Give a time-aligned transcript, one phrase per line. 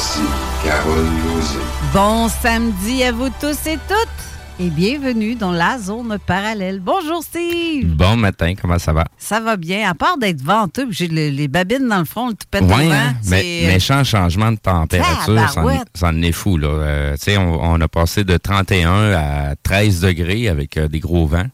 [0.00, 0.20] Voici
[0.62, 1.58] Carole Lozé.
[1.92, 6.78] Bon samedi à vous tous et toutes et bienvenue dans la zone parallèle.
[6.78, 7.96] Bonjour Steve.
[7.96, 9.06] Bon matin, comment ça va?
[9.18, 12.28] Ça va bien, à part d'être venteux, puis j'ai le- les babines dans le front,
[12.28, 13.14] le tout pète au Oui, vent, hein?
[13.28, 15.88] mais c'est- méchant changement de température, ça en, Tabarouette.
[15.96, 16.58] ça en est fou.
[16.58, 16.68] Là.
[16.68, 21.00] Euh, tu sais, on, on a passé de 31 à 13 degrés avec euh, des
[21.00, 21.48] gros vents,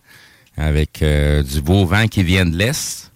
[0.59, 3.11] avec euh, du beau vent qui vient de l'est.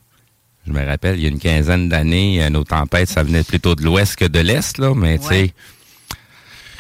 [0.69, 3.75] Je me rappelle, il y a une quinzaine d'années, euh, nos tempêtes, ça venait plutôt
[3.75, 5.53] de l'ouest que de l'est, là, mais tu sais.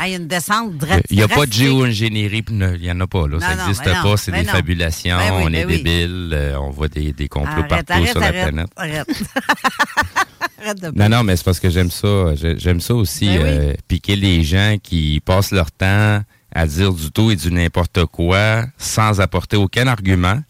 [0.01, 0.75] Ah, il y a une descente
[1.11, 3.27] il n'y a pas de géo-ingénierie, il n'y en a pas.
[3.27, 3.41] Là.
[3.41, 4.53] ça n'existe ben pas, c'est ben des non.
[4.53, 5.77] fabulations, Ben oui, on ben est oui.
[5.83, 8.69] débiles, euh, on voit des, des complots Arrête, partout arrête, sur la arrête, planète.
[8.77, 9.09] Arrête.
[10.63, 12.35] arrête de Non, non, mais c'est parce que j'aime ça.
[12.37, 13.49] J'ai- J'aime ça aussi, Ben oui.
[13.49, 16.23] euh, piquer les gens qui passent leur temps
[16.55, 20.41] à dire du tout et du n'importe quoi sans apporter aucun argument.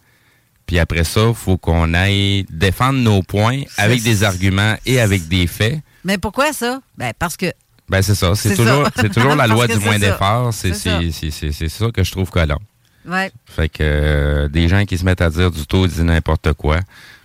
[0.69, 5.27] Puis après ça, il faut qu'on aille défendre nos points avec des arguments et avec
[5.27, 5.81] des faits.
[6.05, 6.81] Mais pourquoi ça?
[6.97, 7.47] Ben, parce que
[7.89, 8.35] Ben c'est ça.
[8.35, 8.93] C'est toujours, ça.
[8.97, 10.53] c'est toujours la loi du moins d'effort.
[10.53, 11.01] C'est ça.
[11.01, 12.61] ça que je trouve collant.
[13.07, 13.33] Ouais.
[13.47, 16.81] Fait que euh, des gens qui se mettent à dire du tout du n'importe quoi,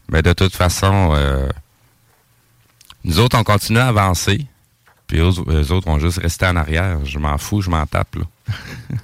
[0.08, 1.50] ben de toute façon, euh,
[3.04, 4.48] nous autres, on continue à avancer.
[5.08, 7.04] Puis eux, eux autres vont juste rester en arrière.
[7.04, 8.16] Je m'en fous, je m'en tape.
[8.16, 8.24] Là.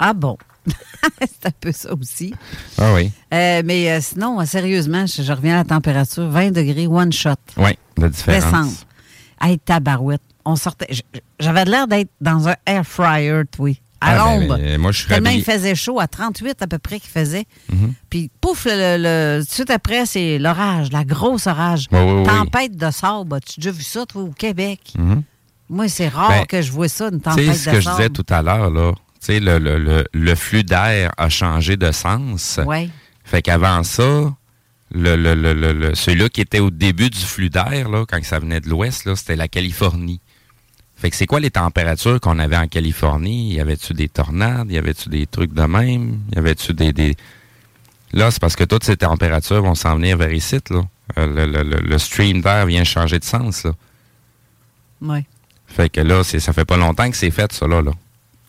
[0.00, 0.36] Ah bon?
[1.20, 2.34] c'est un peu ça aussi.
[2.78, 3.10] Ah oui.
[3.32, 6.28] Euh, mais euh, sinon, euh, sérieusement, je, je reviens à la température.
[6.28, 7.32] 20 degrés, one shot.
[7.56, 8.44] Oui, la différence.
[8.44, 8.72] Descendre.
[9.40, 10.22] Hey, tabarouette.
[10.44, 10.88] On sortait.
[11.40, 13.80] J'avais l'air d'être dans un air fryer, oui.
[14.00, 14.58] À Ah, ben, l'ombre.
[14.58, 17.44] ben, moi, je suis Tellement il faisait chaud, à 38 à peu près qu'il faisait.
[17.72, 17.94] Mhm.
[18.10, 21.86] Puis, pouf, le, le- tout de suite après, c'est l'orage, la grosse orage.
[21.90, 22.24] Oui, oui, oui.
[22.24, 23.34] Tempête de sable.
[23.34, 24.80] As-tu déjà vu ça, toi, au Québec?
[24.98, 25.22] Mhm.
[25.70, 27.76] Moi, c'est rare Ben, que je vois ça, une Tu tempête sais, de ce que
[27.76, 27.96] je sable.
[27.96, 31.76] disais tout à l'heure, là, tu sais, le, le, le, le flux d'air a changé
[31.76, 32.60] de sens.
[32.66, 32.88] Ouais.
[33.24, 34.34] Fait qu'avant ça,
[34.92, 38.38] le, le, le, le, celui-là qui était au début du flux d'air, là, quand ça
[38.38, 40.20] venait de l'ouest, là, c'était la Californie.
[40.96, 43.54] Fait que c'est quoi les températures qu'on avait en Californie?
[43.54, 44.70] Y avait-tu des tornades?
[44.70, 46.20] Y avait-tu des trucs de même?
[46.34, 47.16] Y avait-tu des, des...
[48.12, 50.82] Là, c'est parce que toutes ces températures vont s'en venir vers ici, là.
[51.18, 53.72] Euh, le, le, le, le stream d'air vient changer de sens, là.
[55.02, 55.26] Ouais.
[55.66, 57.82] Fait que là, ça fait pas longtemps que c'est fait, ça, là.
[57.82, 57.90] là.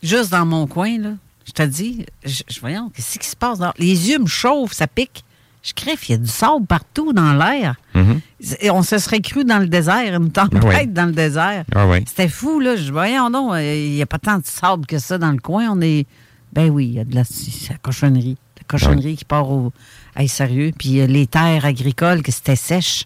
[0.06, 1.10] Juste dans mon coin, là,
[1.46, 3.60] je te dis, je, je- voyons, qu'est-ce qui se passe?
[3.60, 5.24] dans- Les yeux me chauffent, ça pique.
[5.64, 7.76] Je crève, il y a du sable partout dans l'air.
[7.96, 8.22] Mhm.
[8.62, 11.66] Et on se serait cru dans le désert, une tempête dans le désert.
[11.74, 11.88] Ah.
[12.08, 12.76] C'était fou, là.
[12.76, 15.40] Je voyons non, euh, il n'y a pas tant de sable que ça dans le
[15.40, 15.68] coin.
[15.72, 16.06] On est.
[16.54, 18.38] Ben oui, il y a de la, c'est la cochonnerie.
[18.58, 19.74] La cochonnerie qui part au.
[20.16, 20.72] Hey, sérieux.
[20.78, 23.06] Puis euh, les terres agricoles, que c'était sèche.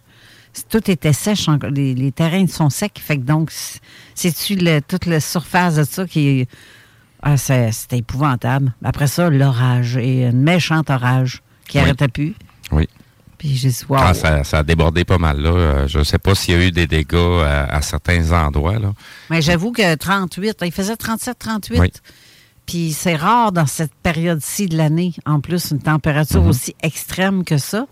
[0.70, 3.00] tout était sèche, les, les terrains sont secs.
[3.02, 3.80] Fait que donc, c'est-
[4.16, 6.48] c'est-tu le- toute la surface de ça qui est.
[7.22, 8.74] Ah, c'est- c'était épouvantable.
[8.84, 11.84] Après ça, l'orage et une méchante orage qui Oui.
[11.84, 12.34] arrêtait plus.
[12.72, 12.88] Oui.
[13.38, 13.98] Puis j'ai wow.
[14.00, 15.50] Ah, ça, ça a débordé pas mal, là.
[15.50, 18.94] Euh, Je sais pas s'il y a eu des dégâts à, à certains endroits, là.
[19.30, 21.80] Mais j'avoue que 38, il faisait 37, 38.
[21.80, 21.92] Oui.
[22.66, 26.50] Puis c'est rare dans cette période-ci de l'année, en plus, une température Mhm.
[26.50, 27.88] aussi extrême que ça.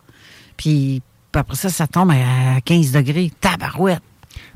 [0.57, 1.01] Puis
[1.33, 3.31] après ça, ça tombe à 15 degrés.
[3.41, 4.01] Tabarouette.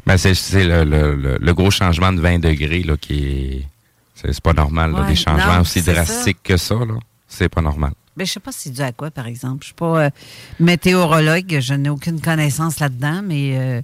[0.05, 3.67] Ben, c'est c'est le, le- le- le gros changement de 20 degrés, là, qui est.
[4.23, 5.01] C'est pas normal, là.
[5.01, 5.93] Ouais, Des changements non, aussi ça.
[5.93, 6.95] drastiques que ça, là.
[7.27, 7.93] C'est pas normal.
[8.17, 9.59] Mais je sais pas si c'est dû à quoi, par exemple.
[9.61, 10.09] Je suis pas euh,
[10.59, 13.81] météorologue, je n'ai aucune connaissance là-dedans, mais euh,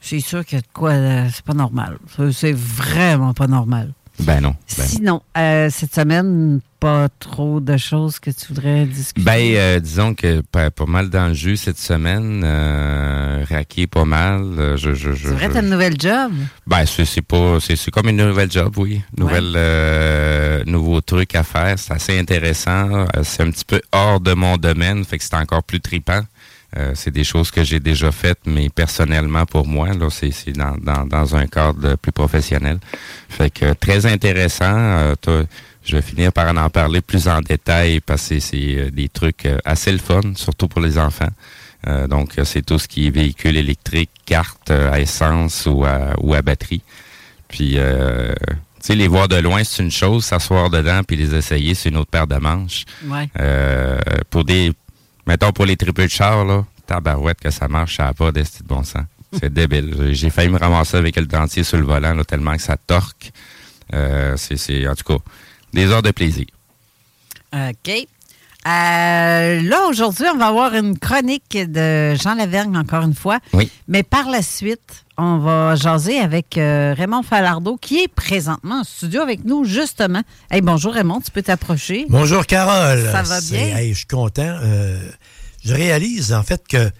[0.00, 1.98] c'est sûr que de quoi, euh, c'est pas normal.
[2.32, 3.92] C'est vraiment pas normal.
[4.20, 4.54] Ben non.
[4.76, 4.88] Ben, non.
[4.88, 9.20] Sinon, euh, cette semaine, pas trop de choses que tu voudrais discuter?
[9.22, 12.42] Ben, euh, disons que pas, pas mal dans le jus cette semaine.
[12.44, 14.42] Euh, raqué pas mal.
[14.58, 16.32] Euh, je, je, je, c'est vrai, t'as une nouvelle job?
[16.66, 19.02] Ben, c'est c'est pas, c'est c'est comme une nouvelle job, oui.
[19.16, 21.78] Nouvelle, euh, nouveau truc à faire.
[21.78, 22.90] C'est assez intéressant.
[22.90, 26.22] Euh, C'est un petit peu hors de mon domaine, fait que c'est encore plus tripant.
[26.76, 30.52] Euh, c'est des choses que j'ai déjà faites, mais personnellement pour moi, là, c'est c'est
[30.52, 32.78] dans, dans, dans un cadre plus professionnel.
[33.28, 34.66] Fait que très intéressant.
[35.26, 35.44] Euh,
[35.82, 39.46] je vais finir par en parler plus en détail parce que c'est euh, des trucs
[39.46, 41.30] euh, assez le fun, surtout pour les enfants.
[41.86, 46.34] Euh, donc, c'est tout ce qui est véhicule électrique, carte à essence ou à, ou
[46.34, 46.82] à batterie.
[47.48, 51.34] Puis, euh, tu sais, les voir de loin, c'est une chose, s'asseoir dedans puis les
[51.34, 52.84] essayer, c'est une autre paire de manches.
[53.06, 53.28] Ouais.
[53.40, 54.72] Euh, pour des,
[55.26, 58.62] mettons pour les triples de char, là, tabarouette que ça marche, ça n'a pas d'esti
[58.62, 59.04] de bon sens.
[59.38, 60.10] C'est débile.
[60.12, 63.30] J'ai- failli me ramasser avec le dentier sur le volant, là, tellement que ça torque.
[63.94, 65.22] Euh, c'est, c'est, en tout cas,
[65.72, 66.46] des heures de plaisir.
[67.52, 67.90] OK.
[68.66, 73.38] Euh, là, aujourd'hui, on va avoir une chronique de Jean Lavergne, encore une fois.
[73.52, 73.70] Oui.
[73.88, 78.84] Mais par la suite, on va jaser avec euh, Raymond Falardeau, qui est présentement en
[78.84, 80.22] studio avec nous, justement.
[80.50, 82.06] Hey, bonjour Raymond, tu peux t'approcher.
[82.08, 83.04] Bonjour Carole.
[83.12, 83.76] Ça va bien?
[83.76, 84.56] hey, je suis content.
[84.62, 84.98] Euh,
[85.64, 86.90] je réalise en fait que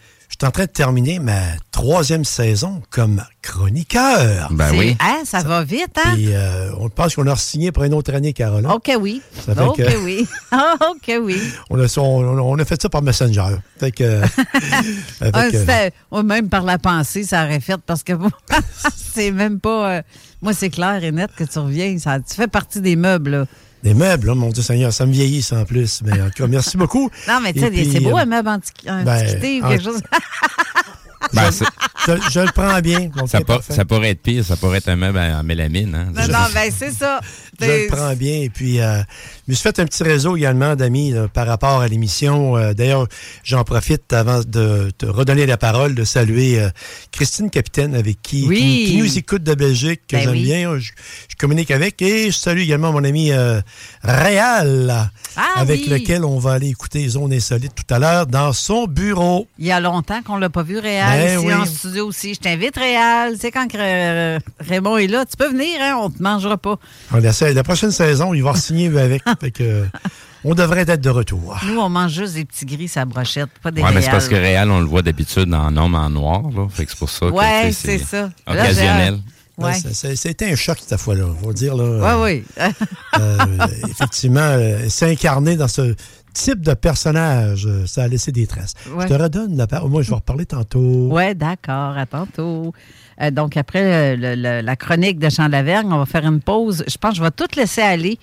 [0.41, 1.39] suis en train de terminer ma
[1.71, 4.49] troisième saison comme chroniqueur.
[4.53, 4.97] Ben oui.
[5.01, 6.13] Hein, ça va vite, hein?
[6.15, 8.65] Puis euh, on pense qu'on a signé pour une autre année, Carole.
[8.67, 8.71] hein?
[8.73, 9.21] OK, oui.
[9.47, 10.27] Ça fait OK, que- oui.
[10.51, 11.39] Ah, OK, oui.
[11.71, 13.57] On, a, on, on a fait ça par Messenger.
[13.79, 14.23] Fait que, euh,
[15.21, 18.13] avec, Ah, euh, même par la pensée, ça aurait fait parce que
[19.15, 19.91] c'est même pas.
[19.99, 20.03] euh,
[20.43, 21.99] moi, c'est clair et net que tu reviens.
[21.99, 23.31] Ça, tu fais partie des meubles.
[23.31, 23.45] là.
[23.83, 26.03] Des meubles, là, mon Dieu Seigneur, ça me vieillit ça en plus.
[26.05, 27.11] Mais en tout cas, merci beaucoup.
[27.29, 29.93] Non, mais tu sais, c'est beau euh, un meuble antiqui- ben, antiquité ou quelque en-
[29.93, 30.03] chose.
[31.33, 31.51] Ben,
[32.07, 33.11] je, je le prends bien.
[33.27, 33.75] Ça, pour- parfait.
[33.75, 35.95] ça pourrait être pire, ça pourrait être un meuble en mélamine.
[35.95, 36.13] Hein?
[36.15, 37.21] non, non, ben c'est ça.
[37.61, 38.37] Je le prends bien.
[38.41, 38.99] Et puis, euh,
[39.47, 42.57] je me suis fait un petit réseau également d'amis par rapport à l'émission.
[42.57, 43.07] Euh, D'ailleurs,
[43.45, 46.71] j'en profite avant de te redonner la parole, de saluer euh,
[47.13, 48.57] Christine Capitaine, avec qui, Oui.
[48.57, 50.43] qui, qui nous écoute de Belgique, que Ben j'aime oui.
[50.43, 50.79] bien.
[50.79, 50.91] Je,
[51.29, 52.01] je communique avec.
[52.01, 53.61] Et je salue également mon ami euh,
[54.03, 55.89] Réal, Ah avec oui.
[55.91, 59.47] lequel on va aller écouter Zone Insolite tout à l'heure dans son bureau.
[59.59, 61.55] Il y a longtemps qu'on l'a pas vu, Réal, Ben ici oui.
[61.55, 62.35] en studio aussi.
[62.35, 63.35] Je t'invite, Réal.
[63.35, 66.57] Tu sais, quand que, euh, Raymond est là, tu peux venir, hein, on te mangera
[66.57, 66.77] pas.
[67.13, 67.53] On essaie.
[67.55, 69.23] La prochaine saison, il va signer avec.
[69.41, 69.85] Fait que, euh,
[70.45, 71.59] on devrait être de retour.
[71.67, 74.13] Nous, on mange juste des petits gris sa brochette, pas des Ouais, mais c'est Réal.
[74.13, 76.67] parce que Réal, on le voit d'habitude en homme en noir, là.
[76.71, 78.31] Fait que c'est pour ça que Ouais, c'est ça.
[78.47, 79.15] Là, Occasionnel.
[79.17, 79.75] j'ai- Ouais.
[80.17, 81.77] C'était un choc cette fois-là, faut dire.
[81.77, 82.65] Là, Ouais, oui.
[83.19, 83.39] Euh,
[83.91, 85.95] effectivement, euh, s'incarner dans ce
[86.33, 88.75] type de personnage, euh, ça a laissé des traces.
[88.95, 89.09] Ouais.
[89.09, 89.91] Je te redonne la parole.
[89.91, 91.09] Moi, je vais reparler tantôt.
[91.13, 91.97] Oui, d'accord.
[91.97, 92.73] À tantôt.
[93.21, 96.85] Euh, donc, après le- le- la chronique de Jean Lavergne, on va faire une pause.
[96.89, 98.19] Je pense que je vais tout laisser aller.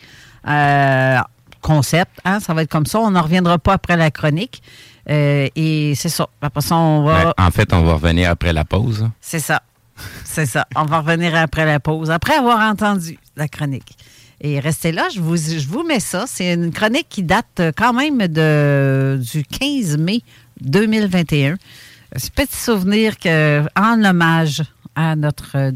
[0.48, 1.18] Euh,
[1.62, 3.00] concept, hein, ça va être comme ça.
[3.00, 4.62] On n'en reviendra pas après la chronique.
[5.10, 6.28] Euh, et c'est ça.
[6.42, 7.26] Après ça, on va.
[7.26, 9.08] Ben, en fait, on va revenir après la pause.
[9.22, 9.62] C'est ça.
[10.24, 10.66] C'est ça.
[10.76, 13.98] On va revenir après la pause, après avoir entendu la chronique.
[14.42, 16.26] Et restez là, je vous, je vous mets ça.
[16.28, 20.22] C'est une chronique qui date euh, quand même de, du 15 mai
[20.62, 21.58] 2021.
[22.16, 24.64] C'est un petit souvenir que, en hommage
[24.96, 25.72] à notre euh,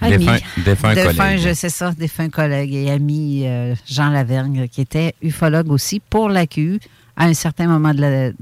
[0.00, 0.18] ami.
[0.26, 1.38] Défunt, défunt Défunt, collègue.
[1.40, 6.28] je sais ça, défunt collègue et ami euh, Jean Lavergne, qui était ufologue aussi pour
[6.28, 6.78] l'AQU
[7.16, 8.34] à un certain moment de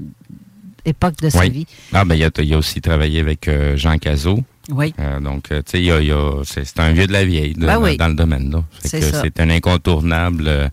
[0.85, 1.49] l'époque de sa Oui.
[1.49, 1.67] vie.
[1.93, 4.43] Ah, ben, il a, il a aussi travaillé avec euh, Jean Cazot.
[4.69, 4.93] Oui.
[4.99, 7.25] Euh, donc, euh, tu sais, il y a- y a- c'est un vieux de la
[7.25, 7.97] vieille de- Ben dans, oui.
[7.97, 8.55] dans le domaine.
[8.79, 10.69] C'est un incontournable, euh,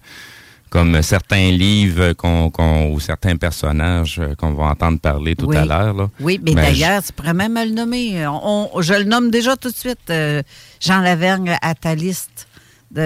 [0.69, 2.53] comme certains livres qu'on,
[2.93, 5.57] ou certains personnages euh, qu'on va entendre parler tout Oui.
[5.57, 6.09] à l'heure.
[6.21, 8.25] Oui, mais d'ailleurs, tu pourrais même me le nommer.
[8.29, 10.43] On- on- je le nomme déjà tout de suite, euh,
[10.81, 12.47] Jean Lavergne à ta liste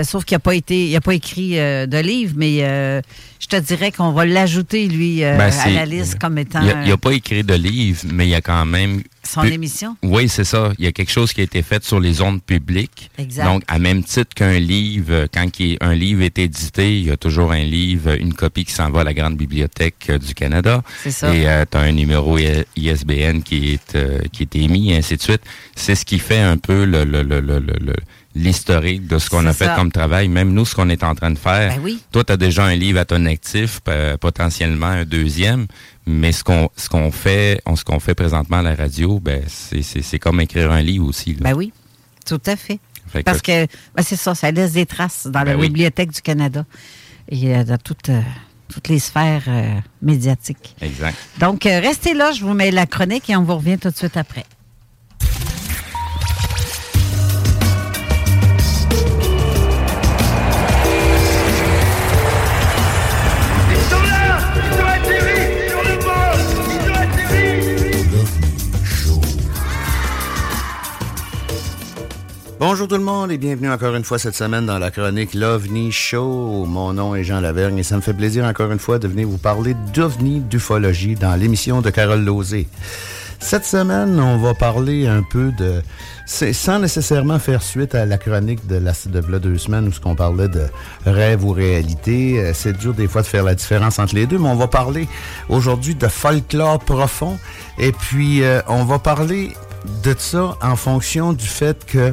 [0.05, 3.01] sauf qu'il n'a pas été, il a pas écrit euh, de livre, mais euh,
[3.41, 6.89] je te dirais qu'on va l'ajouter, lui, euh, Ben, à la liste comme étant Il
[6.89, 9.03] n'a pas écrit de livre, mais il y a quand même.
[9.23, 9.97] son pu- émission?
[10.03, 10.73] Oui, c'est ça.
[10.79, 13.11] Il y a quelque chose qui a été fait sur les ondes publiques.
[13.19, 13.45] Exact.
[13.45, 15.47] Donc, à même titre qu'un livre, euh, quand
[15.81, 19.01] un livre est édité, il y a toujours un livre, une copie qui s'en va
[19.01, 20.83] à la Grande Bibliothèque euh, du Canada.
[21.03, 21.35] C'est ça.
[21.35, 22.39] Et tu as un numéro
[22.77, 25.43] ISBN qui est, euh, qui est émis, et ainsi de suite.
[25.77, 27.95] C'est ce qui fait un peu le, le, le, le, le- le-
[28.35, 29.77] l'historique de ce qu'on a fait ça.
[29.77, 30.29] comme travail.
[30.29, 31.77] Même nous, ce qu'on est en train de faire.
[31.77, 32.01] Ben oui.
[32.13, 35.67] Toi, tu as déjà un livre à ton actif, p- potentiellement un deuxième,
[36.07, 39.43] mais ce qu'on ce qu'on fait, on- ce qu'on fait présentement à la radio, ben
[39.49, 41.35] c'est comme écrire un livre aussi.
[41.35, 41.41] là.
[41.43, 41.73] Ben oui,
[42.27, 42.79] tout à fait.
[43.25, 45.69] Parce que ben, c'est ça, ça laisse des traces dans la Ben oui.
[45.69, 46.65] Bibliothèque du Canada
[47.31, 48.21] et euh, dans toutes, euh,
[48.73, 50.75] toutes les sphères euh, médiatiques.
[50.81, 51.17] Exact.
[51.39, 53.95] Donc, euh, restez là, je vous mets la chronique et on vous revient tout de
[53.97, 54.45] suite après.
[72.75, 75.93] Bonjour tout le monde et bienvenue encore une fois cette semaine dans la chronique L'OVNI
[75.93, 76.65] Show.
[76.67, 79.29] Mon nom est Jean Lavergne et ça me fait plaisir encore une fois de venir
[79.29, 82.67] vous parler d'OVNI d'ufologie dans l'émission de Carole Lozé.
[83.39, 85.83] Cette semaine, on va parler un peu de...
[86.27, 90.17] Sans nécessairement faire suite à la chronique de, la, de deux semaines où ce qu'on
[90.17, 90.67] parlait de
[91.07, 92.41] rêve ou réalité.
[92.41, 94.67] Euh, C'est dur des fois de faire la différence entre les deux, mais on va
[94.67, 95.07] parler
[95.49, 97.39] aujourd'hui de folklore profond.
[97.79, 99.53] Et puis, euh, on va parler
[100.03, 102.13] de ça en fonction du fait que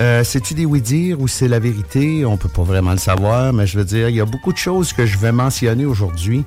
[0.00, 2.24] euh, c'est-tu des oui-dire ou c'est la vérité?
[2.24, 4.58] On peut pas vraiment le savoir, mais je veux dire, il y a beaucoup de
[4.58, 6.44] choses que je vais mentionner aujourd'hui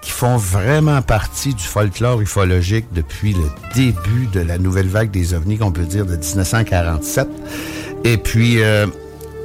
[0.00, 5.34] qui font vraiment partie du folklore ufologique depuis le début de la nouvelle vague des
[5.34, 7.26] ovnis, qu'on peut dire de 1947.
[8.04, 8.86] Et puis, euh,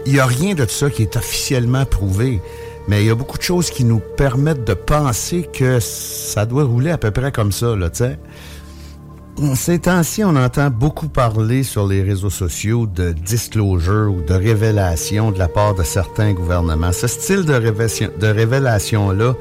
[0.05, 2.41] il n'y a rien de ça qui est officiellement prouvé,
[2.87, 6.63] mais il y a beaucoup de choses qui nous permettent de penser que ça doit
[6.63, 8.19] rouler à peu près comme ça, là, tu sais.
[9.55, 15.31] Ces temps-ci, on entend beaucoup parler sur les réseaux sociaux de disclosure ou de révélation
[15.31, 16.91] de la part de certains gouvernements.
[16.91, 19.33] Ce style de, révélation- de révélation-là,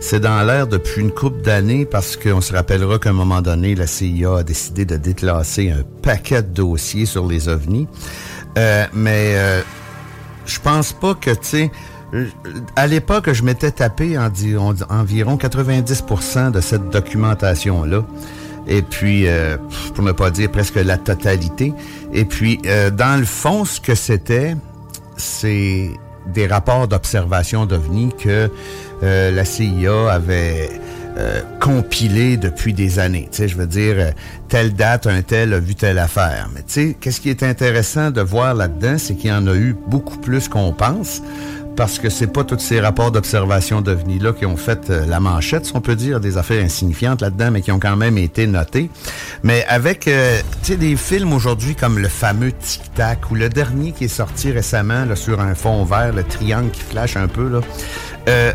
[0.00, 3.74] c'est dans l'air depuis une couple d'années parce qu'on se rappellera qu'à un moment donné,
[3.76, 7.86] la CIA a décidé de déclasser un paquet de dossiers sur les ovnis.
[8.58, 9.60] Euh, mais euh,
[10.46, 11.70] je pense pas que, tu sais,
[12.74, 14.72] à l'époque, je m'étais tapé environ
[15.36, 18.02] 90% de cette documentation-là.
[18.68, 19.56] Et puis, euh,
[19.94, 21.72] pour ne pas dire presque la totalité.
[22.12, 24.56] Et puis, euh, dans le fond, ce que c'était,
[25.16, 25.90] c'est
[26.26, 28.50] des rapports d'observation d'OVNI que
[29.02, 30.70] euh, la CIA avait
[31.18, 33.28] euh, compilés depuis des années.
[33.30, 34.10] Tu sais, je veux dire, euh,
[34.48, 36.50] telle date, un tel a vu telle affaire.
[36.54, 39.54] Mais tu sais, qu'est-ce qui est intéressant de voir là-dedans, c'est qu'il y en a
[39.54, 41.22] eu beaucoup plus qu'on pense
[41.76, 45.66] parce que c'est pas tous ces rapports d'observation d'OVNI-là qui ont fait euh, la manchette,
[45.66, 48.90] si on peut dire, des affaires insignifiantes là-dedans, mais qui ont quand même été notées.
[49.42, 53.50] Mais avec, euh, tu sais, des films aujourd'hui comme le fameux Tic Tac ou le
[53.50, 57.28] dernier qui est sorti récemment là, sur un fond vert, le triangle qui flash un
[57.28, 57.60] peu, là,
[58.28, 58.52] euh,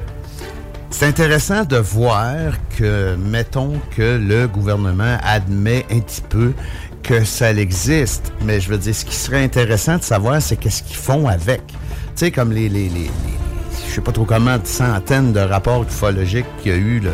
[0.90, 6.54] c'est intéressant de voir que, mettons que le gouvernement admet un petit peu
[7.04, 10.84] que ça existe, mais je veux dire, ce qui serait intéressant de savoir, c'est qu'est-ce
[10.84, 11.62] qu'ils font avec.
[12.16, 13.12] Sais, comme les, les, les, les-
[13.90, 17.12] je sais pas trop comment, centaines de rapports ufologiques qu'il y a eu, le,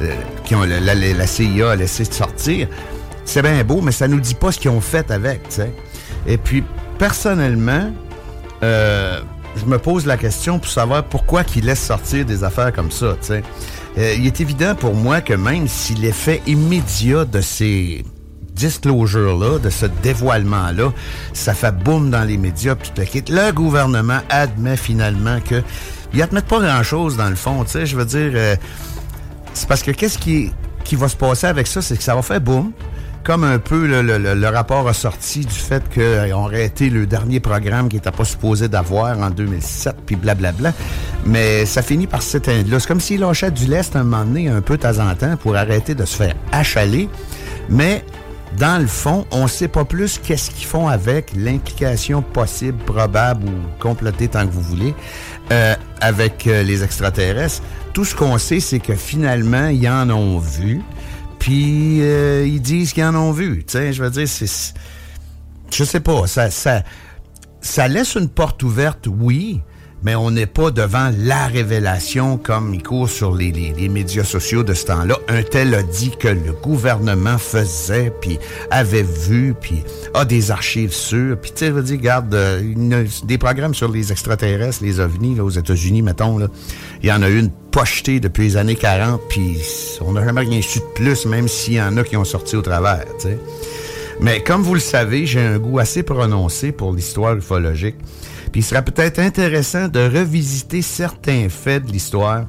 [0.00, 0.10] le-
[0.44, 2.68] qui ont, la, la- CIA a laissé sortir.
[3.24, 5.72] C'est bien beau, mais ça nous dit pas ce qu'ils ont fait avec, tu sais.
[6.26, 6.64] Et puis,
[6.98, 7.92] personnellement,
[8.62, 9.20] euh,
[9.56, 13.16] je me pose la question pour savoir pourquoi qu'ils laissent sortir des affaires comme ça,
[13.20, 13.42] tu sais.
[13.98, 18.04] Euh, il est évident pour moi que même si l'effet immédiat de ces
[18.58, 20.92] disclosures-là, de ce dévoilement-là,
[21.32, 22.90] ça fait boum dans les médias, puis
[23.28, 25.62] le gouvernement admet finalement que
[26.12, 27.86] ils admettent pas grand-chose dans le fond, tu sais.
[27.86, 28.56] Je veux dire, euh,
[29.54, 30.52] c'est parce que qu'est-ce qui,
[30.84, 32.72] qui va se passer avec ça, c'est que ça va faire boum.
[33.24, 37.40] Comme un peu le, le- le- rapport ressorti du fait qu'ils ont arrêté le dernier
[37.40, 40.72] programme qui n'était pas supposé d'avoir en 2007, puis blablabla.
[41.26, 42.68] Mais ça finit par s'éteindre.
[42.80, 45.36] C'est comme s'ils lâchaient du lest un moment donné, un peu de temps en temps,
[45.36, 47.10] pour arrêter de se faire achaler.
[47.68, 48.02] Mais
[48.56, 53.46] dans le fond, on ne sait pas plus qu'est-ce qu'ils font avec l'implication possible, probable
[53.48, 54.94] ou complotée tant que vous voulez,
[55.52, 57.62] euh, avec euh, les extraterrestres.
[57.92, 60.80] Tout ce qu'on sait, c'est que finalement, ils en ont vu,
[61.38, 63.64] puis euh, ils disent qu'ils en ont vu.
[63.66, 64.74] Tu sais, je veux dire, c'est...
[65.70, 66.82] Je sais pas, ça, ça,
[67.60, 69.60] ça laisse une porte ouverte, oui,
[70.02, 74.62] mais on n'est pas devant la révélation comme il court sur les, les- médias sociaux
[74.62, 75.16] de ce temps-là.
[75.28, 78.38] Un tel a dit que le gouvernement faisait, puis
[78.70, 79.82] avait vu, puis
[80.14, 81.36] a des archives sûres.
[81.40, 85.50] Puis tu sais, je regarde, euh, des programmes sur les extraterrestres, les ovnis, là, aux
[85.50, 86.46] États-Unis, mettons, là.
[87.02, 89.58] Il y en a eu une pochetée depuis les années 40, puis
[90.00, 92.56] on n'a jamais rien su de plus, même s'il y en a qui ont sorti
[92.56, 93.38] au travers, tu sais.
[94.20, 97.94] Mais comme vous le savez, j'ai un goût assez prononcé pour l'histoire ufologique.
[98.50, 102.46] Puis il serait peut-être intéressant de revisiter certains faits de l'histoire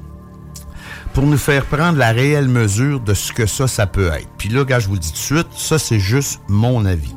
[1.13, 4.29] pour nous faire prendre la réelle mesure de ce que ça, ça peut être.
[4.37, 7.15] Puis là, gars, je vous le dis tout de suite, ça, c'est juste mon avis.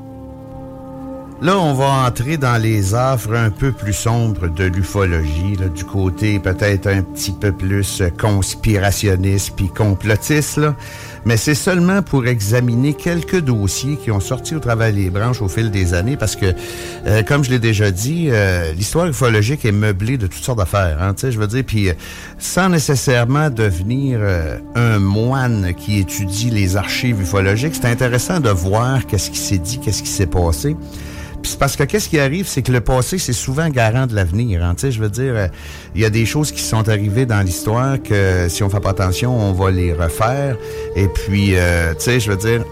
[1.42, 6.38] Là, on va entrer dans les affres un peu plus sombres de l'ufologie, du côté
[6.38, 10.60] peut-être un petit peu plus conspirationniste puis complotiste.
[11.24, 15.48] Mais c'est seulement pour examiner quelques dossiers qui ont sorti au travers des branches au
[15.48, 16.52] fil des années, parce que,
[17.06, 20.98] euh, comme je l'ai déjà dit, euh, l'histoire ufologique est meublée de toutes sortes d'affaires,
[21.00, 21.94] hein, tu sais, je veux dire, puis euh,
[22.38, 29.06] sans nécessairement devenir euh, un moine qui étudie les archives ufologiques, c'est intéressant de voir
[29.06, 30.76] qu'est-ce qui s'est dit, qu'est-ce qui s'est passé.
[31.44, 34.64] C'est parce que qu'est-ce qui arrive, c'est que le passé, c'est souvent garant de l'avenir.
[34.64, 34.74] Hein.
[34.82, 35.48] Je veux dire, euh,
[35.94, 38.90] il y a des choses qui sont arrivées dans l'histoire que si on fait pas
[38.90, 40.56] attention, on va les refaire.
[40.96, 42.64] Et puis, euh, tu sais, je veux dire,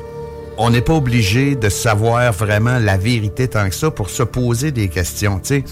[0.62, 4.72] on n'est pas obligé de savoir vraiment la vérité tant que ça pour se poser
[4.72, 5.64] des questions, tu sais.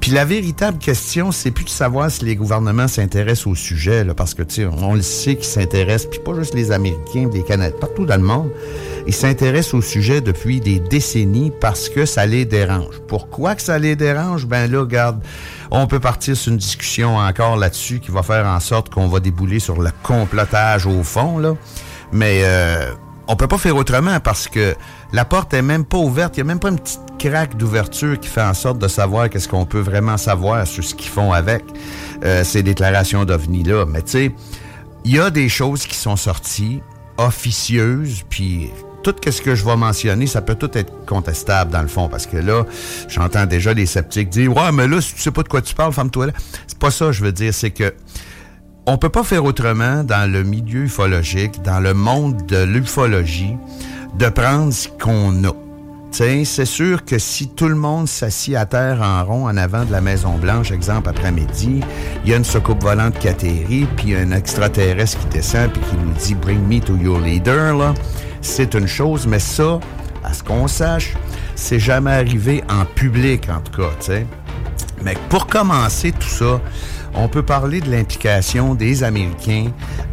[0.00, 4.14] Puis la véritable question, c'est plus de savoir si les gouvernements s'intéressent au sujet, là,
[4.14, 7.42] parce que, tu sais, on le sait qu'ils s'intéressent, puis pas juste les Américains, les
[7.42, 8.48] Canadiens, partout dans le monde,
[9.08, 13.00] ils s'intéressent au sujet depuis des décennies parce que ça les dérange.
[13.08, 14.46] Pourquoi que ça les dérange?
[14.46, 15.20] Ben là, regarde,
[15.72, 19.18] on peut partir sur une discussion encore là-dessus qui va faire en sorte qu'on va
[19.18, 21.56] débouler sur le complotage au fond, là.
[22.12, 22.92] Mais euh,
[23.28, 24.74] on peut pas faire autrement parce que
[25.12, 26.36] la porte est même pas ouverte.
[26.36, 29.28] Il y a même pas une petite craque d'ouverture qui fait en sorte de savoir
[29.30, 31.64] qu'est-ce qu'on peut vraiment savoir sur ce qu'ils font avec
[32.24, 33.86] euh, ces déclarations d'OVNI-là.
[33.86, 34.34] Mais tu sais,
[35.04, 36.82] il y a des choses qui sont sorties
[37.18, 38.70] officieuses, puis
[39.02, 42.26] tout ce que je vais mentionner, ça peut tout être contestable dans le fond, parce
[42.26, 42.64] que là,
[43.08, 45.74] j'entends déjà les sceptiques dire «Ouais, mais là, si tu sais pas de quoi tu
[45.74, 46.32] parles, ferme-toi là.»
[46.66, 47.94] C'est pas ça, je veux dire, c'est que
[48.86, 53.56] on peut pas faire autrement dans le milieu ufologique, dans le monde de l'ufologie,
[54.16, 55.52] de prendre ce qu'on a.
[56.12, 59.84] T'sais, c'est sûr que si tout le monde s'assit à terre en rond en avant
[59.84, 61.80] de la Maison Blanche, exemple après-midi,
[62.24, 65.96] il y a une soucoupe volante qui atterrit, puis un extraterrestre qui descend puis qui
[65.96, 67.92] nous dit Bring me to your leader, là,
[68.40, 69.80] c'est une chose, mais ça,
[70.22, 71.14] à ce qu'on sache,
[71.56, 74.26] c'est jamais arrivé en public, en tout cas, tu sais.
[75.02, 76.60] Mais pour commencer tout ça,
[77.16, 79.66] on peut parler de l'implication des Américains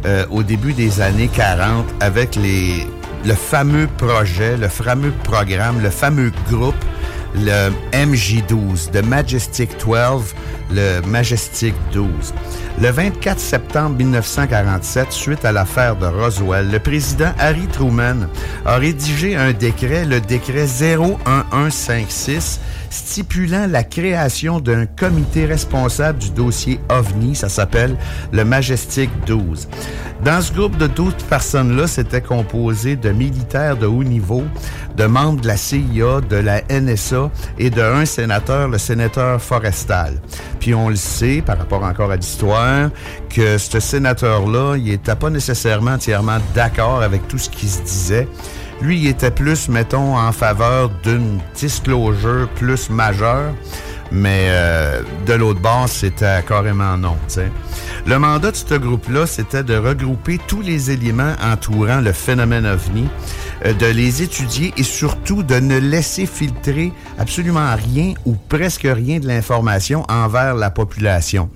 [0.06, 6.32] euh, au début des années 40 avec le fameux projet, le fameux programme, le fameux
[6.50, 6.74] groupe,
[7.34, 10.34] le MJ12, de Majestic 12,
[10.70, 12.08] le Majestic 12.
[12.80, 18.28] Le 24 septembre 1947, suite à l'affaire de Roswell, le président Harry Truman
[18.64, 26.80] a rédigé un décret, le décret 01156, stipulant la création d'un comité responsable du dossier
[26.88, 27.96] OVNI, ça s'appelle
[28.32, 29.68] le Majestic 12.
[30.24, 34.44] Dans ce groupe de 12 personnes-là, c'était composé de militaires de haut niveau,
[34.96, 37.23] de membres de la CIA, de la NSA
[37.58, 40.20] et de un sénateur, le sénateur Forestal.
[40.60, 42.90] Puis on le sait, par rapport encore à l'histoire,
[43.28, 48.28] que ce sénateur-là, il n'était pas nécessairement entièrement d'accord avec tout ce qui se disait.
[48.80, 53.52] Lui, il était plus, mettons, en faveur d'une disclosure plus majeure,
[54.10, 57.16] mais euh, de l'autre bord, c'était carrément non.
[58.06, 63.08] Le mandat de ce groupe-là, c'était de regrouper tous les éléments entourant le phénomène OVNI,
[63.72, 69.26] de les étudier et surtout de ne laisser filtrer absolument rien ou presque rien de
[69.26, 71.48] l'information envers la population.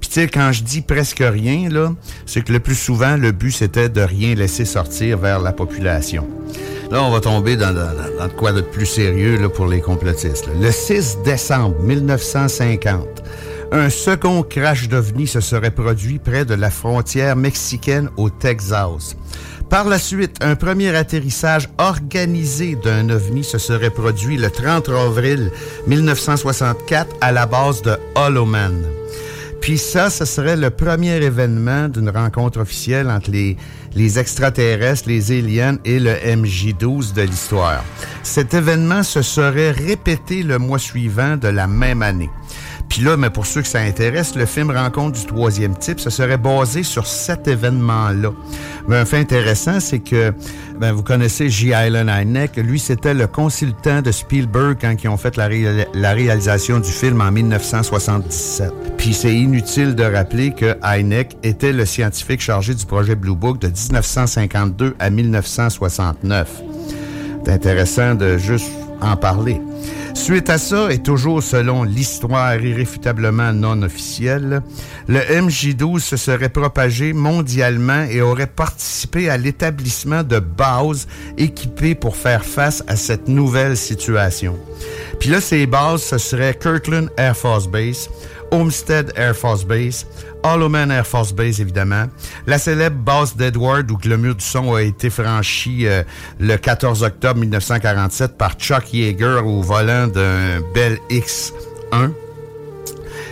[0.00, 1.92] Puis tu sais, quand je dis presque rien, là,
[2.24, 6.26] c'est que le plus souvent, le but, c'était de rien laisser sortir vers la population.
[6.90, 10.46] Là, on va tomber dans, dans, dans quoi de plus sérieux là, pour les complotistes.
[10.46, 10.52] là.
[10.60, 13.24] Le 6 décembre 1950,
[13.72, 19.16] un second crash d'OVNI se serait produit près de la frontière mexicaine au Texas.
[19.70, 25.50] Par la suite, un premier atterrissage organisé d'un ovni se serait produit le 30 avril
[25.88, 28.84] 1964 à la base de Holloman.
[29.60, 33.56] Puis ça, ce serait le premier événement d'une rencontre officielle entre les,
[33.96, 37.82] les extraterrestres, les aliens et le MJ-12 de l'histoire.
[38.22, 42.30] Cet événement se serait répété le mois suivant de la même année.
[42.88, 46.10] Puis là, mais pour ceux que ça intéresse, le film Rencontre du troisième type, ça
[46.10, 48.30] serait basé sur cet événement-là.
[48.88, 50.32] Mais un fait intéressant, c'est que
[50.78, 51.72] ben, vous connaissez J.
[51.72, 52.56] Allen Hynek.
[52.56, 55.48] Lui, c'était le consultant de Spielberg quand ils ont fait la,
[55.94, 58.72] la réalisation du film en 1977.
[58.96, 63.58] Puis c'est inutile de rappeler que Hynek était le scientifique chargé du projet Blue Book
[63.58, 66.62] de 1952 à 1969.
[67.44, 68.70] C'est intéressant de juste
[69.00, 69.60] en parler.
[70.14, 74.62] Suite à ça, et toujours selon l'histoire irréfutablement non officielle,
[75.08, 81.06] le MJ12 se serait propagé mondialement et aurait participé à l'établissement de bases
[81.38, 84.58] équipées pour faire face à cette nouvelle situation.
[85.20, 88.08] Puis là, ces bases, ce serait Kirkland Air Force Base,
[88.50, 90.06] Homestead Air Force Base,
[90.54, 92.06] Holloman Air Force Base, évidemment.
[92.46, 96.02] La célèbre base d'Edward, où le mur du son a été franchi euh,
[96.38, 102.10] le 14 octobre 1947 par Chuck Yeager au volant d'un Bell X-1.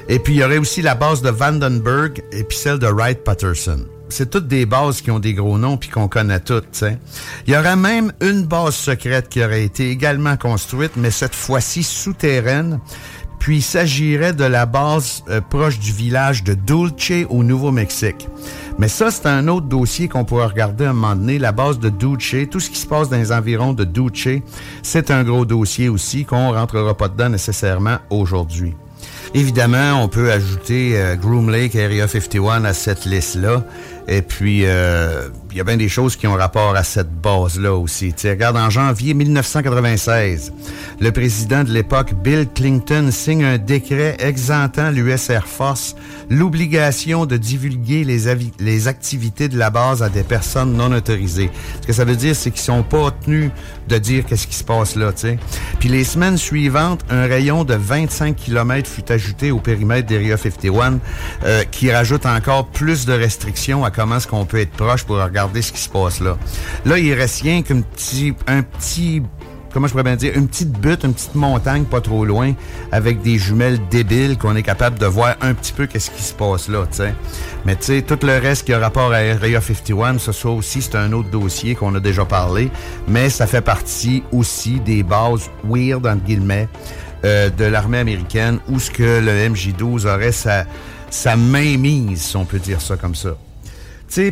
[0.09, 3.87] Et puis, il y aurait aussi la base de Vandenberg et puis celle de Wright-Patterson.
[4.11, 6.85] C'est toutes des bases qui ont des gros noms puis qu'on connaît toutes.
[7.47, 11.83] Il y aurait même une base secrète qui aurait été également construite, mais cette fois-ci
[11.83, 12.81] souterraine,
[13.45, 18.27] puis il s'agirait de la base euh, proche du village de Dulce au Nouveau-Mexique.
[18.79, 21.79] Mais ça, c'est un autre dossier qu'on pourrait regarder à un moment donné, la base
[21.79, 24.41] de Dulce, tout ce qui se passe dans les environs de Dulce,
[24.83, 28.75] c'est un gros dossier aussi qu'on rentrera pas dedans nécessairement aujourd'hui.
[29.35, 33.63] Évidemment, on peut ajouter euh, Groom Lake Area 51 à cette liste-là.
[34.09, 37.75] Et puis, euh, il y a bien des choses qui ont rapport à cette base-là
[37.75, 38.13] aussi.
[38.13, 40.53] Tu regarde, en janvier 1996,
[40.99, 45.95] le président de l'époque, Bill Clinton, signe un décret exemptant l'US Air Force
[46.29, 48.23] l'obligation de divulguer les,
[48.59, 51.51] les activités de la base à des personnes non autorisées.
[51.83, 53.53] Ce que ça veut dire, c'est qu'ils sont pas tenus
[53.89, 55.39] de dire qu'est-ce qui se passe là, tu sais.
[55.79, 60.99] Puis les semaines suivantes, un rayon de 25 km fut ajouté au périmètre d'Area 51,
[61.45, 65.23] euh, qui rajoute encore plus de restrictions à comment est-ce qu'on peut être proche pour
[65.23, 66.37] regarder ce qui se passe là.
[66.85, 69.23] Là, il reste rien qu'un petit, un petit
[69.75, 72.53] comment je pourrais bien dire, une petite butte, une petite montagne pas trop loin,
[72.93, 76.33] avec des jumelles débiles qu'on est capable de voir un petit peu qu'est-ce qui se
[76.33, 77.13] passe là, tu sais.
[77.67, 80.81] Mais tu sais, tout le reste qui a rapport à Area 51, ça, ça aussi,
[80.81, 82.71] c'est un autre dossier qu'on a déjà parlé,
[83.09, 86.69] mais ça fait partie aussi des bases weird, entre guillemets,
[87.25, 90.67] euh, de l'armée américaine, où ce que le MJ-12 aurait sa,
[91.11, 93.37] sa mainmise, si on peut dire ça comme ça.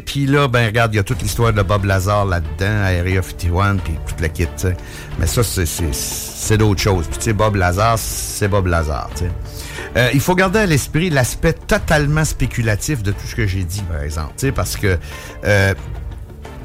[0.05, 3.77] Puis là, ben regarde, il y a toute l'histoire de Bob Lazar là-dedans, Area 51,
[3.77, 4.47] puis toute la kit.
[5.19, 7.07] Mais ça, c'est d'autres choses.
[7.09, 9.11] Puis tu sais, Bob Lazar, c'est Bob Lazar,
[9.97, 13.83] euh, il faut garder à l'esprit l'aspect totalement spéculatif de tout ce que j'ai dit,
[13.83, 14.33] par exemple.
[14.53, 14.99] Parce que
[15.45, 15.75] euh,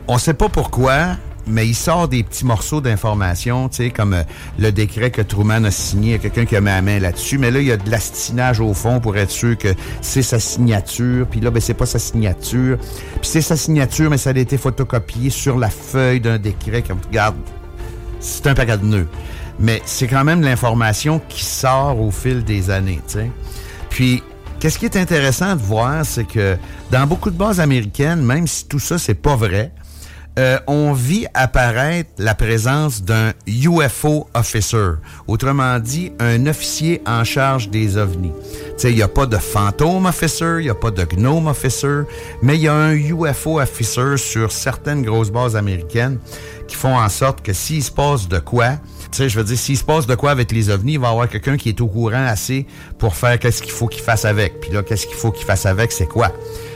[0.08, 4.24] on sait pas pourquoi, mais il sort des petits morceaux d'informations, tu sais, comme euh,
[4.60, 7.60] le décret que Truman a signé, quelqu'un qui a mis la main là-dessus, mais là,
[7.60, 9.70] il y a de l'astinage au fond pour être sûr que
[10.02, 14.18] c'est sa signature, puis là, ben, c'est pas sa signature, puis c'est sa signature, mais
[14.18, 17.36] ça a été photocopié sur la feuille d'un décret, comme, regarde,
[18.20, 19.08] c'est un paquet de nœuds.
[19.60, 23.32] Mais c'est quand même l'information qui sort au fil des années, tu sais.
[23.90, 24.22] Puis,
[24.60, 26.58] qu'est-ce qui est intéressant de voir, c'est que
[26.92, 29.72] dans beaucoup de bases américaines, même si tout ça, c'est pas vrai,
[30.38, 34.94] euh, on vit apparaître la présence d'un UFO officer,
[35.28, 38.32] autrement dit, un officier en charge des ovnis.
[38.84, 42.04] Il n'y a pas de fantôme officer, il n'y a pas de gnome officer,
[42.44, 46.20] mais il y a un UFO officer sur certaines grosses bases américaines
[46.68, 48.74] qui font en sorte que s'il se passe de quoi,
[49.12, 51.08] tu sais, je veux dire, s'il se passe de quoi avec les ovnis, il va
[51.08, 52.68] y avoir quelqu'un qui est au courant assez
[53.00, 54.60] pour faire qu'est-ce qu'il faut qu'il fasse avec.
[54.60, 56.32] Puis là, qu'est-ce qu'il faut qu'il fasse avec, c'est quoi?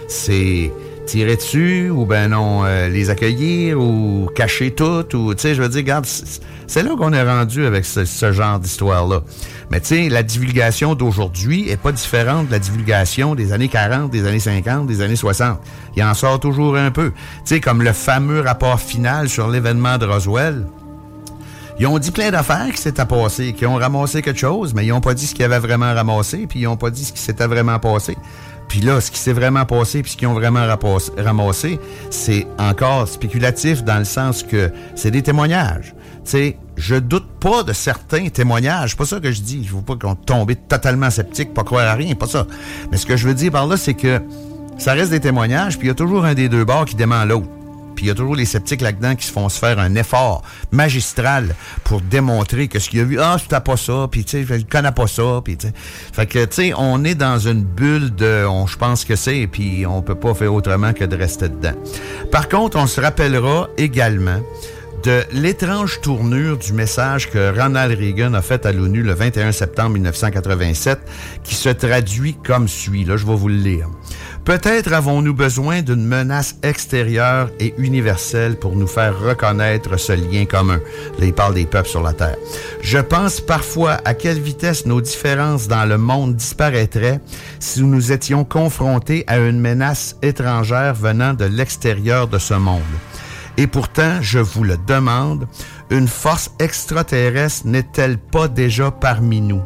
[0.07, 0.71] C'est
[1.11, 5.61] tirer dessus ou ben non euh, les accueillir ou cacher tout ou tu sais je
[5.61, 6.05] veux dire regarde
[6.67, 9.21] c'est là qu'on est rendu avec ce, genre d'histoire là
[9.69, 14.09] mais tu sais la divulgation d'aujourd'hui est pas différente de la divulgation des années 40
[14.09, 15.59] des années 50 des années 60
[15.95, 17.11] il en sort toujours un peu.
[17.11, 20.65] Tu sais comme le fameux rapport final sur l'événement de Roswell.
[21.79, 24.89] Ils ont dit plein d'affaires qui s'étaient passées, qui ont ramassé quelque chose, mais ils
[24.89, 27.19] n'ont pas dit ce qu'ils avaient vraiment ramassé, puis ils n'ont pas dit ce qui
[27.19, 28.15] s'était vraiment passé.
[28.71, 30.65] Puis là, ce qui s'est vraiment passé, puis ce qu'ils ont vraiment
[31.17, 31.77] ramassé,
[32.09, 35.93] c'est encore spéculatif dans le sens que c'est des témoignages.
[36.23, 38.95] Tu sais, je doute pas de certains témoignages.
[38.95, 39.65] pas ça que je dis.
[39.67, 42.47] Je veux pas qu'on tombe totalement sceptique, pas croire à rien, pas ça.
[42.91, 44.21] Mais ce que je veux dire par là, c'est que
[44.77, 47.25] ça reste des témoignages, puis il y a toujours un des deux bords qui dément
[47.25, 47.49] l'autre.
[47.95, 50.43] Puis il y a toujours les sceptiques là-dedans qui se font se faire un effort
[50.71, 54.59] magistral pour démontrer que ce qu'il a vu, ah, tu pas ça, puis tu sais,
[54.59, 55.73] je connais pas ça, puis tu sais.
[56.13, 59.47] Fait que, tu sais, on est dans une bulle de, on, je pense que c'est,
[59.47, 61.75] puis on peut pas faire autrement que de rester dedans.
[62.31, 64.41] Par contre, on se rappellera également
[65.03, 69.91] de l'étrange tournure du message que Ronald Reagan a fait à l'ONU le 21 septembre
[69.91, 70.99] 1987,
[71.43, 73.03] qui se traduit comme suit.
[73.03, 73.89] Là, je vais vous le lire.
[74.45, 80.79] Peut-être avons-nous besoin d'une menace extérieure et universelle pour nous faire reconnaître ce lien commun.
[81.19, 82.37] Là, il des peuples sur la Terre.
[82.81, 87.19] Je pense parfois à quelle vitesse nos différences dans le monde disparaîtraient
[87.59, 92.81] si nous étions confrontés à une menace étrangère venant de l'extérieur de ce monde.
[93.57, 95.47] Et pourtant, je vous le demande,
[95.91, 99.61] une force extraterrestre n'est-elle pas déjà parmi nous?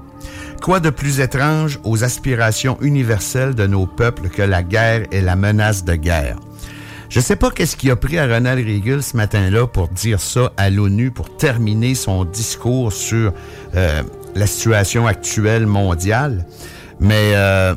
[0.62, 5.36] Quoi de plus étrange aux aspirations universelles de nos peuples que la guerre et la
[5.36, 6.38] menace de guerre?
[7.10, 10.52] Je sais pas qu'est-ce qui a pris à Ronald Reagan ce matin-là pour dire ça
[10.58, 13.32] à l'ONU, pour terminer son discours sur
[13.76, 14.04] euh,
[14.36, 16.46] la situation actuelle mondiale,
[17.00, 17.76] mais euh,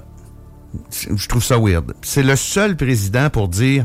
[1.15, 1.93] je trouve ça weird.
[2.03, 3.85] C'est le seul président pour dire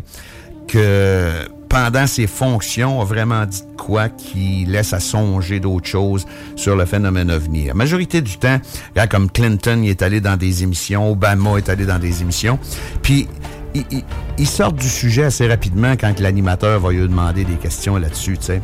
[0.67, 6.23] que pendant ses fonctions, a vraiment dit quoi qui laisse à songer d'autres choses
[6.55, 7.69] sur le phénomène à venir.
[7.69, 8.59] La majorité du temps,
[8.95, 12.59] là, comme Clinton il est allé dans des émissions, Obama est allé dans des émissions,
[13.01, 13.27] puis
[14.37, 18.45] ils sortent du sujet assez rapidement quand l'animateur va lui demander des questions là-dessus, tu
[18.45, 18.61] sais.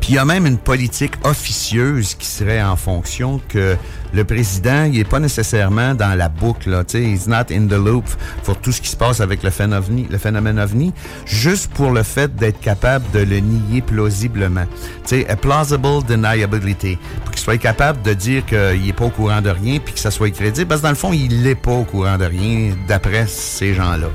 [0.00, 3.76] Puis il y a même une politique officieuse qui serait en fonction que
[4.12, 7.66] le président, il est pas nécessairement dans la boucle, là, tu sais, he's not in
[7.66, 8.06] the loop
[8.44, 10.92] pour tout ce qui se passe avec le phénomène ovni,
[11.26, 14.66] juste pour le fait d'être capable de le nier plausiblement.
[15.06, 19.40] Tu sais, plausible deniability, pour qu'il soit capable de dire qu'il est pas au courant
[19.40, 21.72] de rien puis que ça soit crédible, parce que dans le fond, il n'est pas
[21.72, 24.08] au courant de rien d'après ces gens-là.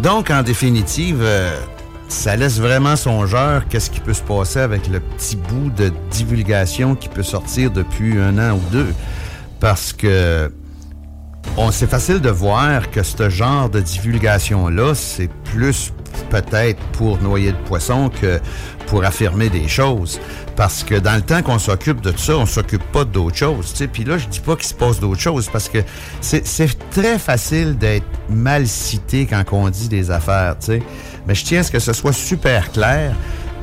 [0.00, 1.54] Donc, en définitive, euh,
[2.10, 6.94] ça laisse vraiment songeur qu'est-ce qui peut se passer avec le petit bout de divulgation
[6.94, 8.92] qui peut sortir depuis un an ou deux.
[9.60, 10.52] Parce que
[11.56, 15.92] on c'est facile de voir que ce genre de divulgation-là, c'est plus
[16.30, 18.40] peut-être pour noyer de poisson que
[18.86, 20.20] pour affirmer des choses.
[20.56, 23.72] Parce que dans le temps qu'on s'occupe de tout ça, on s'occupe pas d'autres choses.
[23.92, 25.78] Puis là, je dis pas qu'il se passe d'autres choses parce que
[26.20, 30.56] c'est très facile d'être mal cité quand on dit des affaires.
[30.60, 30.82] sais.
[31.26, 33.14] Mais je tiens à ce que ce soit super clair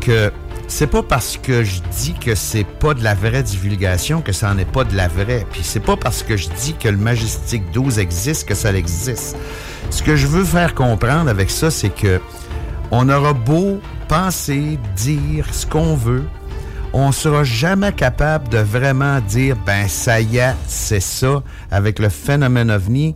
[0.02, 0.32] que
[0.68, 4.54] c'est pas parce que je dis que c'est pas de la vraie divulgation que ça
[4.54, 5.46] n'en est pas de la vraie.
[5.52, 9.38] Puis c'est pas parce que je dis que le Majestic 12 existe que ça existe.
[9.90, 12.20] Ce que je veux faire comprendre avec ça, c'est que
[12.92, 16.24] on aura beau penser, dire ce qu'on veut,
[16.94, 22.10] on sera jamais capable de vraiment dire ben ça y est, c'est ça avec le
[22.10, 23.16] phénomène ovni,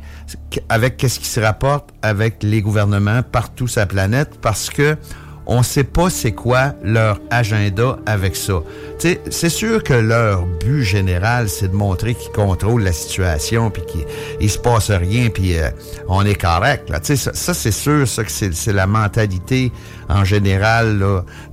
[0.70, 4.98] avec qu'est-ce qui se rapporte avec les gouvernements partout sur la planète parce que
[5.46, 8.62] on sait pas c'est quoi leur agenda avec ça.
[8.98, 14.50] C'est sûr que leur but général, c'est de montrer qu'ils contrôlent la situation, puis qu'il
[14.50, 15.70] se passe rien, puis euh,
[16.08, 16.90] on est correct.
[16.90, 17.00] Là.
[17.02, 19.72] Ça, ça c'est sûr, ça que c'est la mentalité
[20.08, 21.00] en général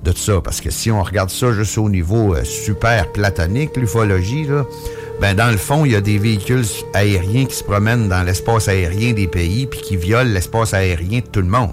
[0.05, 0.41] de ça.
[0.43, 4.47] Parce que si on regarde ça juste au niveau euh, super platonique, l'ufologie,
[5.21, 8.69] ben dans le fond, il y a des véhicules aériens qui se promènent dans l'espace
[8.69, 11.73] aérien des pays, puis qui violent l'espace aérien de tout le monde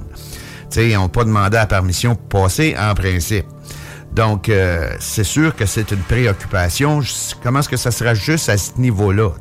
[0.78, 3.46] ils n'ont pas demandé la permission pour passer en principe.
[4.14, 7.02] Donc, euh, c'est sûr que c'est une préoccupation.
[7.44, 9.32] Comment est-ce que ça sera juste à ce niveau-là?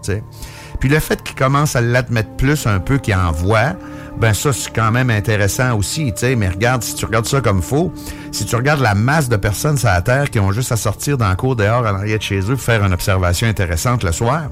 [0.81, 3.75] Puis le fait qu'ils commencent à l'admettre plus un peu qu'ils en voient,
[4.19, 6.37] ben ça, c'est quand même intéressant aussi, tu sais.
[6.37, 7.93] Mais regarde, si tu regardes ça comme faux,
[8.33, 11.19] si tu regardes la masse de personnes sur la Terre qui ont juste à sortir
[11.19, 14.51] dans le cours dehors en arrière de chez eux faire une observation intéressante le soir,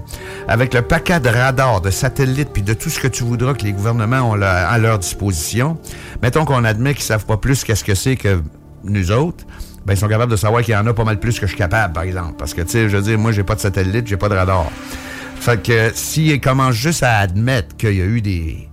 [0.48, 3.64] avec le paquet de radars, de satellites, puis de tout ce que tu voudras que
[3.64, 5.79] les gouvernements ont à leur disposition,
[6.22, 8.42] mettons qu'on admet qu'ils savent pas plus qu'est-ce que c'est que
[8.85, 9.44] nous autres,
[9.87, 11.53] ben ils sont capables de savoir qu'il y en a pas mal plus que je
[11.53, 12.35] suis capable, par exemple.
[12.38, 14.35] Parce que, tu sais, je veux dire, moi, j'ai pas de satellite, j'ai pas de
[14.35, 14.66] radar.
[15.37, 18.68] Fait que s'ils commencent juste à admettre qu'il y a eu des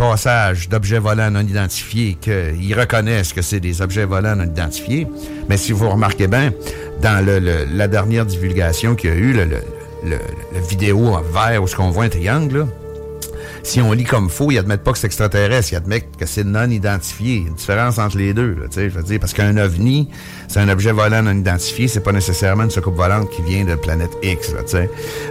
[0.00, 5.06] passage d'objets volants non identifiés, qu'ils reconnaissent que c'est des objets volants non identifiés.
[5.50, 6.52] Mais si vous remarquez bien,
[7.02, 10.18] dans la dernière divulgation qu'il y a eu, le,
[10.66, 12.66] vidéo en vert où ce qu'on voit un triangle,
[13.62, 16.44] si on lit comme faux, ils admettent pas que c'est extraterrestre, ils admettent que c'est
[16.44, 17.34] non identifié.
[17.34, 20.08] Il y a une différence entre les deux, je veux dire, parce qu'un ovni,
[20.48, 23.74] c'est un objet volant non identifié, c'est pas nécessairement une soucoupe volante qui vient de
[23.74, 24.54] planète X,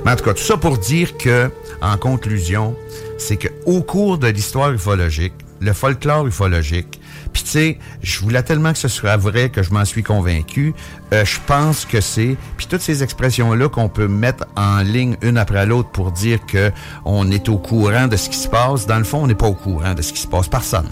[0.05, 1.49] Mais en tout cas, tout ça pour dire que,
[1.81, 2.75] en conclusion,
[3.19, 6.99] c'est qu'au cours de l'histoire ufologique, le folklore ufologique,
[7.33, 10.73] puis tu sais, je voulais tellement que ce soit vrai que je m'en suis convaincu.
[11.13, 15.37] Euh, je pense que c'est, puis toutes ces expressions-là qu'on peut mettre en ligne une
[15.37, 16.71] après l'autre pour dire que
[17.05, 19.47] on est au courant de ce qui se passe, dans le fond, on n'est pas
[19.47, 20.47] au courant de ce qui se passe.
[20.47, 20.89] Personne.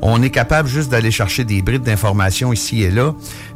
[0.00, 3.14] On est capable juste d'aller chercher des brides d'informations ici et là,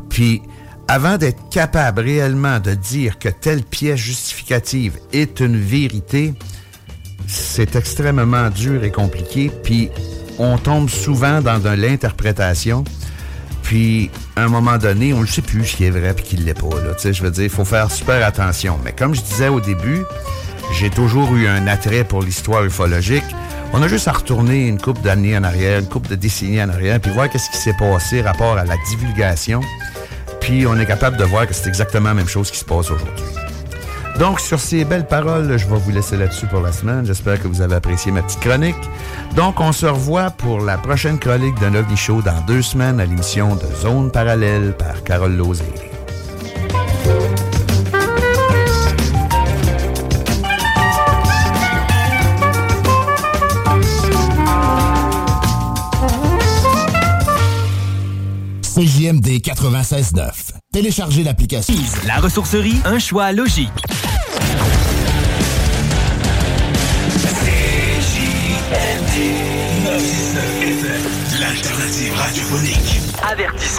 [0.08, 0.42] puis
[0.88, 6.34] avant d'être capable réellement de dire que telle pièce justificative est une vérité,
[7.26, 9.90] c'est extrêmement dur et compliqué, puis
[10.38, 12.84] on tombe souvent dans de l'interprétation.
[13.62, 16.36] Puis, à un moment donné, on ne sait plus ce qui est vrai et qui
[16.36, 16.68] ne l'est pas.
[16.68, 16.94] Là.
[17.02, 18.78] Je veux dire, il faut faire super attention.
[18.84, 20.02] Mais comme je disais au début,
[20.78, 23.24] j'ai toujours eu un attrait pour l'histoire ufologique.
[23.72, 26.68] On a juste à retourner une couple d'années en arrière, une couple de décennies en
[26.68, 29.60] arrière, puis voir qu'est-ce qui s'est passé rapport à la divulgation.
[30.40, 32.90] Puis on est capable de voir que c'est exactement la même chose qui se passe
[32.90, 33.41] aujourd'hui.
[34.22, 37.04] Donc, sur ces belles paroles, je vais vous laisser là-dessus pour la semaine.
[37.04, 38.76] J'espère que vous avez apprécié ma petite chronique.
[39.34, 43.04] Donc, on se revoit pour la prochaine chronique d'un OVNI Show dans deux semaines à
[43.04, 45.64] l'émission de Zone Parallèle par Carole Lozé.
[58.62, 60.30] CJMD 96.9.
[60.72, 61.74] Téléchargez l'application.
[62.06, 63.68] La ressourcerie, un choix logique.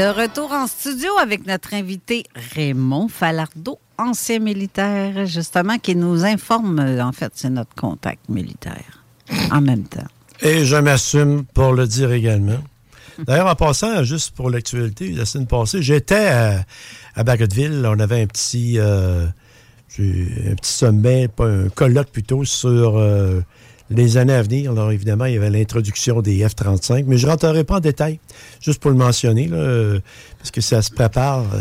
[0.00, 6.78] De retour en studio avec notre invité Raymond Falardeau, ancien militaire, justement, qui nous informe,
[6.78, 9.04] euh, en fait, c'est notre contact militaire
[9.50, 10.08] en même temps.
[10.40, 12.60] Et je m'assume pour le dire également.
[13.26, 16.64] D'ailleurs, en passant, juste pour l'actualité, la semaine passée, j'étais à,
[17.14, 17.84] à Bagotville.
[17.84, 19.26] On avait un petit, euh,
[19.98, 23.42] un petit sommet, un colloque plutôt, sur euh,
[23.90, 24.70] les années à venir.
[24.70, 28.20] Alors, évidemment, il y avait l'introduction des F-35, mais je ne rentrerai pas en détail,
[28.60, 29.98] juste pour le mentionner, euh,
[30.38, 31.44] parce que ça se prépare.
[31.52, 31.60] euh,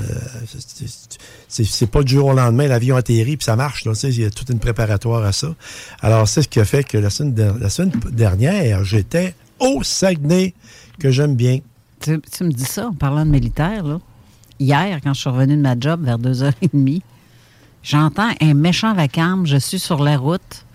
[1.47, 3.83] c'est- pas du jour au lendemain, l'avion atterrit, puis ça marche.
[4.03, 5.55] Il y a toute une préparatoire à ça.
[6.01, 9.81] Alors, c'est ce qui a fait que la semaine, der- la semaine dernière, j'étais au
[9.83, 10.53] Saguenay,
[10.99, 11.59] que j'aime bien.
[11.99, 13.99] Tu, tu me dis ça en parlant de militaire, là.
[14.59, 17.01] Hier, quand je suis revenu de ma job vers 2h30,
[17.81, 19.45] j'entends un méchant vacarme.
[19.47, 20.65] Je suis sur la route.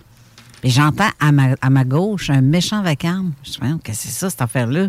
[0.65, 3.33] Et j'entends à ma, à ma gauche un méchant vacarme.
[3.43, 4.89] Je me dis, Voyons, qu'est-ce que c'est ça, cette affaire-là?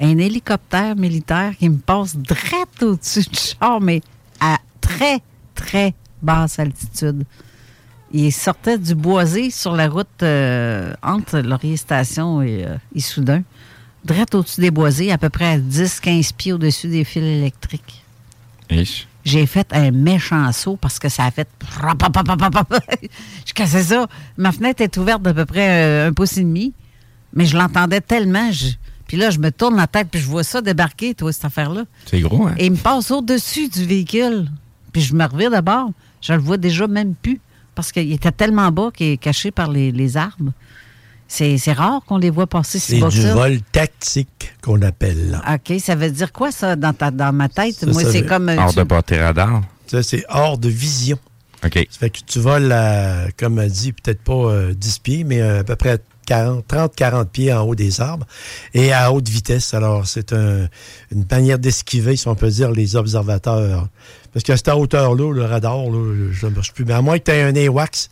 [0.00, 4.00] Un hélicoptère militaire qui me passe direct au-dessus du char, mais
[4.40, 5.18] à très,
[5.56, 7.24] très basse altitude.
[8.12, 13.42] Il sortait du boisé sur la route euh, entre Laurier Station et euh, Issoudun,
[14.04, 18.04] direct au-dessus des boisés, à peu près à 10-15 pieds au-dessus des fils électriques.
[18.70, 19.08] Ich.
[19.24, 21.48] J'ai fait un méchant saut parce que ça a fait.
[23.46, 24.06] je cassais ça.
[24.36, 26.72] Ma fenêtre est ouverte d'à peu près euh, un pouce et demi,
[27.32, 28.52] mais je l'entendais tellement.
[28.52, 28.74] je-
[29.06, 31.84] Puis là, je me tourne la tête, puis je vois ça débarquer, toi, cette affaire-là.
[32.06, 32.54] C'est gros, hein?
[32.58, 34.48] Et il me passe au-dessus du véhicule.
[34.92, 35.90] Puis je me revire d'abord.
[36.20, 37.40] Je le vois déjà même plus
[37.74, 40.52] parce qu'il était tellement bas qu'il est caché par les, les arbres.
[41.26, 43.34] C'est c'est rare qu'on les voit passer si C'est du ça.
[43.34, 45.30] vol tactique qu'on appelle.
[45.30, 45.42] là.
[45.54, 47.74] OK, ça veut dire quoi, ça, dans, ta, dans ma tête?
[47.74, 48.48] Ça, Moi, ça c'est veut- comme...
[48.48, 49.62] euh, Hors tu- de portée radar.
[49.86, 51.18] Ça, c'est hors de vision.
[51.64, 51.74] OK.
[51.90, 55.60] Ça fait que tu voles, à, comme dit, peut-être pas euh, 10 pieds, mais euh,
[55.60, 58.26] à peu près 30-40 pieds en haut des arbres
[58.74, 59.74] et à haute vitesse.
[59.74, 60.68] Alors, c'est un-
[61.10, 63.88] une manière d'esquiver, si on peut dire, les observateurs.
[64.32, 66.84] Parce qu'à cette hauteur-là, le radar, là, je ne marche plus.
[66.84, 68.08] Mais à moins que tu aies un AWACS,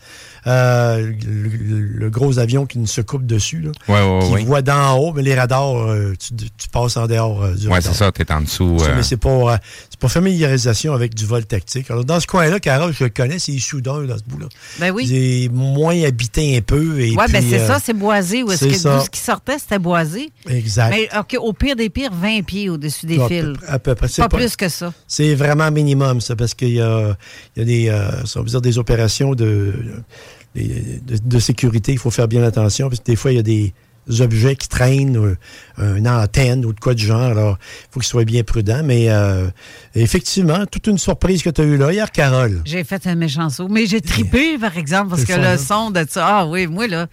[0.47, 4.45] euh, le, gros avion qui ne se coupe dessus, là, Ouais, ouais, qui ouais.
[4.45, 7.75] voit d'en haut, mais les radars, euh, tu, tu passes en dehors euh, du Ouais,
[7.75, 7.93] radar.
[7.93, 8.79] c'est ça, t'es en dessous.
[8.81, 9.57] Euh, Mais c'est pour, euh,
[9.91, 11.91] c'est pour familiarisation avec du vol tactique.
[11.91, 14.47] Alors, dans ce coin-là, Carole, je le connais, c'est Issoudun, dans ce bout-là.
[14.81, 15.07] Ben oui.
[15.07, 16.95] C'est moins habité un peu.
[16.97, 18.43] Oui, ben c'est euh, ça, c'est boisé.
[18.43, 18.97] Où est-ce que ça.
[18.99, 20.31] d'où ce qui sortait, c'était boisé.
[20.49, 20.91] Exact.
[20.91, 23.43] Mais OK, au pire des pires, 20 pieds au-dessus des À fils.
[23.43, 24.09] peu- à peu près.
[24.09, 24.93] C'est Pas, pas- plus que ça.
[25.07, 27.17] C'est vraiment minimum, ça, parce qu'il y a,
[27.57, 29.75] il y a des, euh, ça veut dire des opérations de,
[30.55, 31.93] des- de, de sécurité.
[31.93, 33.73] Il faut faire bien attention, parce que des fois, il y a des
[34.21, 35.17] objets qui traînent,
[35.79, 37.23] euh, une antenne ou de quoi du genre.
[37.23, 38.83] Alors, il faut qu'il soit bien prudent.
[38.85, 39.49] Mais euh,
[39.95, 42.63] effectivement, toute une surprise que tu as eue là hier, Carole.
[42.65, 43.69] J'ai fait un méchant saut.
[43.69, 46.27] Mais j'ai tripé, par exemple, parce que le son de ça.
[46.41, 47.07] Ah oui, moi, là.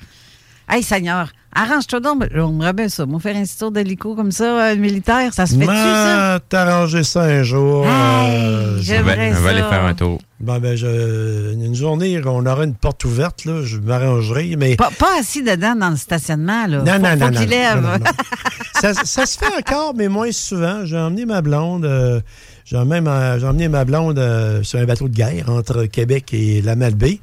[0.68, 2.24] Hey, Seigneur, arrange-toi donc.
[2.36, 3.06] On me remet ça.
[3.06, 6.40] Moi, faire un petit tour d'hélico comme ça, euh, militaire, ça se fait-tu, ça?
[6.50, 7.86] T'arranger ça un jour.
[7.86, 9.70] Hey, euh, on j'aimerais va, on va aller ça.
[9.70, 10.20] faire un tour.
[10.40, 14.78] Bon, ben, je, une journée, on aura une porte ouverte, là, je m'arrangerai, mais...
[14.78, 16.78] Pas, pas assis dedans dans le stationnement, là.
[16.78, 17.76] Non, faut, non, faut non, non, lève.
[17.82, 18.12] non, non, non.
[18.82, 20.86] ça, ça se fait encore, mais moins souvent.
[20.86, 21.84] J'ai emmené ma blonde.
[21.84, 22.22] euh,
[22.64, 26.30] j'ai même euh, j'ai emmené ma blonde euh, sur un bateau de guerre entre Québec
[26.34, 27.20] et la Malbaie.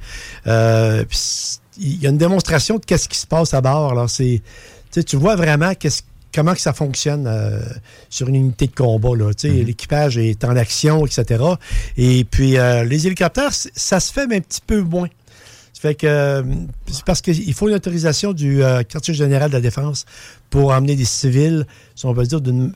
[0.47, 1.19] Euh, puis
[1.79, 3.93] il y a une démonstration de qu'est-ce qui se passe à bord.
[3.93, 4.43] Alors, c'est,
[5.07, 6.03] tu vois vraiment qu'est-ce
[6.35, 7.61] comment que ça fonctionne euh,
[8.11, 9.17] sur une unité de combat.
[9.17, 9.31] Là.
[9.37, 11.43] Sais, L'équipage est en action, etc.
[11.97, 15.09] Et puis, euh, les hélicoptères, ça se fait, mais un petit peu moins.
[15.73, 16.43] Ça fait que euh,
[16.91, 20.05] c'est parce qu'il faut une autorisation du quartier général de la défense
[20.51, 22.73] pour emmener des civils, si on veut dire, d'une-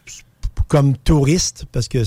[0.69, 2.03] comme touristes, parce que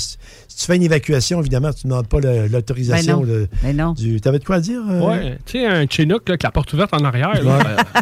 [0.55, 3.93] si tu fais une évacuation, évidemment, tu ne demandes pas l'autorisation Ben Ben non.
[3.93, 4.21] du.
[4.21, 4.81] T'avais de quoi dire?
[4.89, 4.99] euh?
[5.01, 7.33] Ouais, tu sais, un Chinook là, avec la porte ouverte en arrière.
[7.43, 7.63] là, Ouais.
[7.65, 7.99] euh,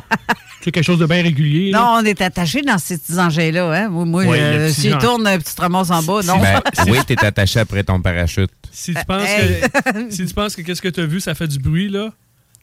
[0.63, 1.71] c'est quelque chose de bien régulier.
[1.71, 1.79] là.
[1.79, 3.71] Non, on est attaché dans ces petits engins-là.
[3.71, 3.89] Hein?
[3.89, 6.21] Moi, moi, Ouais, euh, petit s'ils tournent, euh, tu te ramasses en bas.
[6.25, 6.37] Non?
[6.39, 8.51] Ben, oui, t'es attaché après ton parachute.
[8.71, 9.61] Si tu penses Hey.
[9.61, 12.09] que, si tu penses que qu'est-ce que tu as vu, ça fait du bruit, là,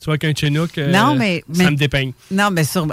[0.01, 2.13] tu vois qu'un Chinook, euh, Non, mais- ça mais- me dépeigne.
[2.31, 2.87] non, mais sur.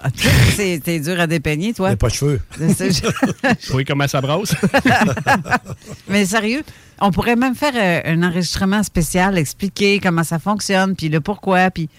[0.56, 1.92] c'est- T'es dur à dépeigner, toi.
[1.92, 2.42] Il pas de cheveux.
[3.74, 4.56] Oui, comment ça brasse?
[6.10, 6.64] Mais sérieux,
[7.00, 11.70] on pourrait même faire euh, un enregistrement spécial, expliquer comment ça fonctionne, puis le pourquoi,
[11.72, 11.90] puis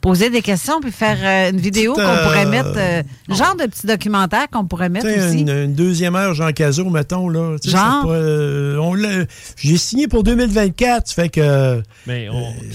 [0.00, 3.64] poser des questions, puis faire euh, une vidéo qu'on euh, pourrait mettre, euh, genre de
[3.66, 5.40] petit documentaire qu'on pourrait mettre aussi.
[5.40, 7.28] une, une deuxième heure Jean Cazot, mettons.
[7.28, 8.06] Là, Genre?
[8.08, 9.24] euh, on l'a-
[9.56, 11.82] J'ai signé pour 2024, ça fait que.
[12.06, 12.28] Mais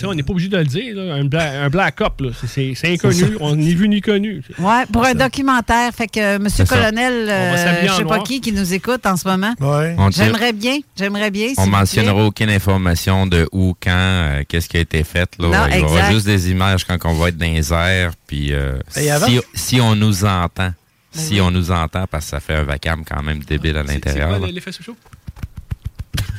[0.03, 0.95] on n'est pas obligé de le dire.
[0.95, 1.13] là.
[1.15, 3.37] Un, bla- un Black Op, là, c'est- inconnu.
[3.39, 4.43] On n'est vu ni connu.
[4.59, 5.91] Ouais, pour un documentaire.
[5.95, 6.65] Fait que, euh, Monsieur.
[6.65, 9.53] Colonel, euh, je en sais pas qui qui nous écoute en ce moment.
[9.59, 9.95] Ouais.
[10.11, 11.47] J'aimerais bien, j'aimerais bien.
[11.57, 15.29] On mentionnera aucune information de où, quand, euh, qu'est-ce qui a été fait.
[15.39, 15.47] Là.
[15.47, 18.11] Non, Il y aura juste des images quand on va être dans les airs.
[18.27, 18.79] Puis euh,
[19.11, 20.73] avant- si, si on nous entend, Ben
[21.13, 23.93] si on nous entend, parce que ça fait un vacarme quand même débile à C'est
[23.93, 24.39] l'intérieur.
[24.39, 24.95] l'effet social?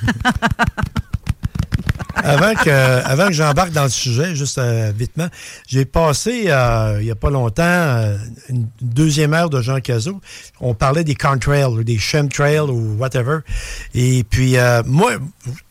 [2.16, 5.28] avant que, avant que j'embarque dans le sujet, juste euh, vitement,
[5.66, 8.16] j'ai passé, euh, il n'y a pas longtemps, euh,
[8.48, 10.20] une deuxième heure de Jean Cazot.
[10.60, 13.38] On parlait des contrails, ou des chemtrails ou whatever.
[13.94, 15.12] Et puis, euh, moi,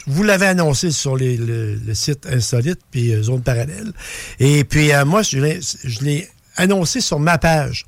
[0.08, 3.91] vous l'avez annoncé sur le, le site Insolite, puis euh, Zone Parallèle.
[4.39, 7.86] Et puis, euh, moi, je l'ai- annoncé sur ma page.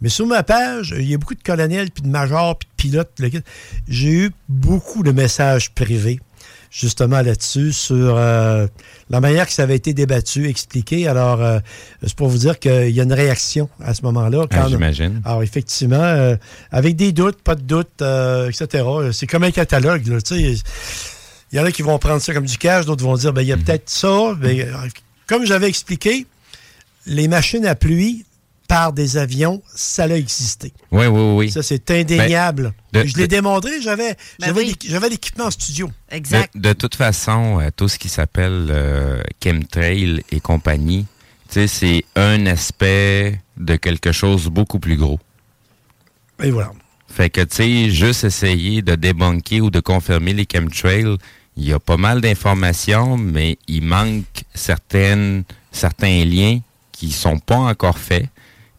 [0.00, 3.02] Mais sur ma page, il y a beaucoup de colonels, puis de majors, puis de
[3.02, 3.44] pilotes.
[3.88, 6.20] J'ai eu beaucoup de messages privés
[6.70, 8.66] justement là-dessus, sur euh,
[9.10, 11.08] la manière que ça avait été débattu, expliqué.
[11.08, 11.58] Alors, euh,
[12.02, 14.46] c'est pour vous dire qu'il y a une réaction à ce moment-là.
[14.50, 15.22] Ah, J'imagine.
[15.24, 16.36] alors, effectivement, euh,
[16.70, 18.02] avec des doutes, pas de doutes,
[18.48, 18.84] etc.
[19.12, 20.62] C'est comme un catalogue, là, tu sais.
[21.50, 23.40] Il y en a qui vont prendre ça comme du cash, d'autres vont dire, ben,
[23.40, 24.34] il y a peut-être ça.
[24.38, 24.66] Ben,
[25.26, 26.26] comme j'avais expliqué,
[27.06, 28.26] les machines à pluie
[28.68, 30.72] par des avions, ça a existé.
[30.92, 31.50] Oui, oui, oui.
[31.50, 32.74] Ça, c'est indéniable.
[32.92, 34.60] Ben, de- je l'ai de- démontré, j'avais Ben j'avais
[35.06, 35.10] oui.
[35.10, 35.90] l'équipement en studio.
[36.10, 36.54] Exact.
[36.54, 41.06] De, de toute façon, euh, tout ce qui s'appelle euh, chemtrail et compagnie,
[41.48, 45.18] tu sais, c'est un aspect de quelque chose beaucoup plus gros.
[46.42, 46.72] Et voilà.
[47.08, 51.16] Fait que, tu sais, juste essayer de débunker ou de confirmer les chemtrails,
[51.56, 55.42] il y a pas mal d'informations, mais il manque certaines,
[55.72, 56.60] certains liens
[56.92, 58.26] qui sont pas encore faits.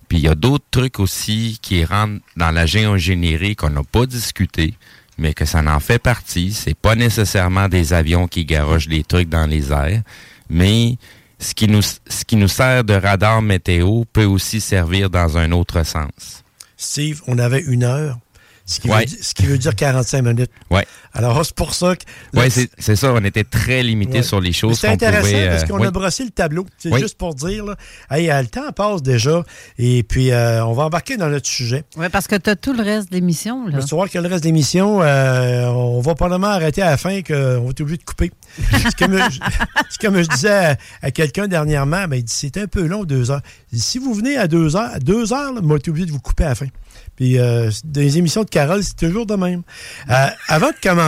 [0.10, 4.06] Puis il y a d'autres trucs aussi qui rentrent dans la géoingénierie qu'on n'a pas
[4.06, 4.74] discuté,
[5.18, 6.52] mais que ça en fait partie.
[6.52, 10.02] C'est pas nécessairement des avions qui garochent des trucs dans les airs,
[10.50, 10.98] mais
[11.40, 15.52] ce qui nous, ce qui nous sert de radar météo peut aussi servir dans un
[15.52, 16.44] autre sens.
[16.76, 18.18] Steve, on avait une heure,
[18.66, 19.06] ce qui, Ouais.
[19.06, 20.52] veut, ce qui veut dire 45 minutes.
[20.72, 20.86] Ouais.
[21.14, 22.04] Alors, c'est pour ça que...
[22.36, 23.12] Oui, c'est c'est ça.
[23.14, 24.24] On était très limité Ouais.
[24.24, 25.50] sur les choses C'est qu'on intéressant pouvait...
[25.50, 25.88] parce euh, qu'on oui.
[25.88, 26.66] a brossé le tableau.
[26.78, 27.00] C'est Oui.
[27.02, 27.76] juste pour dire, là,
[28.12, 29.44] hey, euh, le temps passe déjà.
[29.78, 31.84] Et puis, euh, on va embarquer dans notre sujet.
[31.98, 33.66] Oui, parce que tu as tout le reste de l'émission.
[33.66, 36.98] Tu vas voir que le reste de l'émission, euh, on va probablement arrêter à la
[36.98, 37.34] fin qu'on
[37.64, 38.32] va être obligé de couper.
[38.72, 39.40] c'est comme, je-
[39.90, 43.04] c'est comme je disais à, à quelqu'un dernièrement, ben, il dit c'est un peu long,
[43.04, 43.42] deux heures.
[43.72, 46.06] Il dit, si vous venez à deux heures, à deux heures, là, moi, été obligé
[46.06, 46.68] de vous couper à la fin.
[47.16, 49.62] Puis, euh, dans les émissions de Carole, c'est toujours de même.
[50.10, 51.00] Euh, avant de commencer,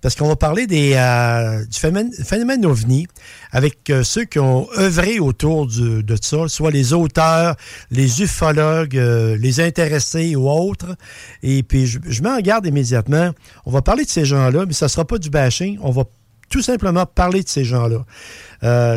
[0.00, 3.06] parce qu'on va parler des, euh, du phénomène, OVNI
[3.52, 7.56] avec euh, ceux qui ont œuvré autour de ça, soit les auteurs,
[7.90, 10.96] les ufologues, euh, les intéressés ou autres.
[11.42, 13.30] Et puis, je, je mets en garde immédiatement.
[13.66, 15.78] On va parler de ces gens-là, mais ça ne sera pas du bashing.
[15.82, 16.04] On va
[16.48, 18.04] tout simplement parler de ces gens-là.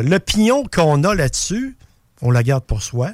[0.02, 1.76] L'opinion qu'on a là-dessus,
[2.24, 3.12] on la garde pour soi.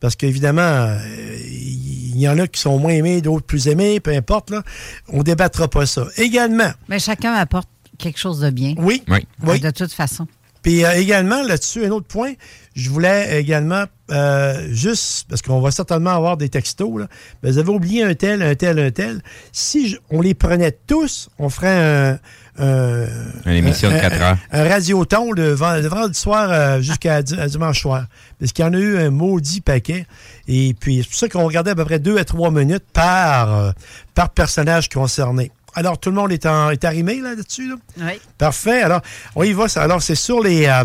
[0.00, 0.98] Parce qu'évidemment, euh,
[1.44, 4.50] il y en a qui sont moins aimés, d'autres plus aimés, peu importe.
[4.50, 4.62] Là,
[5.08, 6.06] on débattra pas ça.
[6.16, 8.74] Également, Mais chacun apporte quelque chose de bien.
[8.78, 9.26] oui, Oui.
[9.46, 9.60] oui.
[9.60, 10.26] De toute façon.
[10.62, 12.34] Puis euh, également, là-dessus, un autre point,
[12.76, 17.08] je voulais également, euh, juste, parce qu'on va certainement avoir des textos, là,
[17.42, 19.22] ben, vous avez oublié un tel, un tel, un tel.
[19.50, 22.18] Si je- on les prenait tous, on ferait un...
[22.58, 23.06] un-
[23.46, 24.38] Une émission de un- quatre un- heures.
[24.52, 28.06] Un, radioton le vendredi soir euh, jusqu'à à dimanche soir.
[28.38, 30.06] Parce qu'il y en a eu un maudit paquet.
[30.48, 33.56] Et puis, c'est pour ça qu'on regardait à peu près deux à trois minutes par,
[33.58, 33.70] euh,
[34.14, 35.50] par personnage concerné.
[35.74, 37.68] Alors, tout le monde est, en, est arrimé là, là-dessus?
[37.70, 37.76] Là?
[37.98, 38.20] Oui.
[38.36, 38.82] Parfait.
[38.82, 39.00] Alors,
[39.34, 39.64] on y va.
[39.76, 40.84] Alors, c'est sur les, euh,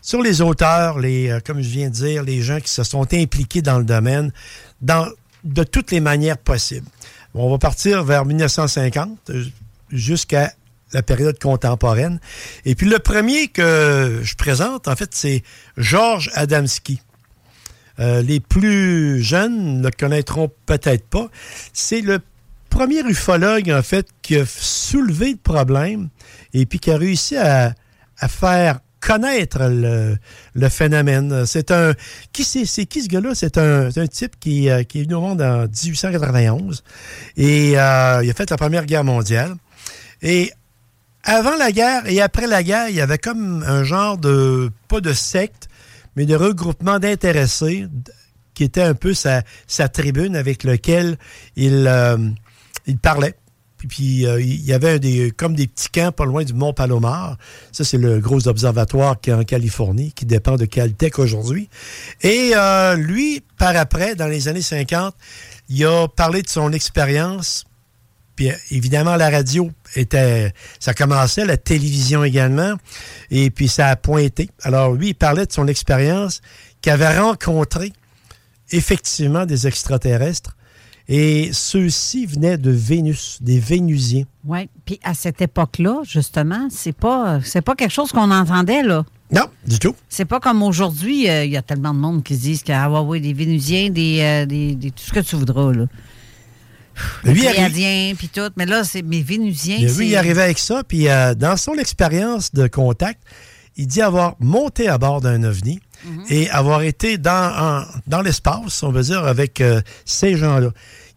[0.00, 3.06] sur les auteurs, les, euh, comme je viens de dire, les gens qui se sont
[3.12, 4.32] impliqués dans le domaine
[4.80, 5.06] dans,
[5.44, 6.86] de toutes les manières possibles.
[7.34, 9.44] On va partir vers 1950 euh,
[9.90, 10.52] jusqu'à
[10.92, 12.20] la période contemporaine.
[12.64, 15.42] Et puis, le premier que je présente, en fait, c'est
[15.76, 17.00] Georges Adamski.
[18.00, 21.28] Euh, les plus jeunes ne le connaîtront peut-être pas.
[21.72, 22.20] C'est le
[22.70, 26.08] premier ufologue, en fait, qui a soulevé le problème
[26.54, 27.74] et puis qui a réussi à,
[28.28, 31.44] faire connaître le, phénomène.
[31.44, 31.92] C'est un...
[32.32, 33.34] Qui c'est, qui ce gars-là?
[33.34, 36.84] C'est un, type qui, euh, qui est venu au monde en 1891
[37.36, 39.54] et euh, il a fait la Première Guerre mondiale.
[41.24, 45.00] Avant la guerre et après la guerre, il y avait comme un genre de, pas
[45.00, 45.68] de secte,
[46.16, 47.86] mais de regroupement d'intéressés
[48.54, 49.42] qui était un peu sa,
[49.92, 51.16] tribune avec lequel
[51.56, 52.18] il, euh,
[53.00, 53.34] parlait.
[53.88, 57.36] Puis, euh, il y avait des, comme des petits camps pas loin du Mont Palomar.
[57.72, 61.68] Ça, c'est le gros observatoire qui est en Californie, qui dépend de Caltech aujourd'hui.
[62.22, 65.14] Et euh, lui, par après, dans les années 50,
[65.68, 67.64] il a parlé de son expérience
[68.42, 70.52] puis euh, évidemment, la radio était.
[70.80, 72.74] Ça commençait, la télévision également.
[73.30, 74.50] Et puis ça a pointé.
[74.62, 76.40] Alors, lui, il parlait de son expérience
[76.80, 77.92] qu'il avait rencontré
[78.72, 80.56] effectivement des extraterrestres.
[81.08, 84.24] Et ceux-ci venaient de Vénus, des Vénusiens.
[84.44, 84.68] Oui.
[84.84, 89.04] Puis à cette époque-là, justement, c'est pas c'est pas quelque chose qu'on entendait, là.
[89.30, 89.94] Non, du tout.
[90.08, 92.74] C'est pas comme aujourd'hui, euh, il y a tellement de monde qui se disent qu'il
[92.74, 95.36] y a ah, ouais, ouais, des Vénusiens, des, euh, des, des- tout ce que tu
[95.36, 95.86] voudras, là.
[97.24, 98.48] Lui, Pléiadiens, puis tout.
[98.56, 99.78] Mais là, c'est mes Vénusiens.
[99.98, 100.82] Oui, il arrivait avec ça.
[100.86, 103.22] Puis euh, dans son expérience de contact,
[103.76, 105.80] il dit avoir monté à bord d'un ovni
[106.28, 110.70] et avoir été dans, en- dans l'espace, on veut dire, avec euh, ces gens-là.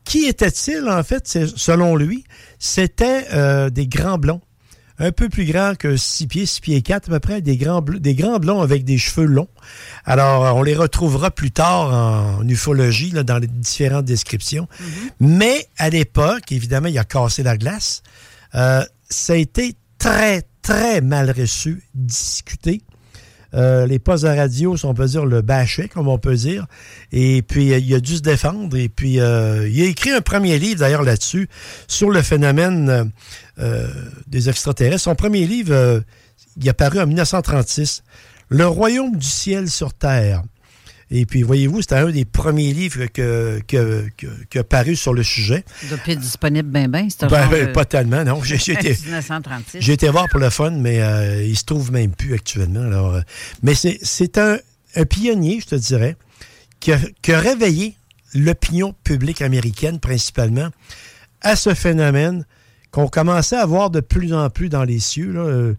[0.03, 2.23] Qui étaient-ils, en fait, selon lui?
[2.59, 4.41] C'était euh, des grands blonds.
[4.97, 7.81] Un peu plus grands que 6 pieds, 6 pieds 4 à peu près, des grands,
[7.81, 9.49] des grands blonds avec des cheveux longs.
[10.05, 14.67] Alors, euh, on les retrouvera plus tard en ufologie, là, dans les différentes descriptions.
[15.19, 18.03] Mais à l'époque, évidemment, il a cassé la glace.
[18.55, 22.81] Euh, ça a été très, très mal reçu, discuté.
[23.55, 26.65] Euh, les postes de radio, si on peut dire, le bâchaient, comme on peut dire.
[27.11, 28.75] Et puis, euh, il a dû se défendre.
[28.77, 31.47] Et puis, euh, il a écrit un premier livre, d'ailleurs, là-dessus,
[31.87, 33.11] sur le phénomène
[34.27, 35.03] des extraterrestres.
[35.03, 36.03] Son premier livre,
[36.57, 38.03] il a paru en 1936,
[38.49, 40.43] Le royaume du ciel sur terre.
[41.11, 45.13] Et puis, voyez-vous, c'était un des premiers livres que, que, que, qui a paru sur
[45.13, 45.63] le sujet.
[45.91, 47.07] Depuis disponible, ben, ben.
[47.09, 48.41] C'est un Ben, genre ben, de- pas tellement, non.
[48.43, 49.81] J'ai été, 1936.
[49.81, 52.81] j'ai été voir pour le fun, mais euh, il se trouve même plus actuellement.
[52.81, 53.21] Alors, euh,
[53.61, 54.57] mais c'est, c'est un,
[54.95, 56.15] un pionnier, je te dirais,
[56.79, 57.95] qui a, qui a réveillé
[58.33, 60.69] l'opinion publique américaine principalement
[61.41, 62.45] à ce phénomène
[62.95, 65.73] qu'on commençait à voir de plus en plus dans les cieux, euh,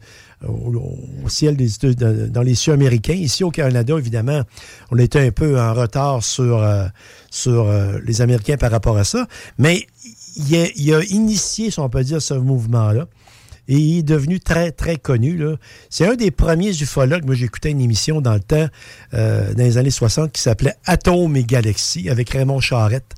[0.46, 0.92] au,
[1.30, 1.56] ciel
[1.96, 3.14] dans, les cieux américains.
[3.14, 4.42] Ici au Canada, évidemment,
[4.90, 6.84] on était un peu en retard sur, euh,
[7.46, 9.26] euh, les Américains par rapport à ça.
[9.56, 9.86] Mais
[10.36, 13.06] il a, il a initié, si on peut dire, ce mouvement-là.
[13.68, 15.40] Et il est devenu très, très connu.
[15.90, 17.24] C'est un des premiers ufologues.
[17.24, 18.68] Moi, j'écoutais une émission dans le temps,
[19.14, 23.12] euh, dans les années 60, qui s'appelait Atomes et Galaxies, avec Raymond Charette.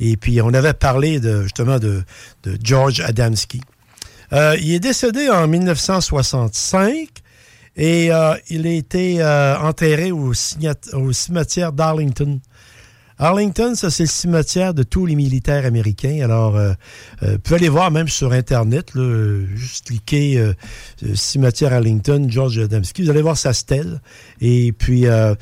[0.00, 2.02] Et puis, on avait parlé de, justement de,
[2.62, 3.60] George Adamski.
[4.32, 7.08] Euh, il est décédé en 1965
[7.76, 10.32] et euh, il a été enterré au
[11.12, 12.40] cimetière d'Arlington.
[13.22, 16.18] Arlington, ça, c'est le cimetière de tous les militaires américains.
[16.24, 16.72] Alors, euh,
[17.22, 20.52] euh, vous pouvez aller voir même sur Internet, là, juste cliquer euh,
[21.04, 23.04] euh, cimetière Arlington, George Adamski.
[23.04, 24.00] Vous allez voir sa stèle.
[24.40, 25.36] Et puis, euh,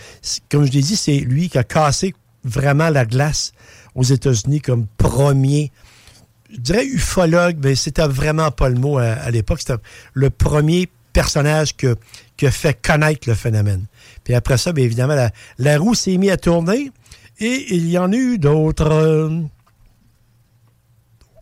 [0.50, 2.14] comme je l'ai dit, c'est lui qui a cassé
[2.44, 3.52] vraiment la glace
[3.94, 5.72] aux États-Unis comme premier
[6.52, 9.60] je dirais ufologue, mais c'était vraiment pas le mot à, l'époque.
[9.60, 9.80] C'était
[10.12, 11.96] le premier personnage que,
[12.36, 13.86] qui a fait connaître le phénomène.
[14.24, 15.14] Puis après ça, bien évidemment,
[15.58, 16.90] la roue s'est mise à tourner
[17.40, 19.30] et il y en a eu d'autres.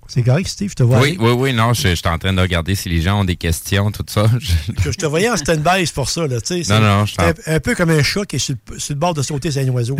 [0.08, 1.00] C'est correct, Steve, je te vois.
[1.00, 1.18] Oui, aller.
[1.20, 3.36] oui, oui, non, je, je suis en train de regarder si les gens ont des
[3.36, 4.26] questions, tout ça.
[4.84, 6.26] Je- te voyais en stand-by c'est pour ça.
[6.26, 8.38] Là, tu sais, c'est- Non, non, je un, un peu comme un chat qui est
[8.38, 9.96] sur, le- sur le bord de sauter sur un oiseau.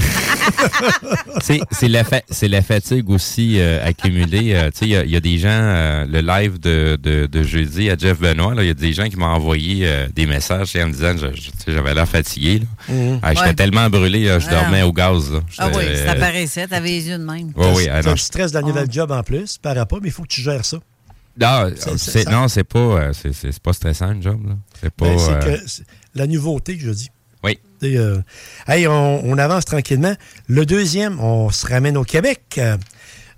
[1.40, 4.54] C'est la, fa- c'est la fatigue aussi euh, accumulée.
[4.54, 6.98] euh, tu sais, il y a- il y, a des gens, euh, le live de,
[7.00, 10.09] de, de jeudi à Jeff Benoît, il y a des gens qui m'ont envoyé euh,
[10.14, 11.14] des messages en me disant
[11.66, 12.62] j'avais l'air fatigué.
[12.88, 13.20] Mhm.
[13.22, 13.54] Ah, J'étais Ouais.
[13.54, 14.54] tellement brûlé, là, je Ah.
[14.62, 15.30] dormais au gaz.
[15.32, 15.40] là.
[15.59, 16.66] Ah oui, ça paraissait.
[16.66, 17.52] T'avais les yeux de même.
[17.56, 17.88] Oui, oui.
[17.90, 20.28] ah, le stress de la nouvelle job en plus, par rapport, mais il faut que
[20.28, 20.78] tu gères ça.
[21.40, 24.44] Non, C'est- c'est- ça- non, c'est pas, euh, c'est- c'est c'est pas stressant le job.
[24.49, 24.55] là.
[24.80, 25.07] C'est pas.
[25.07, 25.84] Ben, c'est euh, que c'est
[26.14, 27.11] la nouveauté que je dis.
[27.44, 27.59] Oui.
[27.82, 28.18] Et, euh,
[28.66, 30.14] hey, on, on avance tranquillement.
[30.49, 32.61] Le deuxième, on se ramène au Québec.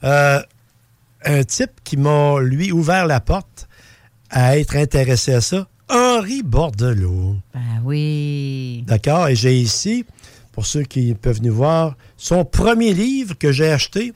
[0.03, 0.41] Euh,
[1.25, 3.69] un type qui m'a, lui, ouvert la porte
[4.31, 7.37] à être intéressé à ça, Henri Bordelot.
[7.53, 8.83] Ben oui.
[8.87, 9.29] D'accord?
[9.29, 10.07] Et j'ai ici,
[10.53, 14.15] pour ceux qui peuvent nous voir, son premier livre que j'ai acheté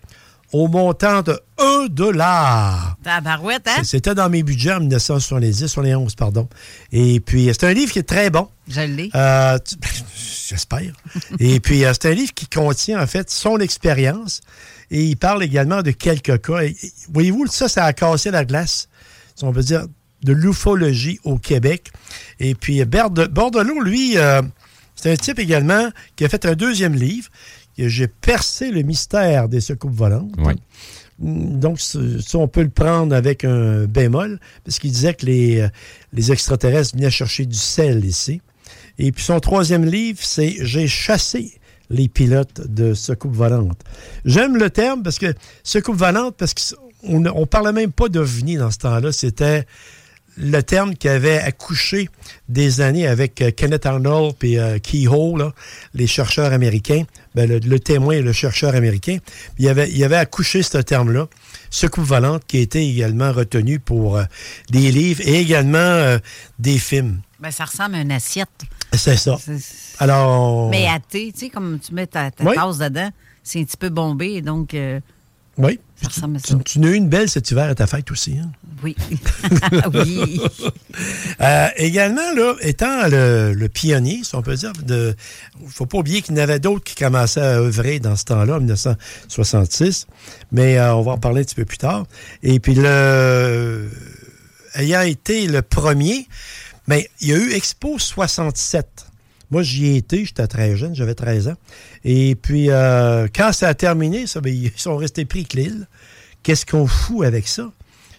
[0.54, 2.96] au montant de 1 dollar.
[3.02, 3.82] Tabarouette, hein?
[3.82, 6.48] C'était dans mes budgets en 1970, 71, pardon.
[6.92, 8.48] Et puis, c'est un livre qui est très bon.
[8.68, 9.10] Je l'ai.
[9.16, 9.58] Euh,
[10.48, 10.92] J'espère.
[11.40, 14.42] Et puis, euh, c'est un livre qui contient, en fait, son expérience.
[14.92, 16.60] Et il parle également de quelques cas.
[17.12, 18.88] Voyez-vous, ça, ça a cassé la glace,
[19.34, 19.86] si on peut dire,
[20.22, 21.90] de l'ufologie au Québec.
[22.38, 24.40] Et puis, Berde- Bordelot, lui, euh,
[24.94, 27.28] c'est un type également qui a fait un deuxième livre.
[27.76, 30.32] J'ai percé le mystère des secoupes volantes.
[31.18, 35.60] Donc, ce- ça, on peut le prendre avec un bémol, parce qu'il disait que les,
[35.60, 35.68] euh,
[36.12, 38.40] les extraterrestres venaient chercher du sel ici.
[38.98, 41.52] Et puis son troisième livre, c'est J'ai chassé
[41.90, 43.80] les pilotes de secoupes volantes.
[44.24, 48.70] J'aime le terme parce que secoupe volante, parce qu'on ne parlait même pas d'OVNI dans
[48.70, 49.66] ce temps-là, c'était
[50.36, 52.08] le terme qui avait accouché
[52.48, 55.52] des années avec euh, Kenneth Arnold et euh, Keyhole, là,
[55.94, 57.04] les chercheurs américains,
[57.34, 59.18] ben, le, le témoin et le chercheur américain.
[59.58, 61.28] Il avait, il avait accouché ce terme-là,
[61.70, 64.24] secoupe volante, qui a été également retenu pour euh,
[64.70, 66.16] des livres et également
[66.58, 67.20] des films.
[67.40, 68.48] Ben, ça ressemble à une assiette.
[68.92, 69.36] C'est ça.
[69.98, 72.54] Alors, Mais à thé, tu sais, comme tu mets ta, ta Oui.
[72.54, 73.10] tasse dedans,
[73.42, 74.74] c'est un petit peu bombé, donc
[75.58, 75.78] oui.
[76.10, 76.26] ça.
[76.44, 78.38] Tu, tu n'as eu une belle cet hiver à ta fête aussi.
[78.38, 78.50] Hein?
[78.82, 78.96] Oui.
[79.94, 80.40] oui.
[81.40, 85.14] Euh, également, là, étant le, le pionnier, si on peut dire, il ne
[85.68, 88.56] faut pas oublier qu'il y en avait d'autres qui commençaient à œuvrer dans ce temps-là,
[88.56, 90.06] en 1966,
[90.52, 92.04] mais euh, on va en parler un petit peu plus tard.
[92.42, 93.88] Et puis, le,
[94.74, 96.28] ayant été le premier,
[96.86, 99.06] mais il y a eu Expo 67.
[99.54, 101.54] Moi, j'y ai été, j'étais très jeune, j'avais 13 ans.
[102.02, 105.86] Et puis, euh, quand ça a terminé, ben, ils sont restés pris que l'île.
[106.42, 107.70] Qu'est-ce qu'on fout avec ça?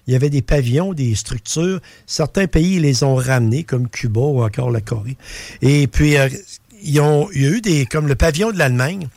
[0.08, 1.82] Il y avait des pavillons, des structures.
[2.06, 5.18] Certains pays les ont ramenés, comme Cuba ou encore la Corée.
[5.62, 6.30] Et puis, euh,
[6.82, 9.10] ils ont, il y a eu des, comme le pavillon de l'Allemagne,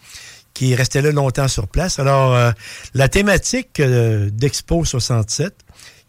[0.55, 2.01] qui restait là longtemps sur place.
[2.01, 2.51] Alors, euh,
[2.95, 5.55] la thématique d'Expo 67,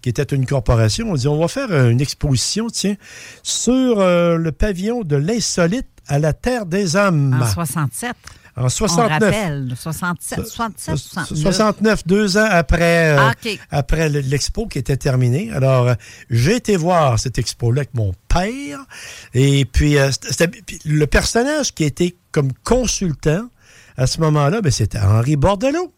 [0.01, 2.95] qui était une corporation, on dit, on va faire une exposition, tiens,
[3.43, 7.39] sur le pavillon de l'insolite à la Terre des Hommes.
[7.41, 8.13] En 67.
[8.57, 9.05] En 69.
[9.05, 11.39] On rappelle, 67, 67, 69.
[11.53, 13.33] 69, deux ans après, euh, Ah,
[13.71, 15.49] après le- l'expo qui était terminée.
[15.53, 15.93] Alors, euh,
[16.29, 18.79] j'ai été voir cette expo-là avec mon père.
[19.33, 20.09] Et puis, euh,
[20.65, 23.47] puis le personnage qui était comme consultant
[23.95, 25.93] à ce moment-là, ben, c'était Henri Bordelot,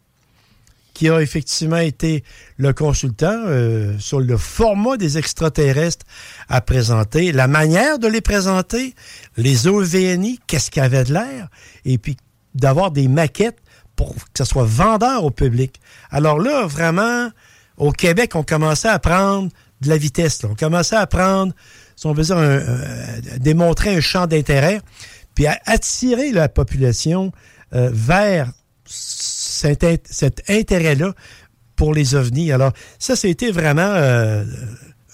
[0.94, 2.22] qui a effectivement été
[2.58, 6.04] le consultant euh, sur le format des extraterrestres
[6.48, 8.94] à présenter, la manière de les présenter,
[9.36, 11.48] les OVNI, qu'est-ce qu'il y avait de l'air,
[11.84, 12.16] et puis
[12.54, 13.58] d'avoir des maquettes
[13.96, 15.80] pour que ce soit vendeur au public.
[16.10, 17.30] Alors là, vraiment,
[17.76, 20.40] au Québec, on commençait à prendre de la vitesse.
[20.44, 21.52] On commençait à prendre,
[21.96, 22.58] si on veut dire, un-
[23.34, 24.80] à démontrer un champ d'intérêt,
[25.34, 27.32] puis à attirer la population
[27.74, 28.52] euh, vers
[29.62, 31.14] cet, int- cet intérêt-là
[31.76, 32.50] pour les ovnis.
[32.52, 34.44] Alors, ça, c'était vraiment euh,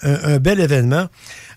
[0.01, 1.07] un, bel événement.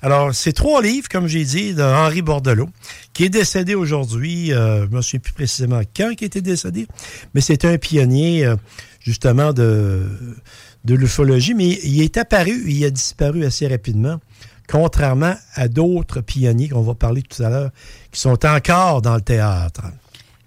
[0.03, 2.69] Alors, c'est trois livres, comme j'ai dit, de Henri Bordelot,
[3.15, 4.53] qui est décédé aujourd'hui.
[4.53, 6.87] euh, je ne me souviens plus précisément quand il était décédé,
[7.35, 8.57] mais c'est un pionnier, euh,
[9.01, 10.03] justement, de,
[10.85, 11.55] de l'ufologie.
[11.55, 14.21] Mais il est apparu, il a disparu assez rapidement,
[14.69, 17.71] contrairement à d'autres pionniers qu'on va parler tout à l'heure,
[18.11, 19.83] qui sont encore dans le théâtre.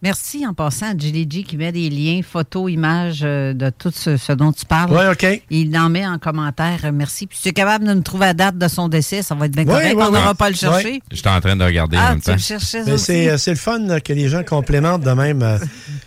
[0.06, 3.90] Merci en passant à Julie G qui met des liens, photos, images euh, de tout
[3.92, 4.92] ce, ce dont tu parles.
[4.92, 5.42] Oui, OK.
[5.50, 6.82] Il en met en commentaire.
[6.84, 7.26] euh, Merci.
[7.26, 9.48] Puis si tu es capable de nous trouver la date de son décès, ça va
[9.48, 9.96] être bien Oui, correct.
[9.98, 11.02] oui, On n'aura pas à le chercher.
[11.12, 12.34] J'étais en train de regarder en Ah, même tu temps.
[12.34, 13.06] le cherchais Mais aussi?
[13.06, 15.44] c'est, euh, c'est le fun que les gens complémentent de même.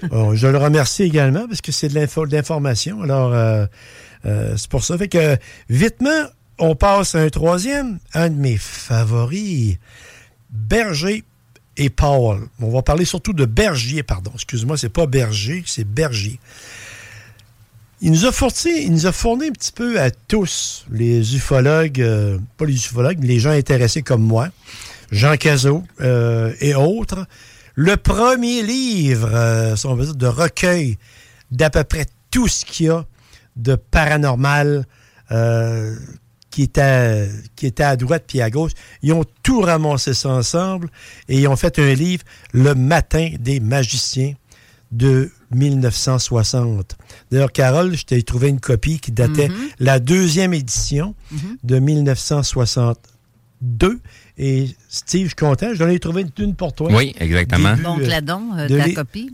[0.34, 3.02] je le remercie également parce que c'est de, l'info- de l'information.
[3.02, 3.66] Alors, euh,
[4.26, 4.96] euh, c'est pour ça.
[4.96, 5.36] Fait que,
[5.68, 6.22] vitement,
[6.60, 9.76] on passe à un troisième, un de mes favoris,
[10.50, 11.24] Berger
[11.78, 12.48] et Paul.
[12.60, 14.32] On va parler surtout de Bergier, pardon.
[14.34, 16.38] Excuse-moi, c'est pas Berger, c'est Bergier.
[18.00, 22.00] Il nous a fourni, il nous a fourni un petit peu à tous, les ufologues,
[22.00, 24.50] euh, pas les ufologues, mais les gens intéressés comme moi,
[25.10, 27.26] Jean Cazot euh, et autres,
[27.74, 30.98] le premier livre, euh, si on de recueil
[31.50, 33.04] d'à peu près tout ce qu'il y a
[33.56, 34.84] de paranormal
[35.32, 35.96] euh,
[36.58, 38.72] qui, était, qui était à droite puis à gauche.
[39.02, 40.88] Ils ont tout ramassé ça ensemble
[41.28, 44.34] et ils ont fait un livre, Le matin des magiciens
[44.90, 46.96] de 1960.
[47.30, 49.54] D'ailleurs, Carole, je t'ai trouvé une copie qui datait Mhm.
[49.78, 51.58] la deuxième édition Mhm.
[51.62, 54.00] de 1962.
[54.36, 56.90] Et Steve, je suis content, j'en ai trouvé une, une pour toi.
[56.92, 57.70] Oui, exactement.
[57.70, 59.30] Début, Donc, euh, la don, euh, de ta l'é- copie.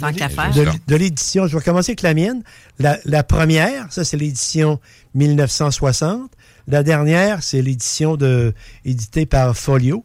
[0.00, 0.54] Tant qu'à faire.
[0.54, 1.46] de, de l'édition.
[1.46, 2.42] Je vais commencer avec la mienne.
[2.78, 4.80] La, la première, ça, c'est l'édition
[5.14, 6.30] 1960.
[6.68, 8.54] La dernière, c'est l'édition de
[8.84, 10.04] éditée par Folio,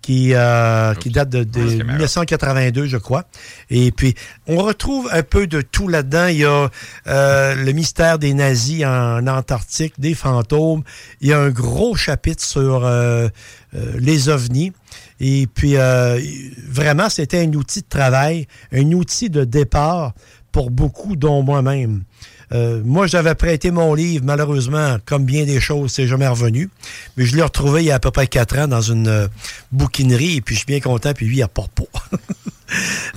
[0.00, 3.24] qui, euh, qui date de, de 1982, je crois.
[3.70, 4.14] Et puis,
[4.46, 6.26] on retrouve un peu de tout là-dedans.
[6.28, 6.70] Il y a
[7.08, 10.82] euh, le mystère des nazis en Antarctique, des fantômes.
[11.20, 13.28] Il y a un gros chapitre sur euh,
[13.74, 14.72] euh, les ovnis.
[15.20, 16.20] Et puis, euh,
[16.68, 20.14] vraiment, c'était un outil de travail, un outil de départ
[20.52, 22.04] pour beaucoup, dont moi-même.
[22.52, 26.70] Euh, moi, j'avais prêté mon livre, malheureusement, comme bien des choses, c'est jamais revenu.
[27.16, 29.28] Mais je l'ai retrouvé il y a à peu près quatre ans dans une euh,
[29.72, 31.84] bouquinerie, et puis je suis bien content, puis lui, il apporte pas.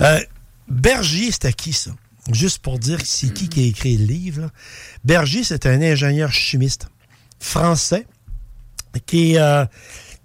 [0.00, 0.18] euh,
[1.30, 1.90] c'était qui, ça?
[2.30, 4.42] Juste pour dire c'est qui qui a écrit le livre.
[4.42, 4.50] là.
[5.42, 6.86] C'est un ingénieur chimiste
[7.40, 8.06] français
[9.06, 9.64] qui, euh,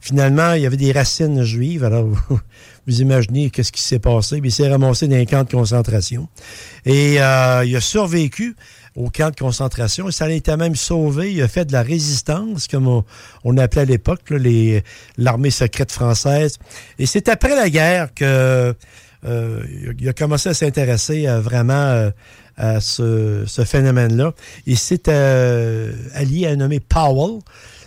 [0.00, 1.82] Finalement, il y avait des racines juives.
[1.82, 2.06] Alors,
[2.86, 4.40] vous imaginez qu'est-ce qui s'est passé.
[4.42, 6.28] Il s'est ramassé dans un camp de concentration.
[6.84, 8.54] Et euh, il a survécu
[8.94, 10.08] au camp de concentration.
[10.08, 11.32] Et ça a été même sauvé.
[11.32, 13.02] Il a fait de la résistance, comme
[13.44, 14.32] on, appelait à l'époque
[15.18, 16.58] l'armée secrète française.
[16.98, 18.74] Et c'est après la guerre que
[19.24, 19.62] euh,
[20.06, 22.10] a commencé à s'intéresser à vraiment euh,
[22.56, 24.32] à ce, phénomène-là.
[24.66, 27.40] Il s'est euh, allié à un nommé Powell.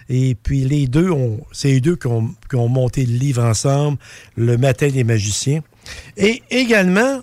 [0.09, 3.97] Et puis les deux, ont, c'est les deux qui ont, monté le livre ensemble,
[4.35, 5.61] Le Matin des magiciens.
[6.17, 7.21] Et également,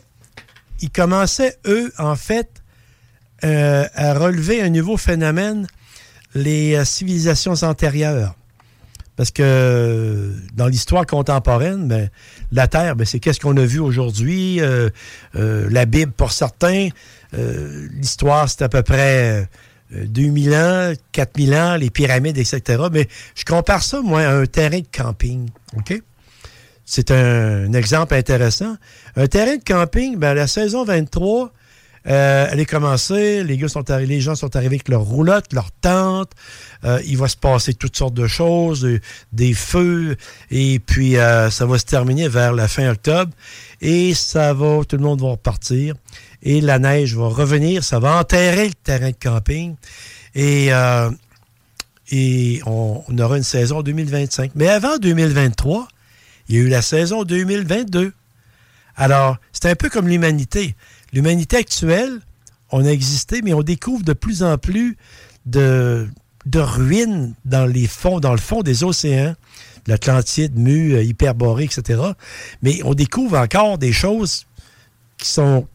[0.81, 2.49] ils commençaient, eux, en fait,
[3.45, 5.67] euh, à relever un nouveau phénomène,
[6.35, 8.35] les euh, civilisations antérieures.
[9.17, 12.11] Parce que dans l'histoire contemporaine, ben,
[12.53, 14.61] la Terre, ben, c'est qu'est-ce qu'on a vu aujourd'hui.
[15.35, 16.91] la Bible, pour certains,
[17.35, 19.47] euh, l'histoire, c'est à peu près
[19.93, 22.85] euh, 2000 ans, 4000 ans, les pyramides, etc.
[22.93, 25.49] Mais je compare ça, moi, à un terrain de camping.
[25.77, 26.01] OK?
[26.85, 28.77] C'est un, exemple intéressant.
[29.17, 31.53] Un terrain de camping, ben, la saison 23,
[32.07, 35.73] euh, elle est commencée, les, gars sont les gens sont arrivés avec leurs roulottes, leurs
[35.73, 36.31] tentes.
[36.85, 39.01] Euh, il va se passer toutes sortes de choses, euh,
[39.33, 40.17] des feux,
[40.51, 43.33] et puis euh, ça va se terminer vers la fin octobre.
[43.81, 45.95] Et ça va, tout le monde va repartir.
[46.47, 49.75] Et la neige va revenir, ça va enterrer le terrain de camping.
[50.37, 51.11] Et, euh,
[52.13, 54.53] et on, aura une saison 2025.
[54.55, 55.89] Mais avant 2023,
[56.49, 58.13] il y a eu la saison 2022.
[58.95, 60.77] Alors, c'est un peu comme l'humanité.
[61.13, 62.21] L'humanité actuelle,
[62.71, 64.97] on a existé, mais on découvre de plus en plus
[65.47, 66.09] de,
[66.45, 69.35] de ruines dans les fonds, dans le fond des océans,
[69.89, 72.01] l'Atlantide, Mu, euh, Hyperborée, etc.
[72.63, 74.47] Mais on découvre encore des choses
[75.19, 75.67] qui sont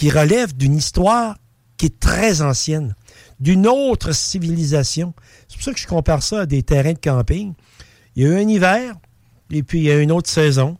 [0.00, 1.36] qui relèvent d'une histoire
[1.76, 2.94] qui est très ancienne,
[3.38, 5.12] d'une autre civilisation.
[5.46, 7.52] C'est pour ça que je compare ça à des terrains de camping.
[8.16, 8.94] Il y a eu un hiver,
[9.50, 10.78] et puis il y a une autre saison.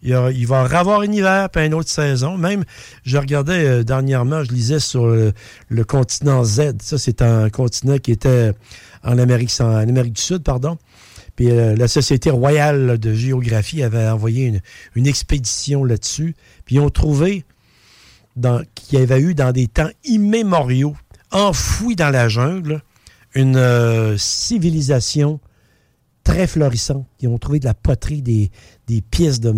[0.00, 0.14] Il,
[0.46, 2.38] va un hiver, puis une autre saison.
[2.38, 2.64] Même,
[3.04, 6.76] je regardais euh, dernièrement, je lisais sur le, continent Z.
[6.80, 8.52] Ça, c'est un continent qui était
[9.02, 10.78] en Amérique, en Amérique du Sud, pardon.
[11.36, 14.60] Puis euh, la Société royale de géographie avait envoyé une,
[14.94, 16.34] une expédition là-dessus.
[16.64, 17.44] Puis ils ont trouvé
[18.74, 20.96] qu'il y avait eu dans des temps immémoriaux,
[21.30, 22.82] enfouis dans la jungle,
[23.34, 25.40] une euh, civilisation
[26.22, 27.06] très florissante.
[27.20, 28.50] Ils ont trouvé de la poterie, des,
[29.10, 29.52] pièces de,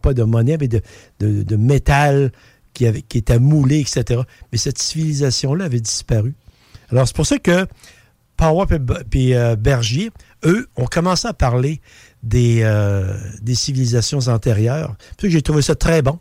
[0.00, 2.32] pas de monnaie, mais de, métal
[2.74, 4.22] qui, avait, qui étaient moulées, etc.
[4.50, 6.34] Mais cette civilisation-là avait disparu.
[6.90, 7.66] Alors, c'est pour ça que
[8.36, 8.66] Power
[9.12, 10.10] et euh, Bergier,
[10.44, 11.80] eux, ont commencé à parler
[12.22, 14.96] des, euh, des civilisations antérieures.
[15.22, 16.18] J'ai trouvé ça très bon.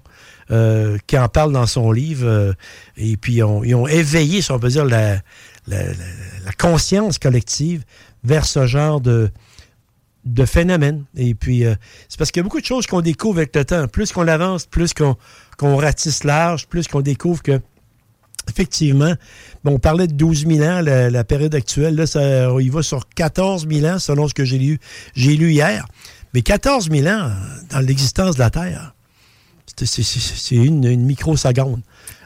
[0.51, 2.27] Euh, qui en parle dans son livre.
[2.27, 2.53] euh,
[2.97, 5.21] et puis, ils ont, éveillé, si on peut dire, la,
[6.57, 7.83] conscience collective
[8.23, 9.31] vers ce genre de,
[10.45, 11.05] phénomène.
[11.15, 11.75] Et puis, euh,
[12.09, 13.87] c'est parce qu'il y a beaucoup de choses qu'on découvre avec le temps.
[13.87, 17.61] Plus qu'on avance, plus qu'on ratisse large, plus qu'on découvre que
[18.49, 19.13] effectivement,
[19.63, 21.95] bon, on parlait de 12 000 ans, la, période actuelle.
[21.95, 24.79] Là, ça, il va sur 14 000 ans, selon ce que j'ai lu,
[25.15, 25.85] j'ai lu hier.
[26.33, 27.31] Mais 14 000 ans
[27.69, 28.93] dans l'existence de la Terre,
[29.85, 31.81] c'est- une, une microseconde.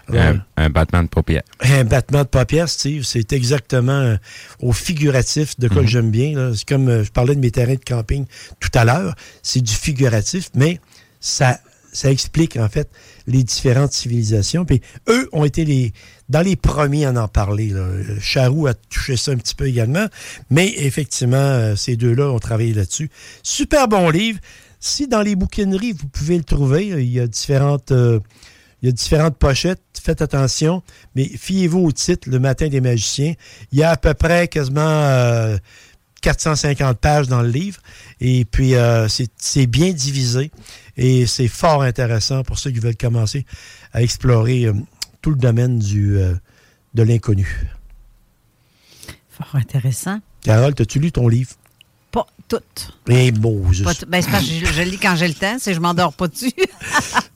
[0.08, 0.22] Alors,
[0.58, 1.42] Un, un battement de paupières.
[1.62, 4.18] un battement de paupières, Steve, c'est exactement euh,
[4.60, 6.54] au figuratif de quoi que j'aime bien.
[6.54, 8.26] C'est comme euh, je parlais de mes terrains de camping
[8.60, 9.16] tout à l'heure.
[9.42, 10.80] C'est du figuratif, mais
[11.20, 11.60] ça,
[11.92, 12.88] ça explique en fait
[13.26, 14.64] les différentes civilisations.
[14.64, 14.80] Puis
[15.10, 15.92] eux ont été les
[16.30, 17.70] dans les premiers à en parler.
[17.70, 17.80] là.
[17.80, 20.06] Euh, Charroux a touché ça un petit peu également.
[20.52, 23.10] Mais effectivement, euh, ces deux-là ont travaillé là-dessus.
[23.42, 24.40] Super bon livre.
[24.86, 27.92] Si dans les bouquineries, vous pouvez le trouver, il y a différentes.
[27.92, 28.20] euh,
[28.84, 30.84] il y a différentes pochettes, faites attention,
[31.16, 33.34] mais fiez-vous au titre, Le Matin des magiciens.
[33.72, 35.58] Il y a à peu près quasiment euh,
[36.22, 37.82] 450 pages dans le livre,
[38.22, 40.52] et puis euh, c'est bien divisé,
[40.98, 43.44] et c'est fort intéressant pour ceux qui veulent commencer
[43.92, 44.74] à explorer euh,
[45.24, 46.36] tout le domaine du, euh,
[46.94, 47.48] de l'inconnu.
[49.32, 50.20] Fort intéressant.
[50.42, 51.54] Carole, as-tu lu ton livre?
[52.48, 52.92] Pas tout.
[53.10, 53.84] Eh, bon, je...
[53.84, 54.06] Pas tout.
[54.08, 56.28] Ben, c'est parce que je, je lis quand j'ai le temps, c'est je m'endors pas
[56.28, 56.52] dessus.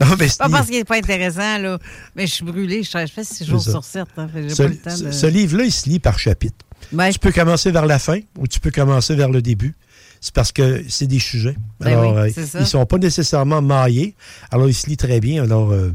[0.01, 1.77] Non, mais pas parce qu'il n'est pas intéressant, là.
[2.15, 4.05] Mais je suis brûlée, je, je fais six jours sur sept.
[4.17, 5.11] Hein, ce, ce- de...
[5.11, 6.55] ce livre-là, il se lit par chapitre.
[6.93, 7.11] Ouais.
[7.11, 9.75] Tu peux commencer vers la fin ou tu peux commencer vers le début.
[10.21, 11.55] C'est parce que c'est des sujets.
[11.81, 14.15] Ben Alors, oui, euh, ils sont pas nécessairement maillés.
[14.51, 15.43] Alors, il se lit très bien.
[15.43, 15.93] Alors, euh,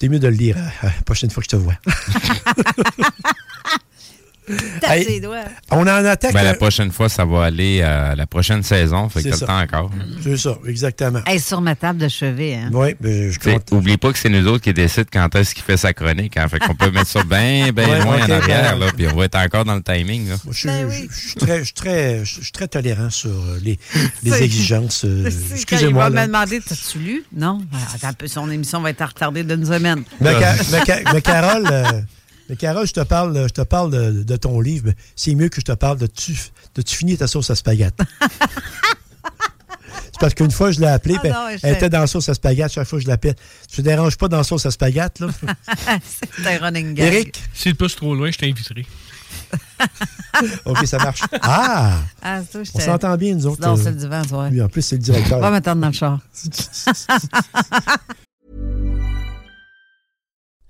[0.00, 1.74] t'es mieux de le lire euh, la prochaine fois que je te vois.
[4.80, 5.44] Tape Hey, ses doigts.
[5.70, 6.32] On en attaque.
[6.32, 9.08] Ben, la prochaine fois, ça va aller à la prochaine saison.
[9.08, 9.46] Fait que C'est t'as le ça.
[9.46, 9.90] temps encore.
[10.22, 11.20] C'est ça, exactement.
[11.26, 12.54] Hey, sur ma table de chevet.
[12.54, 12.70] Hein.
[12.72, 13.70] Oui, ben, je compte.
[13.72, 16.36] Oublie pas que c'est nous autres qui décident quand est-ce qu'il fait sa chronique.
[16.36, 16.48] Hein.
[16.48, 19.16] Fait qu'on peut mettre ça bien, bien Ouais, loin en arrière, ben- là, puis on
[19.16, 20.28] va être encore dans le timing.
[20.28, 20.36] Là.
[20.50, 23.30] Je, suis- Ben je- je suis très, je suis très, je suis très tolérant sur
[23.30, 23.78] euh, les,
[24.42, 25.04] exigences.
[25.04, 26.06] euh, Excusez-moi.
[26.08, 27.24] Il va me demander T'as-tu lu?
[27.34, 27.60] Non.
[28.18, 30.04] Peu, son émission va être retardée d'une semaine.
[30.20, 30.32] Mais,
[31.12, 31.84] mais Carole, euh,
[32.48, 34.84] mais Carole, je te parle, je te parle de, de ton livre.
[34.86, 36.36] mais C'est mieux que je te parle de tu,
[36.74, 37.96] de tu finis ta sauce à spaghetti.
[40.12, 42.34] C'est parce qu'une fois, je l'ai appelée, Ah non, elle était dans la sauce à
[42.34, 42.74] spaghetti.
[42.74, 43.34] Chaque fois, je l'appelle.
[43.70, 45.28] Tu te déranges pas dans la sauce à spaghetti, là?
[46.02, 47.12] c'est un running gag.
[47.12, 47.42] Eric?
[47.52, 48.86] Si le pousse trop loin, je t'inviterai.
[50.64, 51.20] OK, ça marche.
[51.42, 51.98] Ah!
[52.22, 53.60] Ah, je On t'ai- s'entend bien, nous autres.
[53.60, 54.48] Non, euh, c'est le divan, toi.
[54.48, 55.38] Lui, en plus, c'est le directeur.
[55.38, 56.18] Va m'attendre dans le char.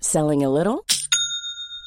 [0.01, 0.83] Selling a little?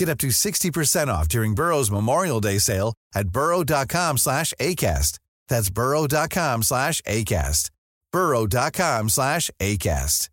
[0.00, 5.18] Get up to 60% off during Burrow's Memorial Day sale at burrow.com slash ACAST.
[5.48, 7.68] That's burrow.com slash ACAST.
[8.10, 10.30] burrow.com slash ACAST.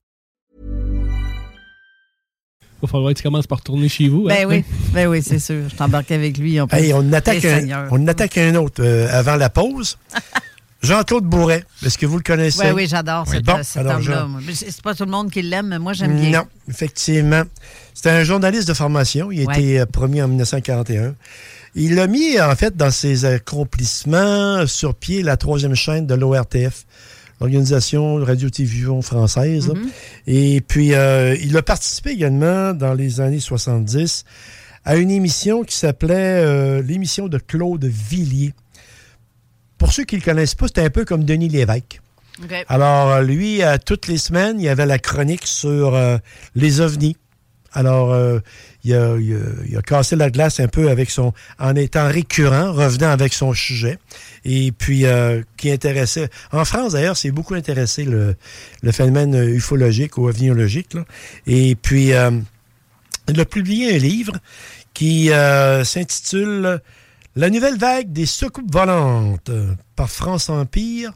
[2.80, 4.24] Il va falloir que tu commences par retourner chez vous.
[4.30, 4.64] Ben oui,
[4.94, 5.68] ben oui, c'est sûr.
[5.68, 6.62] Je t'embarque avec lui.
[6.62, 9.50] On, peut- Hey, on en attaque, un, on en attaque un autre euh, avant la
[9.50, 9.98] pause.
[10.84, 12.62] Jean-Claude Bourret, est-ce que vous le connaissez?
[12.66, 14.28] Oui, oui, j'adore cet, Bon, cet alors, homme-là.
[14.54, 16.42] C'est pas tout le monde qui l'aime, mais moi, j'aime bien.
[16.42, 17.42] Non, effectivement.
[17.94, 19.32] C'était un journaliste de formation.
[19.32, 19.54] Il a Ouais.
[19.60, 21.16] été euh, promu en 1941.
[21.76, 26.86] Il a mis, en fait, dans ses accomplissements, sur pied la troisième chaîne de l'ORTF,
[27.42, 29.70] l'Organisation Radio-Télévision française.
[29.70, 29.88] Mm-hmm.
[30.28, 34.26] Et puis, euh, il a participé également, dans les années 70,
[34.86, 38.54] à une émission qui s'appelait euh, l'émission de Claude Villiers.
[39.78, 42.02] Pour ceux qui ne le connaissent pas, c'était un peu comme Denis Lévesque.
[42.68, 46.18] Alors, euh, lui, euh, toutes les semaines, il y avait la chronique sur euh,
[46.56, 47.18] les ovnis.
[47.74, 48.40] Alors, euh,
[48.84, 52.08] il, a, il a- il a cassé la glace un peu avec son, en étant
[52.08, 53.98] récurrent, revenant avec son sujet.
[54.46, 55.04] Et puis,
[55.58, 56.30] qui intéressait.
[56.52, 58.36] En France, d'ailleurs, c'est beaucoup intéressé le,
[58.82, 60.94] le phénomène ufologique ou ovniologique.
[60.94, 61.06] là.
[61.46, 62.12] Et puis,
[63.30, 64.34] il a publié un livre
[64.94, 65.30] qui
[65.84, 66.80] s'intitule
[67.38, 69.52] La nouvelle vague des soucoupes volantes
[69.96, 71.12] par France Empire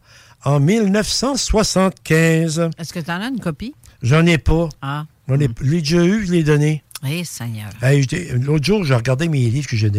[0.45, 2.69] en 1975.
[2.77, 3.73] Est-ce que tu en as une copie?
[4.03, 4.69] J'en ai pas.
[4.83, 5.05] Ah.
[5.27, 6.83] J'en ai, je l'ai déjà eu, je l'ai donné.
[7.07, 7.69] Eh, Seigneur.
[7.81, 9.89] Hey, L'autre jour, j'ai regardé mes livres que j'ai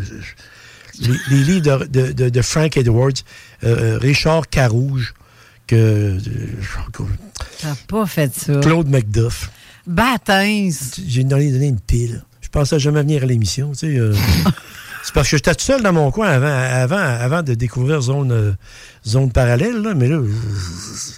[0.00, 0.34] je-
[1.00, 3.12] Les, les livres de, de- de- de Frank Edwards,
[3.62, 5.14] euh, euh, Richard Carouge,
[5.68, 6.18] que, euh,
[7.60, 8.58] T'as pas fait ça.
[8.58, 9.48] Claude Macduff.
[9.86, 10.72] Baptême.
[11.06, 12.24] J'ai donné, donné une pile.
[12.40, 13.70] Je pensais jamais venir à l'émission.
[13.70, 14.12] tu sais, euh.
[15.02, 18.32] c'est parce que j'étais tout seul dans mon coin avant, avant, avant de découvrir Zone,
[18.32, 18.52] euh,
[19.06, 19.80] zone Parallèle.
[19.82, 20.20] là, mais là,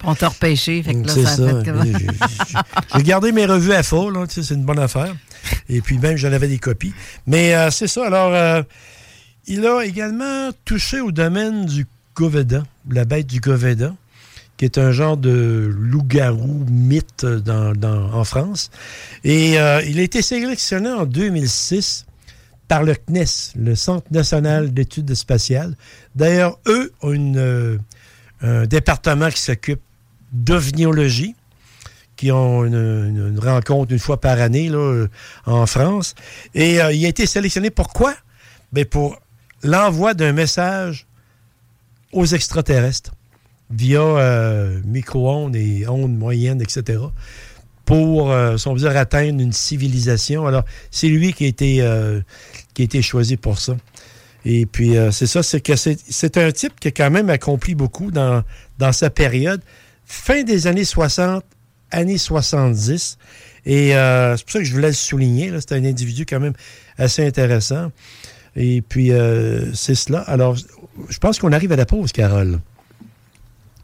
[0.04, 1.62] On t'a repêché, fait que là, c'est ça, ça.
[1.64, 1.84] comment?
[1.84, 5.14] J'ai- gardé mes revues à faux, là, c'est une bonne affaire.
[5.68, 6.92] Et puis même, j'en avais des copies.
[7.26, 8.06] Mais euh, c'est ça.
[8.06, 8.62] Alors, euh,
[9.46, 13.94] il a également touché au domaine du Goveda, la bête du Goveda,
[14.56, 18.70] qui est un genre de loup-garou mythe dans- dans- en France.
[19.24, 22.04] Et il a été sélectionné en 2006
[22.70, 25.74] par le CNES, le Centre national d'études spatiales.
[26.14, 27.78] D'ailleurs, eux ont euh,
[28.42, 29.80] un département qui s'occupe
[30.30, 31.34] d'ovniologie,
[32.14, 35.08] qui ont une, rencontre une fois par année là, euh,
[35.46, 36.14] en France.
[36.54, 38.14] Et euh, il a été sélectionné pourquoi?
[38.72, 39.18] Ben pour
[39.64, 41.08] l'envoi d'un message
[42.12, 43.10] aux extraterrestres
[43.68, 44.00] via
[44.84, 47.00] micro-ondes et ondes moyennes, etc.,
[47.90, 50.46] pour, euh, si on veut dire, atteindre une civilisation.
[50.46, 52.20] Alors, c'est lui qui a été, euh,
[52.72, 53.76] qui a été choisi pour ça.
[54.44, 55.60] Et puis, euh, c'est ça, c'est
[56.08, 58.44] c'est un type qui a quand même accompli beaucoup dans,
[58.78, 59.60] dans sa période.
[60.04, 61.42] Fin des années 60,
[61.90, 63.18] années 70.
[63.66, 65.52] Et c'est pour ça que je voulais le souligner.
[65.58, 66.54] C'est un individu quand même
[66.96, 67.90] assez intéressant.
[68.54, 69.10] Et puis,
[69.74, 70.20] c'est cela.
[70.20, 70.56] Alors,
[71.08, 72.60] je pense qu'on arrive à la pause, Carole.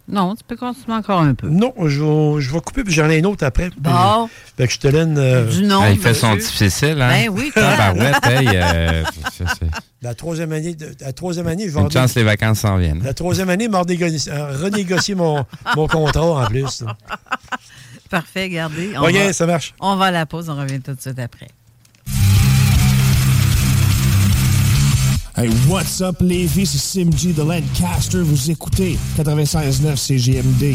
[0.08, 1.48] Non, tu peux continuer encore un peu.
[1.48, 3.70] Non, je vais, je vais couper, puis j'en ai une autre après.
[3.76, 4.28] Bon.
[4.56, 5.18] Fait que je te donne...
[5.18, 6.48] euh, Du nom, Ah, il fait son monsieur.
[6.48, 7.08] difficile, hein?
[7.08, 7.62] Ben oui, toi.
[7.62, 9.02] Tabarouette, hey, euh,
[10.02, 12.76] La troisième année, de- la troisième année, je vais Une en- chance, les vacances s'en
[12.76, 13.02] viennent.
[13.02, 15.44] La troisième année, m'a renégocié, euh, renégocié mon,
[15.74, 16.84] mon contrat en plus.
[18.08, 18.92] Parfait, gardez.
[18.96, 19.74] OK, va- ça marche.
[19.80, 21.48] On va à la pause, on revient tout de suite après.
[25.36, 26.64] Hey, what's up, Lévis?
[26.64, 28.20] C'est Sim G de Lancaster.
[28.22, 30.74] Vous écoutez 96.9 CGMD.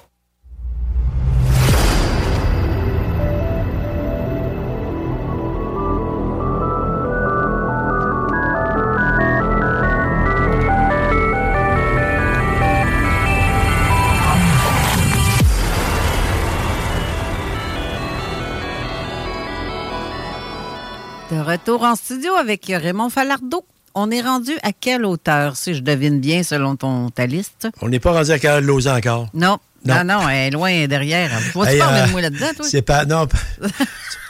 [21.61, 23.65] Retour en studio avec Raymond Falardeau.
[23.93, 27.67] On est rendu à quelle hauteur, si je devine bien, selon ton, ta liste?
[27.81, 29.27] On n'est pas rendu à Carole Lausanne encore.
[29.33, 29.57] Non.
[29.83, 29.95] Non.
[29.95, 31.29] Non, non, elle est loin derrière.
[31.55, 32.65] Vas-tu Hey, parler euh, de moi là-dedans, toi?
[32.69, 33.05] C'est pas.
[33.05, 33.27] Non.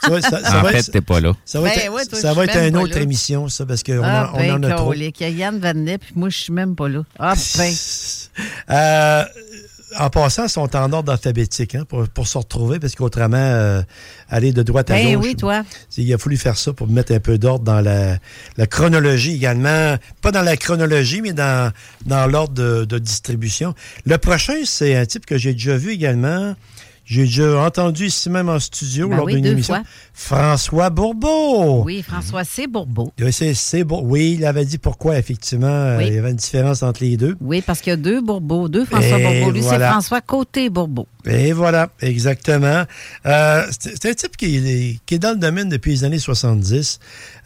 [0.04, 1.32] Tu vois, ça, ça En va fait, être- t'es pas là.
[1.44, 3.02] Ça va Ben être, ouais, toi, ça va être une pas autre là.
[3.02, 4.92] émission, ça, parce qu'on ah, en, on ben, en a trop.
[4.94, 7.04] Il y a Yann Vanet, puis moi, je suis même pas là.
[7.20, 7.72] Ah, ben.
[8.70, 9.24] Euh,
[9.98, 13.82] en passant, ils sont en ordre alphabétique hein, pour, pour se retrouver, parce qu'autrement, euh,
[14.28, 15.24] aller de droite à Ben gauche.
[15.24, 15.62] oui, toi.
[15.96, 18.18] Il a fallu faire ça pour mettre un peu d'ordre dans la,
[18.56, 19.96] la chronologie également.
[20.20, 21.72] Pas dans la chronologie, mais dans,
[22.06, 23.74] dans l'ordre de, de distribution.
[24.06, 26.54] Le prochain, c'est un type que j'ai déjà vu également.
[27.04, 29.74] J'ai déjà entendu ici même en studio Ben lors oui, d'une émission.
[29.74, 29.82] fois.
[30.14, 31.82] François Bourbeau.
[31.84, 32.66] Oui, François C.
[32.66, 33.12] Bourbeau.
[33.20, 34.00] Oui, beau.
[34.04, 36.04] Oui, il avait dit pourquoi, effectivement, euh, Oui.
[36.08, 37.36] il y avait une différence entre les deux.
[37.40, 39.52] Oui, parce qu'il y a deux Bourbeaux, deux François Et Bourbeau.
[39.52, 39.86] Lui, voilà.
[39.86, 41.06] c'est François Côté-Bourbeau.
[41.24, 42.84] Et voilà, exactement.
[43.26, 46.98] Euh, c'est un type qui est, qui est dans le domaine depuis les années 70.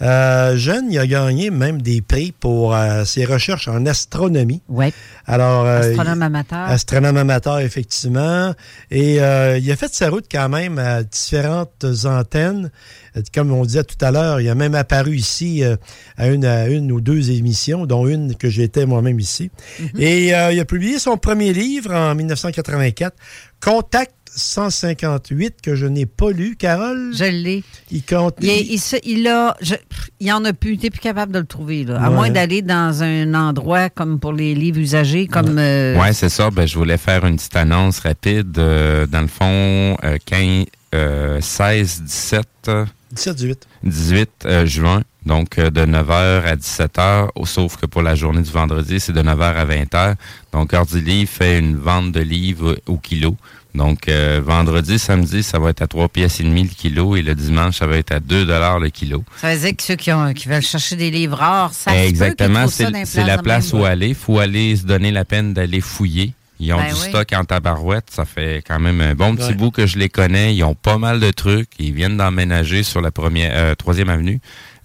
[0.03, 4.63] Euh, jeune, il a gagné même des prix pour euh, ses recherches en astronomie.
[4.69, 4.93] Oui.
[5.27, 6.59] Alors, euh, Astronome amateur.
[6.59, 8.55] Astronome amateur, effectivement.
[8.91, 12.71] Et euh, il a fait sa route quand même à différentes antennes.
[13.17, 15.77] Euh, Comme on disait tout à l'heure, il a même apparu ici euh,
[16.17, 19.51] à, une, à une ou deux émissions, dont une que j'étais moi-même ici.
[19.99, 23.17] Et euh, il a publié son premier livre en 1984,
[23.61, 27.13] Contact 158, que je n'ai pas lu, Carole.
[27.17, 27.65] Je l'ai.
[27.91, 28.37] Il compte.
[28.43, 29.75] Il, il se- il a, je-
[30.21, 32.03] il en a plus, t'es plus capable de le trouver, là.
[32.03, 32.15] À Ouais.
[32.15, 35.57] moins d'aller dans un endroit comme pour les livres usagés, comme.
[35.59, 36.51] euh, Ouais, c'est ça.
[36.51, 38.59] Ben, je voulais faire une petite annonce rapide.
[38.59, 42.71] euh, dans le fond, euh, 15, euh, 16, 17,
[43.17, 43.67] euh, 17, 18.
[43.85, 45.03] 18 euh, juin.
[45.25, 49.13] Donc, euh, de 9h à 17h, au- sauf que pour la journée du vendredi, c'est
[49.13, 50.15] de 9h à 20h.
[50.53, 53.37] Donc, Ordi Livre fait une vente de livres au kilo.
[53.75, 57.21] Donc, euh, vendredi, samedi, ça va être à 3 pièces et demi le kilo et
[57.23, 59.23] le dimanche, ça va être à 2 dollars le kilo.
[59.39, 62.69] Ça veut dire que ceux qui, ont, qui veulent chercher des livres rares, ça Exactement,
[62.69, 64.15] c'est la place où aller.
[64.15, 66.33] faut aller se donner la peine d'aller fouiller.
[66.59, 67.09] Ils ont Ben du oui.
[67.11, 68.07] stock en tabarouette.
[68.11, 69.55] Ça fait quand même un bon petit Ouais.
[69.55, 70.55] bout que je les connais.
[70.55, 71.69] Ils ont pas mal de trucs.
[71.79, 74.41] Ils viennent d'emménager sur la première, euh, troisième avenue,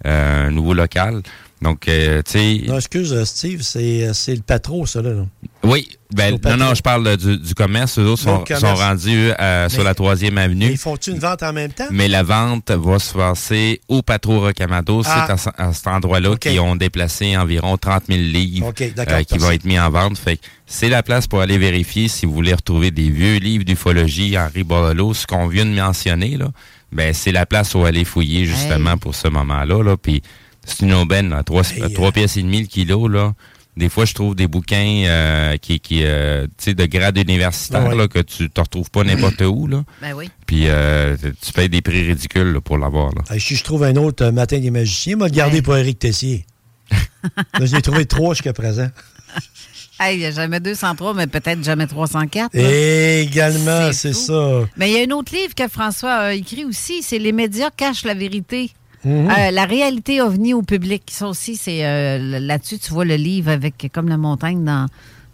[0.06, 1.22] euh, un nouveau local.
[1.62, 5.10] Donc, euh, tu sais, Non, excuse, euh, Steve, c'est euh, c'est le patron, ça, là.
[5.12, 5.26] là.
[5.62, 7.98] oui, ben, non, non, je parle du, du commerce.
[8.00, 10.66] Eux autres sont, sont rendus euh, sur la troisième avenue.
[10.72, 11.86] Ils font-tu une vente en même temps?
[11.92, 15.04] Mais la vente va se passer au Patro Rocamadour.
[15.06, 15.24] Ah.
[15.26, 19.18] C'est à, ce- à cet endroit-là qu'ils ont déplacé environ 30 000 livres OK, d'accord,
[19.18, 20.18] euh, qui vont être mis en vente.
[20.18, 23.64] Fait que c'est la place pour aller vérifier si vous voulez retrouver des vieux livres
[23.64, 26.36] d'ufologie, Henri Borlolo, ce qu'on vient de mentionner.
[26.36, 26.48] Là,
[26.90, 28.98] ben, c'est la place où aller fouiller justement Hey.
[28.98, 29.82] pour ce moment-là.
[29.84, 29.96] Là.
[29.96, 30.22] Puis
[30.64, 33.08] c'est une aubaine, là, trois, Hey, euh, trois euh, pièces et demie le kilo.
[33.08, 33.34] Là.
[33.76, 37.86] Des fois, je trouve des bouquins euh, qui, qui euh, tu sais, de grade universitaire
[37.88, 37.96] Ouais.
[37.96, 39.66] là, que tu ne retrouves pas n'importe où.
[39.66, 39.82] Là.
[40.02, 40.28] Ben oui.
[40.46, 43.12] Puis euh, tu payes des prix ridicules là, pour l'avoir.
[43.14, 43.22] là.
[43.30, 45.62] Hey, si je trouve un autre euh, matin des magiciens, m'a le garder Ouais.
[45.62, 46.44] pour Éric Tessier.
[47.58, 48.88] Là, J'ai trouvé trois jusqu'à présent.
[50.00, 52.52] Hey, il n'y a jamais 203, mais peut-être jamais 304.
[52.54, 52.60] là.
[52.62, 54.62] Et également, C'est ça.
[54.76, 57.70] Mais il y a un autre livre que François a écrit aussi, c'est Les médias
[57.74, 58.70] cachent la vérité.
[59.04, 59.28] Mhm.
[59.30, 61.02] Euh, la réalité ovni au public.
[61.10, 64.86] Ça aussi, c'est euh, là-dessus, tu vois le livre avec comme la montagne dans,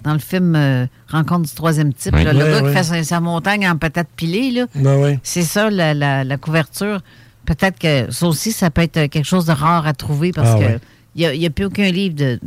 [0.05, 2.15] dans le film euh, Rencontre du troisième type.
[2.15, 2.25] Oui.
[2.25, 4.67] là, le gars qui fait sa, sa montagne en patate pilée, là.
[4.75, 5.19] Ben.
[5.23, 7.01] C'est ça, la, la- la couverture.
[7.45, 10.59] Peut-être que ça aussi, ça peut être quelque chose de rare à trouver parce Ah
[10.59, 10.79] que ouais.
[11.17, 12.39] il n'y a, plus aucun livre de,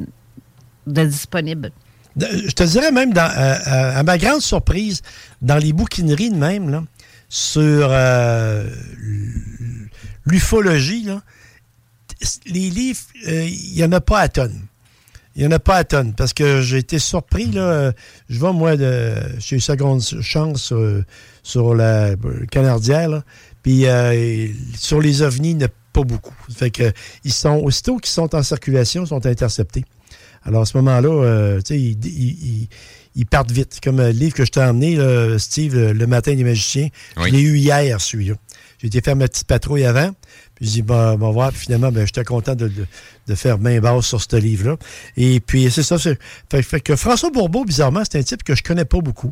[0.88, 1.72] de disponible.
[2.16, 5.02] De- Je te dirais même, dans, à ma grande surprise,
[5.42, 6.84] dans les bouquineries de même, là,
[7.30, 7.90] sur
[10.26, 11.22] l'ufologie, là,
[12.46, 14.62] les livres, euh, il n'y en a pas à tonnes.
[15.36, 17.46] Il n'y en a pas à tonnes parce que j'ai été surpris.
[17.52, 17.92] Là, euh,
[18.30, 21.04] je vais, moi, de, chez Seconde Chance euh,
[21.42, 23.24] sur la euh, Canardière, là,
[23.64, 26.36] puis euh, sur les ovnis, il n'y en a pas beaucoup.
[26.54, 26.92] Fait que,
[27.24, 29.86] ils sont, aussitôt qu'ils sont en circulation, ils sont interceptés.
[30.44, 32.68] Alors, à ce moment-là, euh, tu sais, ils, ils- ils-
[33.16, 33.80] ils partent vite.
[33.84, 36.88] Comme euh, le livre que je t'ai emmené, là, Steve, le, Le matin des magiciens,
[37.18, 37.30] Oui.
[37.30, 38.36] je l'ai eu hier, celui-là.
[38.82, 40.10] J'ai été faire ma petite patrouille avant.
[40.56, 41.52] Puis j'ai dit, bon, on va voir.
[41.52, 42.88] Puis finalement, ben, j'étais content de, de-
[43.28, 44.78] de faire main basse sur ce livre-là.
[45.18, 45.98] Et puis, c'est ça.
[46.00, 46.18] Fait,
[46.64, 49.32] fait que François Bourbeau, bizarrement, c'est un type que je connais pas beaucoup.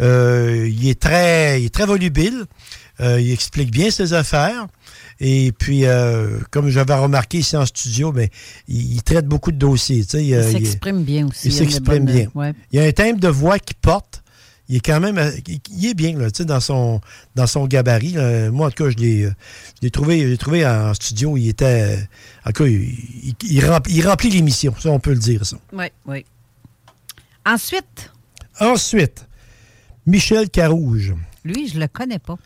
[0.00, 2.44] Euh, il, est très, il est très volubile.
[3.00, 4.66] Euh, il explique bien ses affaires.
[5.20, 8.28] Et puis, euh, comme j'avais remarqué ici en studio, ben,
[8.68, 10.04] il, il traite beaucoup de dossiers.
[10.04, 11.48] tu sais, Il s'exprime bien aussi.
[11.48, 12.28] il s'exprime bien.
[12.34, 12.54] ouais.
[12.72, 14.22] Il y a un thème de voix qu'il porte.
[14.68, 15.16] Il est quand même.
[15.18, 15.30] euh,
[15.70, 17.00] Il est bien, là, tu sais, dans son,
[17.34, 18.12] dans son gabarit.
[18.12, 18.50] là.
[18.50, 19.30] Moi, en tout cas, je l'ai, euh,
[19.76, 21.36] je l'ai trouvé, je l'ai trouvé en studio.
[21.36, 21.96] Il était.
[21.96, 21.96] euh,
[22.44, 22.82] En tout cas, il,
[23.24, 24.74] il- il remplit, il remplit l'émission.
[24.78, 25.56] Ça, on peut le dire, ça.
[25.72, 26.24] Oui, oui.
[27.46, 28.10] Ensuite,
[28.60, 29.26] Ensuite,
[30.06, 31.14] Michel Carouge.
[31.44, 32.36] lui, je le connais pas.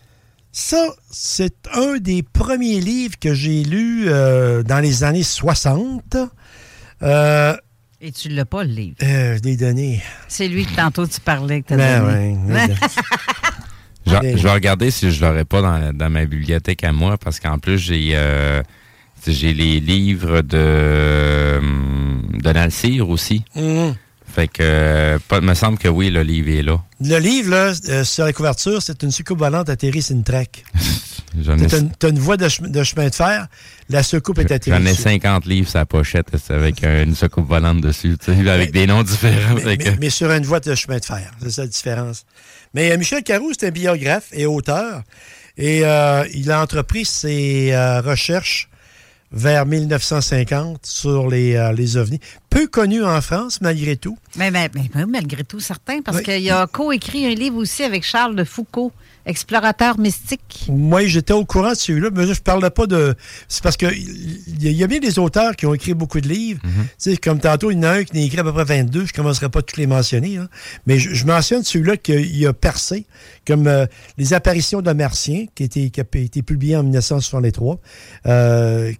[0.52, 6.16] Ça, c'est un des premiers livres que j'ai lus euh, dans les années 60.
[7.02, 7.56] Euh,
[8.05, 8.96] Et tu l'as pas, le livre?
[9.05, 10.03] euh, je l'ai donné.
[10.26, 12.36] C'est lui que tantôt tu parlais que t'as Ben donné.
[12.53, 12.68] ouais.
[14.05, 14.36] Je, Allez.
[14.36, 17.61] je vais regarder si je l'aurais pas dans, dans ma bibliothèque à moi, parce qu'en
[17.61, 18.61] plus, j'ai euh,
[19.24, 21.61] j'ai les livres de
[22.40, 23.44] Donald Cyr aussi.
[23.55, 23.94] Mhm.
[24.26, 26.82] Fait que, euh, pas- me semble que oui, le livre est là.
[27.00, 30.64] Le livre, là, euh, sur la couverture, c'est une soucoupe volante atterrie sur une traque.
[31.47, 33.47] T'as une, une voie de, chem- de chemin de fer,
[33.89, 34.76] la soucoupe est atterrie.
[34.78, 35.03] j'en ai dessus.
[35.03, 39.55] 50 livres la pochette, avec une soucoupe volante dessus, avec des noms différents.
[39.55, 41.30] Mais, fait que- mais- mais sur une voie de chemin de fer.
[41.43, 42.24] C'est ça la différence.
[42.74, 45.03] Mais euh, Michel Caroux, c'est un biographe et auteur.
[45.59, 48.68] Et euh, il a entrepris ses euh, recherches
[49.35, 52.20] vers 1950 sur les, euh, les ovnis.
[52.51, 54.18] Peu connu en France, malgré tout.
[54.37, 56.24] Mais, mais- mais- mais malgré tout, certain, parce Oui.
[56.24, 58.93] qu'il a coécrit un livre aussi avec Charles de Foucault,
[59.24, 60.66] Explorateur mystique.
[60.68, 63.14] Moi, j'étais au courant de celui-là, mais là, je parlais pas de.
[63.48, 66.28] C'est parce que il y, y a bien des auteurs qui ont écrit beaucoup de
[66.28, 66.60] livres.
[66.98, 68.64] Sais, comme tantôt, il y en a un qui en a écrit à peu près
[68.64, 69.06] 22.
[69.06, 70.38] Je commencerai pas à tous les mentionner.
[70.38, 70.48] hein.
[70.86, 73.06] Mais je, je mentionne celui-là qu'il a percé,
[73.46, 73.86] comme euh,
[74.18, 77.78] Les apparitions de Martiens, qui, était, qui a été publié en 1963.
[78.26, 78.92] Euh,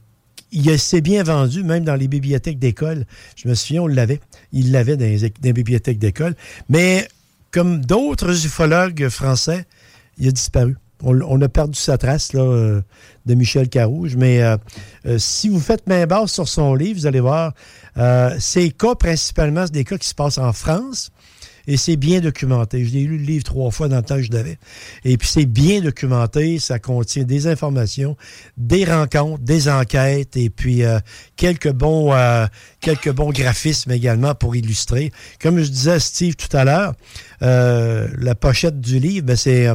[0.52, 3.06] il s'est bien vendu, même dans les bibliothèques d'école.
[3.36, 4.20] Je me souviens, on l'avait.
[4.52, 6.36] Il l'avait dans les, dans les bibliothèques d'école.
[6.68, 7.08] Mais
[7.50, 9.64] comme d'autres ufologues français,
[10.18, 10.76] il a disparu.
[11.04, 12.80] On, a perdu sa trace euh,
[13.26, 14.14] de Michel Carouge.
[14.14, 14.56] Mais euh,
[15.06, 17.54] euh, si vous faites main basse sur son livre, vous allez voir,
[18.38, 21.10] ces cas, principalement, c'est des cas qui se passent en France.
[21.66, 22.84] Et c'est bien documenté.
[22.84, 24.58] Je l'ai lu le livre trois fois dans le temps que je l'avais.
[25.04, 26.58] Et puis c'est bien documenté.
[26.58, 28.16] Ça contient des informations,
[28.56, 30.98] des rencontres, des enquêtes et puis euh,
[31.36, 32.46] quelques bons euh,
[32.80, 35.12] quelques bons graphismes également pour illustrer.
[35.40, 36.94] Comme je disais à Steve tout à l'heure,
[37.42, 39.68] euh, la pochette du livre, ben, c'est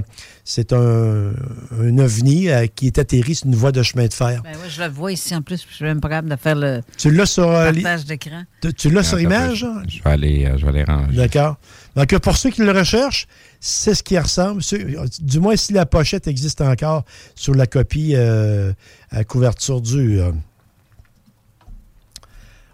[0.49, 1.33] c'est un,
[1.77, 4.41] un ovni euh, qui est atterri sur une voie de chemin de fer.
[4.43, 6.37] Ben ouais, je le vois ici en plus, puis je suis même pas capable de
[6.37, 8.43] faire le Tu l'as sur euh, partage d'écran.
[8.61, 9.57] tu- tu l'as sur Attends, image?
[9.57, 9.83] je- hein?
[9.89, 11.17] Je vais aller, euh, je vais aller ranger.
[11.17, 11.57] D'accord.
[11.97, 13.27] Donc, pour ceux qui le recherchent,
[13.59, 14.61] c'est ce qui ressemble.
[15.19, 17.03] Du moins, si la pochette existe encore
[17.35, 18.71] sur la copie euh,
[19.11, 20.33] à couverture dure.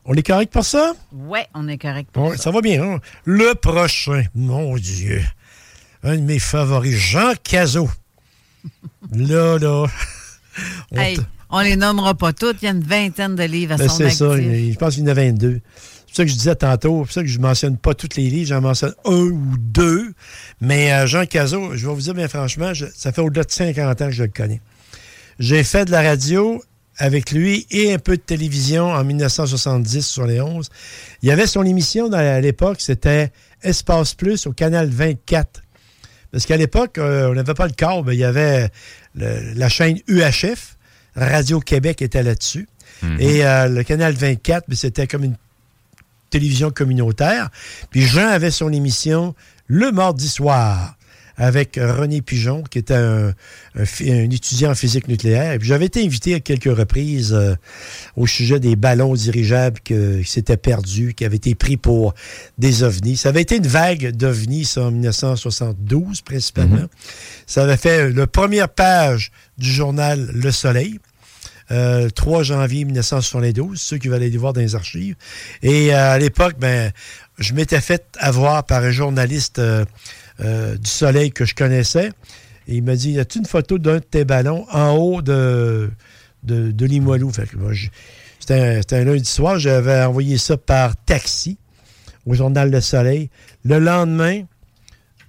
[0.05, 0.93] On est correct pour ça?
[1.11, 2.09] Ouais, on est correct.
[2.11, 2.83] pour Ouais, ça va bien.
[2.83, 2.99] hein?
[3.25, 5.23] Le prochain, mon Dieu.
[6.03, 7.89] Un de mes favoris, Jean Cazot.
[9.11, 9.85] là, là.
[10.91, 11.17] On Hey,
[11.49, 12.57] on les nommera pas toutes.
[12.61, 14.37] Il y a une vingtaine de livres à Ben, son c'est ça.
[14.37, 15.61] Je pense qu'il y en a 22.
[16.07, 16.99] C'est ça que je disais tantôt.
[17.01, 18.47] C'est pour ça que je ne mentionne pas tous les livres.
[18.49, 20.13] J'en mentionne un ou deux.
[20.61, 23.51] Mais euh, Jean Cazot, je vais vous dire bien franchement, je- ça fait au-delà de
[23.51, 24.61] 50 ans que je le connais.
[25.39, 26.63] J'ai fait de la radio
[26.97, 30.69] avec lui et un peu de télévision en 1970 sur les 11.
[31.23, 33.31] Il y avait son émission dans- à l'époque, c'était
[33.63, 35.62] Espace Plus au canal 24.
[36.33, 38.13] Parce qu'à l'époque, euh, on n'avait pas le câble.
[38.13, 38.69] Il y avait
[39.15, 40.75] le- la chaîne UHF.
[41.15, 42.67] Radio-Québec était là-dessus.
[43.19, 45.35] Et euh, le canal 24, ben, c'était comme une
[46.31, 47.49] télévision communautaire.
[47.91, 49.35] Puis Jean avait son émission
[49.67, 50.95] le mardi soir
[51.37, 53.33] avec René Pigeon, qui était un,
[53.75, 55.57] un fi- un étudiant en physique nucléaire.
[55.61, 57.55] J'avais été invité à quelques reprises euh,
[58.15, 62.13] au sujet des ballons dirigeables que- qui s'étaient perdus, qui avaient été pris pour
[62.57, 63.17] des ovnis.
[63.17, 66.85] Ça avait été une vague d'ovnis, ça, en 1972, principalement.
[67.47, 70.99] Ça avait fait la première page du journal Le Soleil.
[71.71, 75.15] Euh, 3 janvier 1972, ceux qui veulent aller les voir dans les archives.
[75.63, 76.91] Et euh, à l'époque, ben,
[77.39, 79.85] je m'étais fait avoir par un journaliste euh,
[80.43, 82.11] euh, du Soleil que je connaissais.
[82.67, 85.91] Il m'a dit, y a-tu une photo d'un de tes ballons en haut de,
[86.43, 87.31] de, Limoilou?
[88.39, 91.57] C'était un lundi soir, j'avais envoyé ça par taxi
[92.25, 93.29] au journal Le Soleil.
[93.65, 94.43] Le lendemain,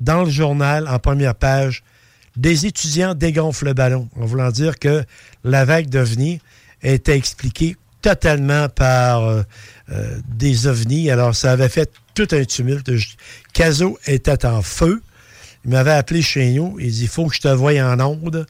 [0.01, 1.83] dans le journal, en première page,
[2.37, 5.05] des étudiants dégonflent le ballon, en voulant dire que
[5.45, 6.41] la vague d'ovnis
[6.83, 9.43] était expliquée totalement par euh,
[9.91, 11.11] euh, des ovnis.
[11.11, 12.91] Alors, ça avait fait tout un tumulte.
[13.53, 15.03] Caso était en feu.
[15.65, 16.77] Il m'avait appelé chez nous.
[16.79, 18.47] Il dit, il faut que je te voie en onde.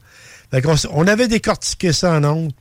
[0.91, 2.51] On avait décortiqué ça en onde.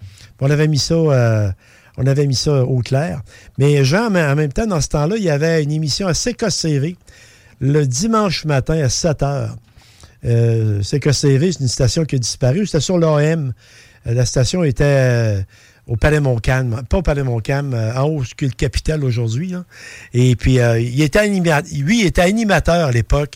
[0.41, 1.51] On avait mis ça, euh,
[1.97, 3.23] on avait mis ça au clair.
[3.59, 6.97] Mais Jean, en même temps, dans ce temps-là, il y avait une émission à CKCV
[7.61, 9.57] le dimanche matin à 7 heures.
[10.25, 12.67] Euh, CKCV, c'est une station qui a disparu.
[12.67, 12.97] C'était sur.
[12.97, 13.51] Euh,
[14.07, 15.43] La station était euh,
[15.87, 16.83] au Palais Montcalm.
[16.89, 19.53] Pas au Palais Montcalm, euh, en haut, ce que le Capitole aujourd'hui.
[20.13, 23.35] Et puis, euh, il était anima- lui, il était animateur à l'époque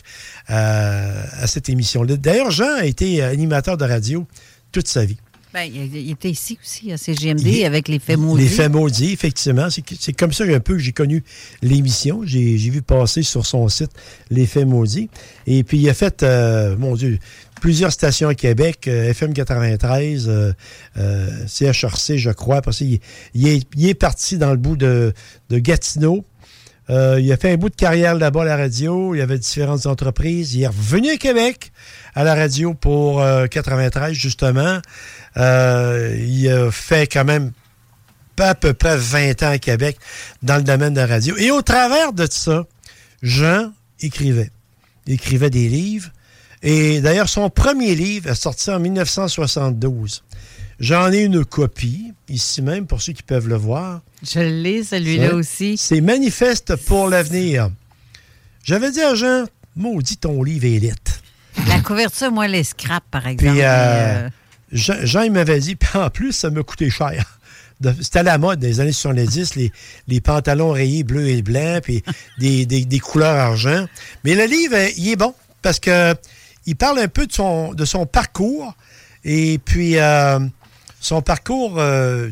[0.49, 2.17] euh, à cette émission-là.
[2.17, 4.25] D'ailleurs, Jean a été animateur de radio
[4.71, 5.17] toute sa vie.
[5.51, 8.43] Ben, il, était ici aussi, à CGMD, Il- avec les faits maudits.
[8.43, 9.67] Les faits maudits, effectivement.
[9.71, 11.23] C'est comme ça un peu que j'ai connu
[11.63, 12.21] l'émission.
[12.23, 13.89] J'ai j'ai vu passer sur son site
[14.29, 15.09] Les faits maudits.
[15.47, 17.17] Et puis, il a fait, euh, mon Dieu,
[17.59, 20.53] plusieurs stations à Québec, euh, FM 93, euh,
[20.97, 22.61] euh, CHRC, je crois.
[22.61, 22.99] Parce qu'il
[23.33, 25.13] il est, parti dans le bout de,
[25.51, 26.25] Gatineau.
[26.89, 29.13] Euh, il a fait un bout de carrière là-bas à la radio.
[29.13, 30.55] Il y avait différentes entreprises.
[30.55, 31.71] Il est revenu à Québec
[32.15, 34.79] à la radio pour euh, 93, justement.
[35.37, 37.51] Euh, il a fait quand même
[38.37, 39.97] à peu près 20 ans à Québec
[40.41, 41.35] dans le domaine de la radio.
[41.37, 42.65] Et au travers de ça,
[43.21, 44.49] Jean écrivait.
[45.05, 46.09] Il écrivait des livres.
[46.61, 50.23] Et d'ailleurs, son premier livre est sorti en 1972.
[50.79, 54.01] J'en ai une copie, ici même, pour ceux qui peuvent le voir.
[54.23, 55.77] Je l'ai, celui-là aussi.
[55.77, 57.69] C'est Manifeste pour l'avenir.
[58.63, 59.45] J'avais dit à Jean,
[59.75, 60.91] maudit ton livre est lit.
[61.67, 63.51] La couverture, moi, les scraps, par exemple.
[63.53, 64.29] Puis euh, euh,
[64.71, 67.37] Jean, Jean, il m'avait dit, puis en plus, ça m'a coûté cher.
[68.01, 69.71] C'était à la mode des années 70, les,
[70.09, 72.03] les pantalons rayés bleu et blanc, puis
[72.37, 73.85] des, des- des couleurs argent.
[74.25, 76.13] Mais le livre, il est bon parce que
[76.69, 78.75] il parle un peu de son, de son parcours
[79.23, 80.39] et puis euh,
[80.99, 82.29] son parcours euh,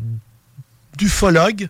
[0.96, 1.66] d'ufologue,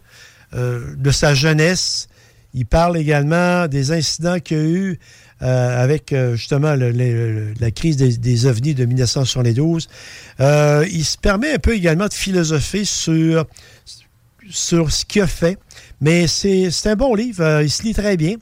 [0.53, 2.09] euh, de sa jeunesse.
[2.53, 4.99] Il parle également des incidents qu'il y a eu
[5.41, 9.89] avec justement la crise des, ovnis de 1972.
[10.41, 13.47] Euh, il se permet un peu également de philosopher sur,
[14.51, 15.57] sur ce qu'il a fait.
[16.01, 17.63] Mais c'est un bon livre.
[17.63, 18.35] il se lit très bien.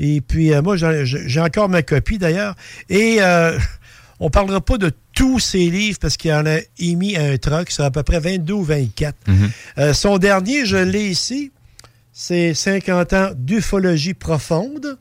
[0.00, 2.56] Et puis, euh, moi, j'ai encore ma copie d'ailleurs.
[2.88, 3.56] Et euh,
[4.20, 7.70] on ne parlera pas de tous ses livres parce qu'il en a émis un truc.
[7.70, 9.14] C'est à peu près 22 ou 24.
[9.78, 11.52] Euh, son dernier, je l'ai ici.
[12.12, 14.98] C'est 50 ans d'ufologie profonde.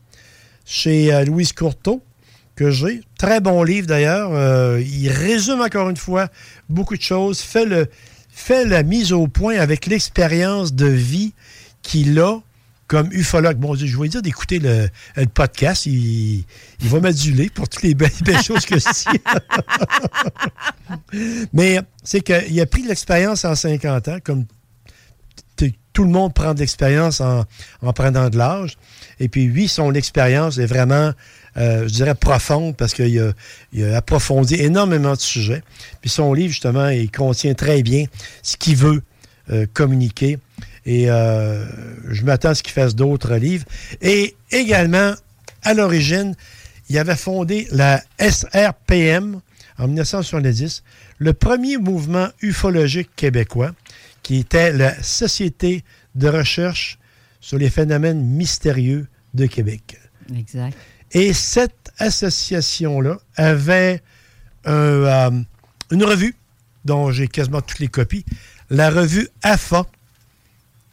[0.65, 2.03] chez Louise Courteau,
[2.55, 3.01] que j'ai.
[3.17, 4.31] Très bon livre d'ailleurs.
[4.79, 6.27] Il résume encore une fois
[6.69, 7.87] beaucoup de choses, fait, le,
[8.29, 11.33] fait la mise au point avec l'expérience de vie
[11.81, 12.37] qu'il a
[12.89, 13.57] comme ufologue.
[13.57, 14.89] Bon, je vais dire d'écouter le,
[15.33, 15.85] podcast.
[15.85, 16.43] Il,
[16.81, 19.19] va m'aduler pour toutes les belles, belles choses que je dis.
[21.53, 24.45] Mais c'est qu'il a pris de l'expérience en 50 ans, comme
[25.91, 27.43] tout le monde prend de l'expérience en,
[27.81, 28.77] en prenant de l'âge.
[29.19, 31.11] Et puis, lui, son expérience est vraiment,
[31.57, 33.31] euh, je dirais, profonde parce qu'il a,
[33.73, 35.61] il a approfondi énormément de sujets.
[35.99, 38.05] Puis son livre, justement, il contient très bien
[38.43, 39.01] ce qu'il veut
[39.51, 40.37] euh, communiquer.
[40.89, 41.67] Et euh,
[42.09, 43.65] je m'attends à ce qu'il fasse d'autres livres.
[44.01, 45.13] Et également,
[45.61, 46.35] à l'origine,
[46.89, 49.39] il avait fondé la SRPM
[49.77, 50.83] en 1970,
[51.19, 53.73] le premier mouvement ufologique québécois,
[54.23, 55.83] qui était la Société
[56.15, 56.97] de recherche
[57.39, 59.05] sur les phénomènes mystérieux
[59.35, 59.99] de Québec.
[60.35, 60.75] Exact.
[61.11, 64.01] Et cette association-là avait
[64.65, 65.31] un, euh,
[65.91, 66.33] une revue
[66.83, 68.25] dont j'ai quasiment toutes les copies,
[68.71, 69.85] la revue AFA,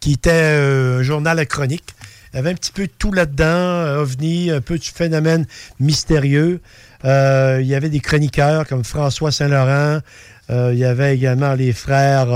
[0.01, 1.94] qui était euh, un journal à chronique.
[2.32, 5.47] Il y avait un petit peu de tout là-dedans, euh, ovni, un peu du phénomène
[5.81, 6.60] mystérieux.
[7.05, 10.01] Euh, il y avait des chroniqueurs comme François Saint-Laurent.
[10.48, 12.28] Il y avait également les frères,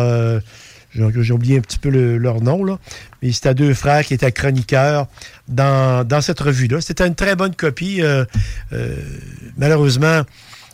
[0.93, 2.77] j'ai oublié un petit peu le- leur nom, là.
[3.23, 5.07] mais c'était deux frères qui étaient chroniqueurs
[5.47, 6.81] dans, cette revue-là.
[6.81, 8.03] C'était une très bonne copie.
[9.57, 10.23] malheureusement,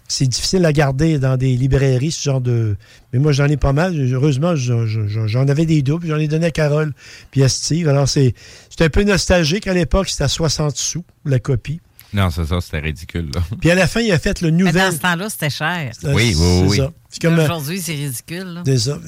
[0.08, 2.76] c'est difficile à garder dans des librairies, ce genre de.
[3.12, 3.94] Mais moi, j'en ai pas mal.
[4.12, 6.06] Heureusement, je- je- j'en avais des doubles.
[6.06, 6.92] J'en ai donné à Carole
[7.30, 7.88] puis à Steve.
[7.88, 8.34] Alors, c'est
[8.70, 9.66] c'est un peu nostalgique.
[9.66, 11.80] À l'époque, c'était à 60 sous, la copie.
[12.12, 13.30] Non, c'est ça, c'était ridicule.
[13.34, 13.42] Là.
[13.60, 14.92] Puis à la fin, il a fait le Mais dans nouvel.
[14.92, 15.92] ce temps-là, c'était cher.
[16.04, 16.80] Euh, Oui, oui, oui.
[17.20, 18.62] comme, euh, Aujourd'hui, c'est ridicule.
[18.64, 18.98] C'est ça.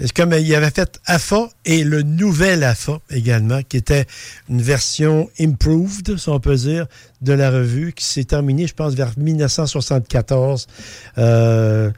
[0.00, 4.06] C'est comme euh, il avait fait AFA et le nouvel AFA également, qui était
[4.50, 6.86] une version improved, si on peut dire,
[7.22, 10.66] de la revue, qui s'est terminée, je pense, vers 1974.
[11.18, 11.90] Euh,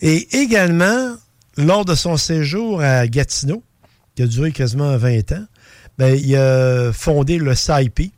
[0.00, 1.14] et également,
[1.56, 3.62] lors de son séjour à Gatineau,
[4.14, 5.44] qui a duré quasiment 20 ans,
[5.98, 8.12] ben, il a fondé le SAIP.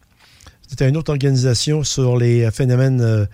[0.69, 3.25] C'était une autre organisation sur les euh, phénomènes euh,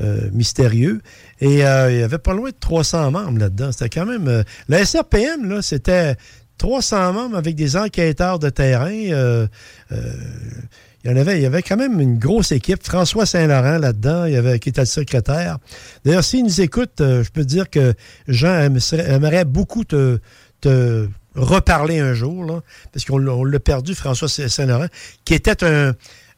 [0.00, 1.00] euh, mystérieux.
[1.40, 3.72] Et il y avait pas loin de 300 membres là-dedans.
[3.72, 4.44] C'était quand même...
[4.68, 6.16] la SRPM, là, c'était
[6.58, 8.90] 300 membres avec des enquêteurs de terrain.
[8.92, 9.48] il
[11.04, 12.84] y en avait, il y avait quand même une grosse équipe.
[12.84, 15.58] François Saint-Laurent là-dedans, il y avait, qui était le secrétaire.
[16.04, 17.94] D'ailleurs, s'il nous écoute, je peux dire que
[18.28, 20.20] Jean aimerait beaucoup te,
[20.60, 22.60] te reparler un jour, là,
[22.92, 24.86] parce qu'on l'a- on l'a perdu, François Saint-Laurent,
[25.24, 25.94] qui était un,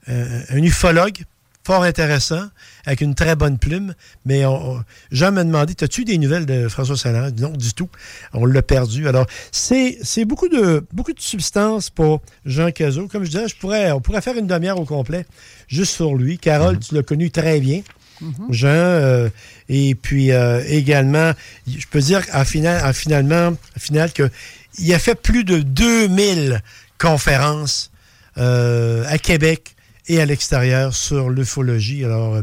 [0.09, 1.18] un, un ufologue
[1.66, 2.43] fort intéressant,
[2.85, 3.94] avec une très bonne plume.
[4.26, 7.31] Mais on- on- Jean m'a demandé As-tu des nouvelles de François Saint-Laurent?
[7.39, 7.89] Non, du tout.
[8.35, 9.09] On l'a perdu.
[9.09, 13.09] Alors, c'est beaucoup de, beaucoup de substance pour Jean Cazot.
[13.09, 15.24] Comme je disais, je pourrais, on pourrait faire une demi-heure au complet
[15.66, 16.36] juste sur lui.
[16.39, 17.81] Carole, tu l'as connu très bien.
[18.51, 19.28] Jean, euh,
[19.70, 21.32] et puis euh, également,
[21.66, 24.31] je peux dire en, final, en finalement, en final que
[24.78, 26.60] il a fait plus de 2000
[26.98, 27.90] conférences
[28.39, 29.73] euh, à Québec
[30.09, 32.05] et à l'extérieur sur l'ufologie.
[32.05, 32.43] Alors, euh,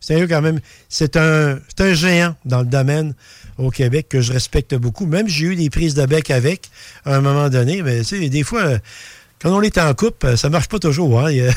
[0.00, 3.14] c'est quand même, c'est un, un géant dans le domaine
[3.58, 5.06] au Québec que je respecte beaucoup.
[5.06, 6.70] Même j'ai eu des prises de bec avec
[7.04, 8.78] à un moment donné, mais tu des fois, euh,
[9.42, 11.20] quand on est en couple, ça marche pas toujours.
[11.20, 11.30] Hein?
[11.32, 11.52] Il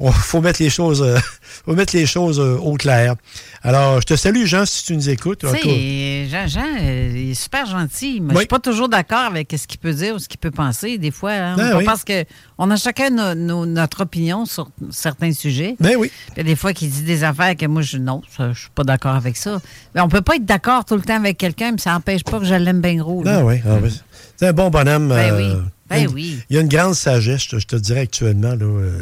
[0.12, 1.18] faut mettre les choses, euh,
[1.66, 3.14] faut mettre les choses euh, au clair.
[3.62, 5.42] Alors, je te salue, Jean, si tu nous écoutes.
[5.44, 8.40] Jean, Jean, euh, il est super gentil, mais je Oui.
[8.42, 10.96] suis pas toujours d'accord avec ce qu'il peut dire ou ce qu'il peut penser.
[10.98, 11.84] Des fois, hein, on oui.
[11.84, 12.24] pense que
[12.56, 15.76] on a chacun no- no- notre opinion sur certains sujets.
[15.80, 16.10] Ben oui.
[16.32, 18.60] Il y a des fois qu'il dit des affaires que moi, je non, ça, je
[18.60, 19.60] suis pas d'accord avec ça.
[19.94, 22.38] Mais on peut pas être d'accord tout le temps avec quelqu'un, mais ça n'empêche pas
[22.38, 23.22] que je l'aime bien gros.
[23.26, 23.90] Ah oui, ah oui.
[24.36, 25.08] C'est un bon bonhomme.
[25.08, 25.62] Ben euh, oui.
[25.90, 26.38] Ben il y a une- oui.
[26.50, 28.54] Il y a une grande sagesse, je te, je te dirais actuellement.
[28.54, 29.00] là, euh,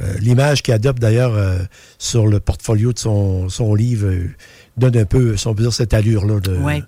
[0.00, 1.58] euh, L'image qu'il adopte d'ailleurs euh,
[1.98, 4.12] sur le portfolio de son, son livre
[4.76, 6.40] donne un peu, si on peut dire, cette allure-là.
[6.40, 6.82] de Ouais.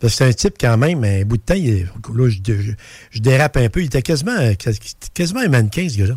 [0.00, 1.84] parce que c'est un type quand même, un bout de temps, il est-
[2.14, 2.72] là, je, je-
[3.10, 4.36] je dérape un peu, il était quasiment,
[5.14, 6.16] quasiment un mannequin, ce gars-là.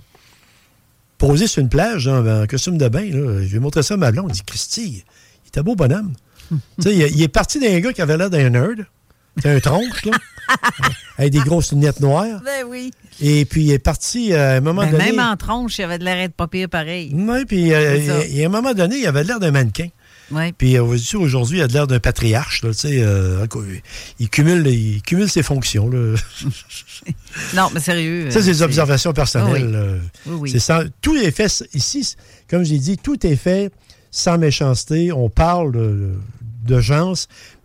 [1.18, 3.98] Posé sur une plage, en costume de bain, là, je lui ai montré ça à
[3.98, 5.04] ma blonde, il dit, Christy,
[5.46, 6.14] il était beau bonhomme.
[6.80, 8.86] sais, il, il est parti d'un gars qui avait l'air d'un nerd.
[9.38, 10.12] C'était un tronche, là.
[11.18, 12.42] avec des grosses lunettes noires.
[12.46, 12.92] Ben oui.
[13.22, 15.12] Et puis, il est parti euh, à un moment Ben, donné.
[15.12, 17.12] même en tronche, il avait de l'air de pas pire pareil.
[17.14, 19.88] Oui, puis euh, à un moment donné, il avait l'air d'un mannequin.
[20.32, 20.54] Ouais.
[20.58, 22.64] Puis euh, aujourd'hui, il a l'air d'un patriarche.
[22.64, 23.46] Là, tu sais, euh,
[24.20, 25.90] il, cumule, il cumule ses fonctions.
[25.90, 26.16] Là.
[27.56, 28.30] Non, mais sérieux.
[28.30, 29.64] Ça, euh, c'est des observations personnelles.
[29.64, 29.76] Ah oui.
[29.76, 30.52] euh, Oui, oui.
[30.52, 32.16] c'est sans- tout est fait ici,
[32.50, 33.72] comme j'ai dit, tout est fait
[34.12, 35.12] sans méchanceté.
[35.12, 36.12] On parle de,
[36.66, 37.14] de gens,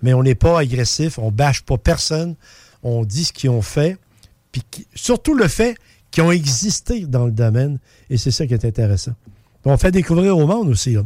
[0.03, 1.19] mais on n'est pas agressif.
[1.19, 2.35] On bâche pas personne.
[2.89, 3.99] On dit ce qu'ils ont fait.
[4.53, 4.63] Puis
[4.95, 5.77] surtout le fait
[6.13, 9.13] qui ont existé dans le domaine, et c'est ça qui est intéressant.
[9.65, 10.93] On fait découvrir au monde aussi.
[10.93, 11.03] là.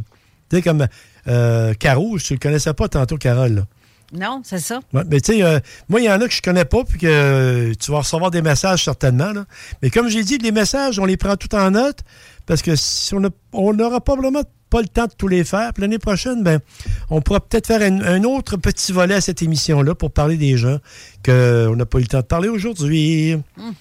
[0.49, 0.85] Tu sais, comme
[1.27, 3.55] euh, Caro, je ne le connaissais pas tantôt, Carole.
[3.55, 3.67] là.
[4.13, 4.79] Non, c'est ça.
[4.93, 5.59] Ouais, mais tu sais, euh,
[5.89, 8.29] moi, il y en a que je connais pas, puis que euh, tu vas recevoir
[8.29, 9.31] des messages certainement.
[9.31, 9.45] là.
[9.81, 11.99] Mais comme j'ai dit, les messages, on les prend tout en note,
[12.45, 13.13] parce que si
[13.53, 15.71] on n'aura probablement pas le temps de tous les faire.
[15.79, 16.61] L'année prochaine, ben,
[17.09, 20.55] on pourra peut-être faire un, un autre petit volet à cette émission-là pour parler des
[20.55, 20.77] gens
[21.25, 23.35] qu'on n'a pas eu le temps de parler aujourd'hui.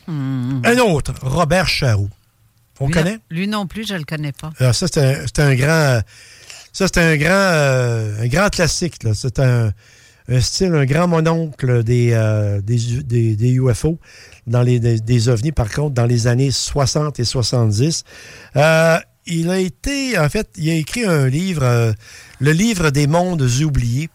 [0.08, 2.10] Un autre, Robert Charroux.
[2.80, 3.18] On lui, connaît?
[3.30, 4.50] Lui non plus, je le connais pas.
[4.58, 6.00] Alors ça, c'est un, grand.
[6.72, 8.96] Ça, c'est un grand, euh, un grand classique.
[9.14, 9.72] C'est un,
[10.28, 13.98] un style, un grand mononcle des, euh, des, U- des- des UFO,
[14.46, 18.04] dans les, des, des ovnis, par contre, dans les années 60 et 70.
[18.56, 21.92] Euh, il a été, en fait, il a écrit un livre, euh,
[22.40, 24.08] le livre des mondes oubliés,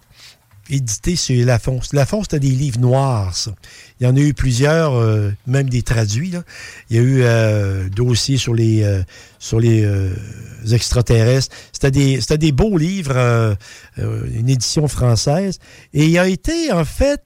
[0.70, 1.94] édité chez Lafonce.
[1.94, 3.52] Lafonce, c'était des livres noirs, ça.
[4.00, 6.34] Il y en a eu plusieurs, euh, même des traduits.
[6.90, 9.02] Il y a eu euh, dossiers sur les, euh,
[9.40, 9.88] sur les
[10.72, 11.56] extraterrestres.
[11.72, 13.56] C'était des, c'était des beaux livres,
[13.98, 15.60] une édition française.
[15.94, 17.22] Et il a été, en fait,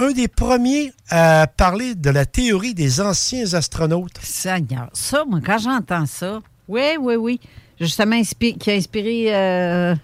[0.00, 4.18] un des premiers à parler de la théorie des anciens astronautes.
[4.22, 7.40] Seigneur, ça, moi, quand j'entends ça, oui, oui, oui.
[7.78, 9.94] Justement, qui a inspiré euh,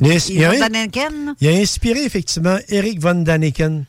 [0.00, 1.34] Il a- il a- Ivan Daniken.
[1.40, 3.84] Il a inspiré effectivement Eric Von Daniken,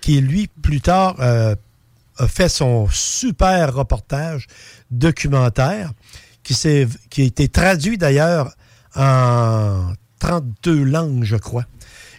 [0.00, 1.54] qui lui, plus tard, euh,
[2.18, 4.46] a fait son super reportage
[4.90, 5.92] documentaire
[6.42, 8.52] qui a été traduit d'ailleurs
[8.94, 11.64] en 32 langues, je crois.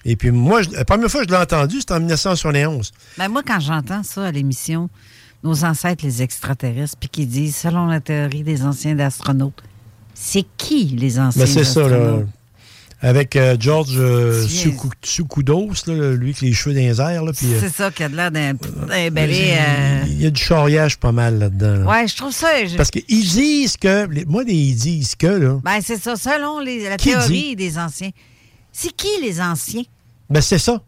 [0.06, 2.92] Et puis moi, je- la première fois que je l'ai entendu, c'était en 1971.
[3.18, 4.90] Ben, moi, quand j'entends ça à l'émission,
[5.44, 9.62] nos ancêtres, les extraterrestres, puis qui disent, selon la théorie des anciens astronautes,
[10.14, 12.20] c'est qui les anciens Mais c'est ça, là.
[13.06, 14.48] Avec euh, George euh,
[15.88, 17.24] là, lui avec les cheveux dans les airs.
[17.26, 20.42] Là, euh, C'est ça qui a de l'air d'un d'un euh, Il y a du
[20.42, 21.84] charriage pas mal là-dedans.
[21.84, 21.86] là.
[21.86, 22.66] Ouais, je trouve ça.
[22.66, 24.08] je- Parce qu'ils disent que.
[24.10, 25.60] les- moi, ils disent que, là.
[25.66, 28.12] Ben, c'est ça, selon les- la Qui théorie des anciens.
[28.72, 29.84] C'est qui les anciens?
[30.30, 30.82] Ben, c'est ça.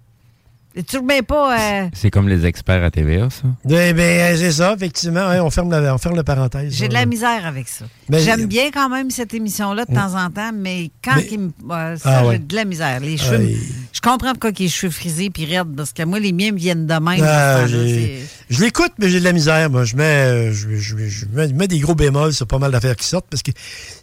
[0.90, 1.58] Tu remets pas.
[1.58, 3.44] euh, C'est comme les experts à TVA, ça?
[3.64, 5.22] Ben, ben, c'est ça, effectivement.
[5.22, 6.74] hein, on, ferme la, on ferme la parenthèse.
[6.76, 7.86] J'ai de la misère avec ça.
[8.10, 11.40] Ben, J'aime bien quand même cette émission-là de temps en temps, mais quand Mais- il
[11.40, 11.52] me.
[11.96, 12.34] ça, Ah ouais.
[12.34, 13.00] j'ai de la misère.
[13.00, 13.42] Les cheveux.
[13.52, 13.58] Il-
[13.94, 16.52] Je comprends pourquoi il a les cheveux frisés puis raides, parce que moi, les miens
[16.52, 17.24] me viennent de même.
[17.24, 19.70] Ah, je l'écoute, mais j'ai de la misère.
[19.70, 22.60] Moi, je mets, euh, je, je- je mets, je mets des gros bémols sur pas
[22.60, 23.52] mal d'affaires qui sortent parce que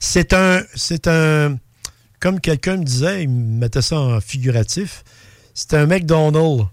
[0.00, 1.58] c'est un, c'est un,
[2.18, 5.04] comme quelqu'un me disait, il me mettait ça en figuratif.
[5.54, 6.64] C'est un McDonald's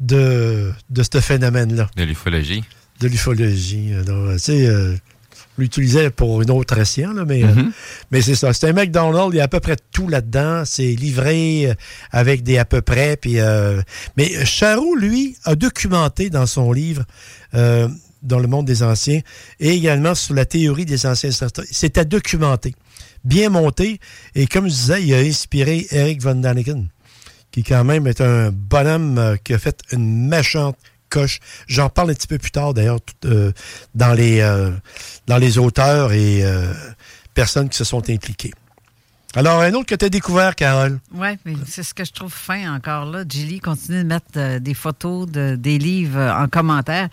[0.00, 2.64] de, de ce phénomène-là, De l'ufologie.
[3.00, 3.92] de l'ufologie.
[3.94, 4.94] Alors, Tu sais, euh,
[5.56, 7.72] je l'utilisais pour une autre ration, là, mais, euh, Mhm.
[8.10, 8.52] mais c'est ça.
[8.52, 10.64] C'est un McDonald's, il y a à peu près tout là-dedans.
[10.64, 11.74] C'est livré euh,
[12.10, 13.16] avec des à peu près.
[13.16, 13.80] Puis, euh,
[14.16, 17.04] mais Charroux, lui, a documenté dans son livre
[17.54, 17.88] euh,
[18.22, 19.20] dans le monde des anciens
[19.60, 21.30] et également sur la théorie des anciens.
[21.70, 22.74] C'était documenté,
[23.24, 23.98] bien monté.
[24.34, 26.88] Et comme je disais, il a inspiré Eric Von Daniken,
[27.52, 30.76] qui quand même est un bonhomme euh, qui a fait une méchante
[31.12, 31.38] coche.
[31.68, 33.52] J'en parle un petit peu plus tard, d'ailleurs, euh,
[33.94, 34.70] dans, les, euh,
[35.26, 36.72] dans les auteurs et euh,
[37.34, 38.52] personnes qui se sont impliquées.
[39.34, 40.98] Alors, un autre que tu as découvert, Carole?
[41.14, 43.24] Oui, mais c'est ce que je trouve fin encore là.
[43.30, 47.08] Julie continue de mettre des photos de, des livres en commentaire.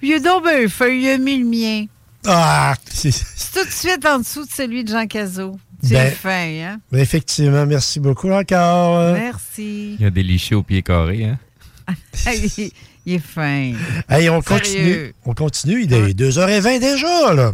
[0.00, 1.86] Il a donc bien fait, il a mis le mien.
[2.26, 2.74] Ah!
[2.88, 5.58] C'est C'est tout de suite en dessous de celui de Jean Cazot.
[5.84, 6.30] C'est Ben, fin,
[6.62, 6.80] hein?
[6.90, 9.12] ben, effectivement, merci beaucoup encore.
[9.14, 9.94] Merci.
[9.98, 11.38] Il y a des lichés au pied carré, hein?
[12.26, 12.70] il,
[13.06, 13.72] il est fin.
[14.08, 14.42] Hey, on Sérieux.
[14.42, 15.14] continue.
[15.26, 15.82] On continue.
[15.84, 17.52] Il est 2h20 déjà, là.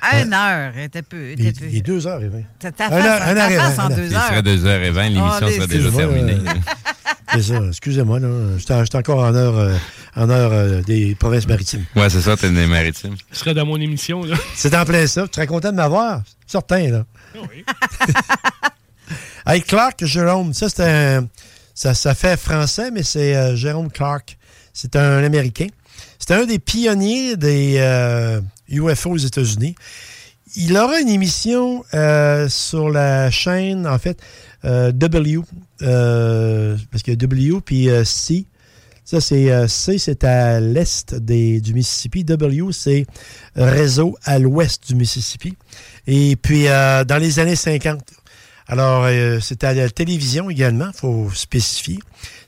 [0.00, 1.32] À une heure, était peu.
[1.36, 1.66] Il, était peu.
[1.70, 2.44] il est 2h20.
[2.60, 3.90] Ta, ta face, ta un face en.
[3.90, 4.26] Il heures.
[4.26, 6.36] serait 2h20, l'émission Ah, serait déjà terminée.
[7.34, 8.28] C'est ça, excusez-moi, là.
[8.56, 9.74] J'étais encore en heure, euh,
[10.16, 11.84] en heure euh, des provinces maritimes.
[11.94, 13.16] Ouais, c'est ça, t'es des maritimes.
[13.30, 14.34] Tu serais dans mon émission, là.
[14.54, 15.24] C'est en plein ça.
[15.28, 16.22] Tu serais content de m'avoir?
[16.46, 17.04] Certain, là.
[19.46, 21.26] Hey, Clark Jérôme, ça, c'est un.
[21.74, 24.36] Ça, ça fait français, mais c'est euh, Jérôme Clark.
[24.74, 25.68] C'est un Américain.
[26.18, 29.74] C'était un des pionniers des euh, UFO aux États-Unis.
[30.56, 34.20] Il aura une émission euh, sur la chaîne, en fait,
[34.64, 35.40] euh, W.
[35.82, 38.44] euh, parce qu'il y a W puis euh, C.
[39.04, 42.24] Ça, c'est euh, C, c'est à l'est des- du Mississippi.
[42.24, 43.06] W, c'est
[43.56, 45.56] réseau à l'ouest du Mississippi.
[46.10, 48.00] Et puis, euh, dans les années 50,
[48.66, 51.98] alors, euh, c'était à la télévision également, faut spécifier.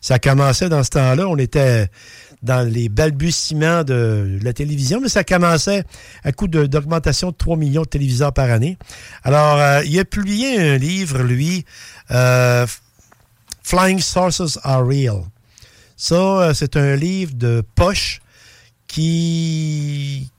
[0.00, 1.88] Ça commençait dans ce temps-là, on était
[2.42, 5.84] dans les balbutiements de la télévision, mais ça commençait
[6.24, 8.78] à coup d'augmentation de 3 millions de téléviseurs par année.
[9.24, 11.66] Alors, euh, il a publié un livre, lui,
[13.62, 15.20] Flying Sources Are Real.
[15.98, 18.22] Ça, c'est un livre de poche
[18.88, 20.30] qui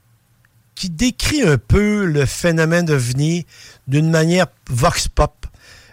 [0.82, 3.46] qui décrit un peu le phénomène ovni
[3.86, 5.46] d'une manière vox pop.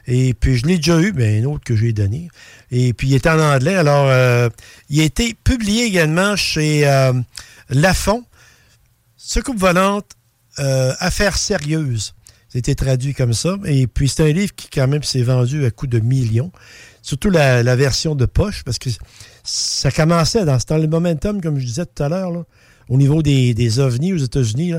[0.08, 2.28] Et puis, je l'ai déjà eu, mais un autre que j'ai donné.
[2.72, 3.76] Et puis, il est en anglais.
[3.76, 4.50] Alors, euh,
[4.90, 7.14] il a été publié également chez euh,
[9.16, 10.08] Secoupe volante,
[10.58, 12.16] euh, Affaires sérieuses.
[12.48, 13.58] C'était traduit comme ça.
[13.66, 16.52] Et puis, c'est un livre qui, quand même, s'est vendu à coût de millions.
[17.04, 18.90] Surtout la, version de poche, parce que
[19.44, 22.44] ça commençait dans, dans le momentum, comme je disais tout à l'heure,
[22.90, 24.74] au niveau des, des ovnis aux États-Unis.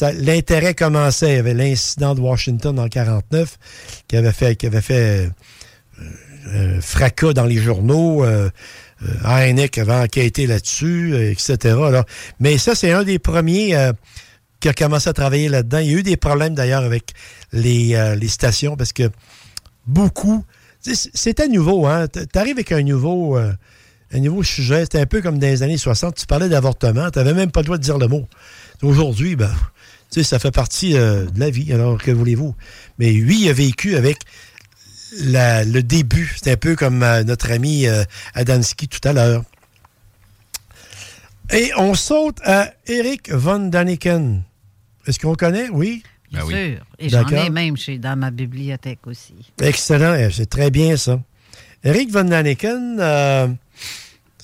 [0.00, 1.32] L'intérêt commençait.
[1.32, 3.58] Il y avait l'incident de Washington en 49
[4.06, 5.28] qui avait fait, qui avait fait euh,
[6.54, 8.24] euh, fracas dans les journaux.
[8.24, 8.48] Euh,
[9.02, 11.76] euh, ANEC avait enquêté là-dessus, etc.
[12.40, 13.76] Mais ça, c'est un des premiers
[14.60, 15.78] qui a commencé à travailler là-dedans.
[15.78, 17.12] Il y a eu des problèmes d'ailleurs avec
[17.52, 19.10] les, les stations parce que
[19.86, 20.44] beaucoup.
[20.80, 22.06] C'était nouveau, hein?
[22.08, 23.38] Tu arrives avec un nouveau,
[24.12, 24.82] un nouveau sujet.
[24.82, 26.14] C'était un peu comme dans les années 60.
[26.16, 27.10] Tu parlais d'avortement.
[27.10, 28.26] Tu n'avais même pas le droit de dire le mot.
[28.82, 29.50] Aujourd'hui, ben,
[30.10, 31.72] tu sais, ça fait partie euh, de la vie.
[31.72, 32.54] Alors, que voulez-vous?
[32.98, 34.18] Mais lui, il a vécu avec
[35.20, 36.34] la- le début.
[36.42, 38.04] C'est un peu comme euh, notre ami euh,
[38.34, 39.42] Adamski tout à l'heure.
[41.50, 44.42] Et on saute à Eric von Daniken.
[45.06, 45.68] Est-ce qu'on connaît?
[45.70, 46.02] Oui?
[46.30, 46.84] Bien sûr.
[46.98, 49.34] Et j'en ai même chez, dans ma bibliothèque aussi.
[49.62, 51.18] Excellent, eh, c'est très bien ça.
[51.84, 53.48] Eric von Daniken, euh,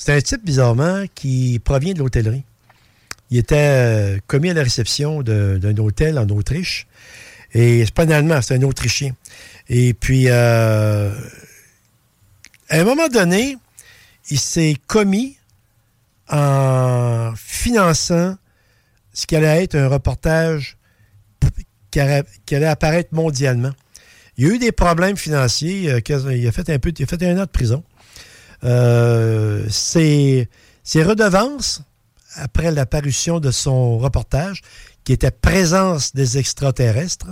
[0.05, 2.45] c'est un type bizarrement qui provient de l'hôtellerie.
[3.31, 6.87] Il était euh, commis à la réception d'un hôtel en Autriche.
[7.55, 9.15] Et c'est pas un Allemand, c'est un Autrichien.
[9.71, 11.11] Et puis, euh,
[12.69, 13.57] à un moment donné,
[14.29, 15.39] il s'est commis
[16.29, 18.37] en finançant
[19.15, 20.77] ce qui allait être un reportage
[21.91, 23.73] qui allait, apparaître mondialement.
[24.37, 25.91] Il y a eu des problèmes financiers.
[25.91, 27.83] euh, Il a fait un peu, il a fait un an de prison.
[28.65, 30.49] Euh, ses,
[30.83, 31.83] ses redevances,
[32.37, 34.63] après l'apparition de son reportage,
[35.05, 37.29] qui était Présence des extraterrestres,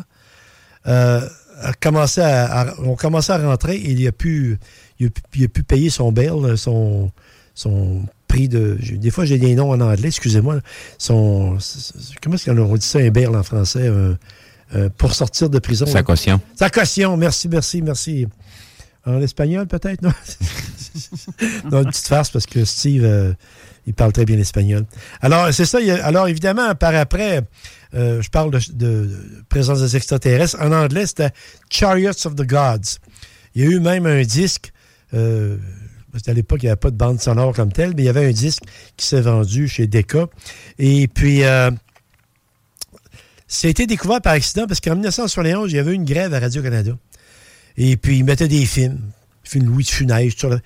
[0.86, 1.26] euh,
[1.62, 4.58] a commencé à, à- ont commencé à rentrer et il a pu,
[4.98, 7.10] il a, pu- il a pu payer son bail, son,
[7.54, 8.78] son prix de.
[8.92, 10.60] Des fois, j'ai des noms en anglais, excusez-moi.
[10.98, 11.56] Son,
[12.22, 13.80] comment est-ce qu'on dit ça, un bail en français?
[13.82, 14.14] euh,
[14.74, 15.84] euh, pour sortir de prison.
[15.84, 16.40] Sa caution.
[16.56, 18.26] Sa caution, merci, merci, merci.
[19.04, 20.12] En espagnol, peut-être, non?
[21.70, 23.32] non, une petite farce parce que Steve, euh,
[23.86, 24.84] il parle très bien l'espagnol.
[25.20, 25.78] Alors, c'est ça.
[26.02, 27.42] alors, évidemment, par après,
[27.94, 29.10] euh, je parle de,
[29.48, 30.56] présence des extraterrestres.
[30.60, 31.30] En anglais, c'était
[31.68, 32.98] Chariots of the Gods.
[33.54, 34.72] Il y a eu même un disque.
[35.14, 35.58] Euh,
[36.24, 38.26] qu'à l'époque, il n'y avait pas de bande sonore comme telle, mais il y avait
[38.26, 38.62] un disque
[38.96, 40.26] qui s'est vendu chez Decca.
[40.78, 41.70] Et puis, euh,
[43.48, 46.40] ça a été découvert par accident parce qu'en 1971, il y avait une grève à
[46.40, 46.92] Radio-Canada.
[47.76, 49.00] Et puis, ils mettaient des films.
[49.44, 50.60] Film Louis de Funès, sur le-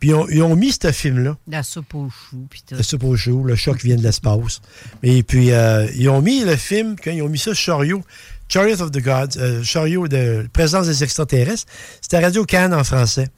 [0.00, 1.36] Puis, ils ont, ils ont mis ce film-là.
[1.48, 2.74] La soupe aux choux, puis tout.
[2.76, 4.60] Le soupe au chou, le choc vient de l'espace.
[5.02, 8.02] Et puis, euh, ils ont mis le film, quand ils ont mis ça sur Chariot,
[8.48, 11.66] Chariot of the Gods, euh, Chariot de Présence des extraterrestres.
[12.00, 13.28] C'était Radio Cannes en français.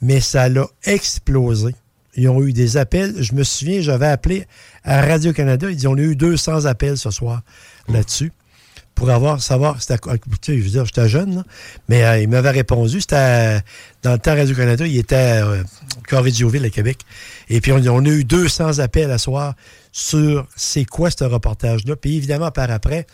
[0.00, 1.74] Mais ça l'a explosé.
[2.14, 3.14] Ils ont eu des appels.
[3.22, 4.46] Je me souviens, j'avais appelé
[4.84, 5.68] à Radio-Canada.
[5.70, 7.42] Ils disent on a eu 200 appels ce soir
[7.88, 8.32] là-dessus
[8.98, 9.96] pour avoir, savoir, c'était
[10.42, 11.44] sais, je veux dire, j'étais jeune, là,
[11.88, 13.60] mais euh, il m'avait répondu, c'était à-
[14.02, 15.62] dans le temps Radio-Canada, il était euh,
[16.08, 16.98] Corridioville à Québec.
[17.48, 19.54] Et puis, on, on a eu 200 appels à soir
[19.92, 21.94] sur c'est quoi ce reportage-là.
[21.94, 23.06] Puis, évidemment, par après,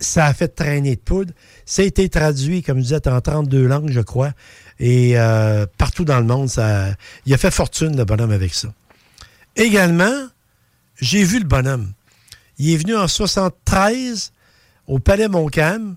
[0.00, 1.32] ça a fait traîner de poudre.
[1.66, 4.32] Ça a été traduit, comme je disais, en 32 langues, je crois.
[4.80, 6.96] Et euh, partout dans le monde, ça,
[7.26, 8.74] il a fait fortune, le bonhomme, avec ça.
[9.54, 10.26] Également,
[11.00, 11.92] j'ai vu le bonhomme.
[12.58, 14.32] Il est venu en 73
[14.86, 15.96] au Palais Montcalm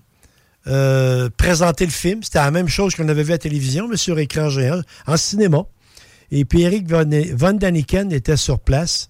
[0.68, 2.22] euh, présenter le film.
[2.22, 5.16] C'était la même chose qu'on avait vu à la télévision, mais sur écran géant, en
[5.16, 5.64] cinéma.
[6.32, 9.08] Et puis Eric Von, Von Daniken était sur place.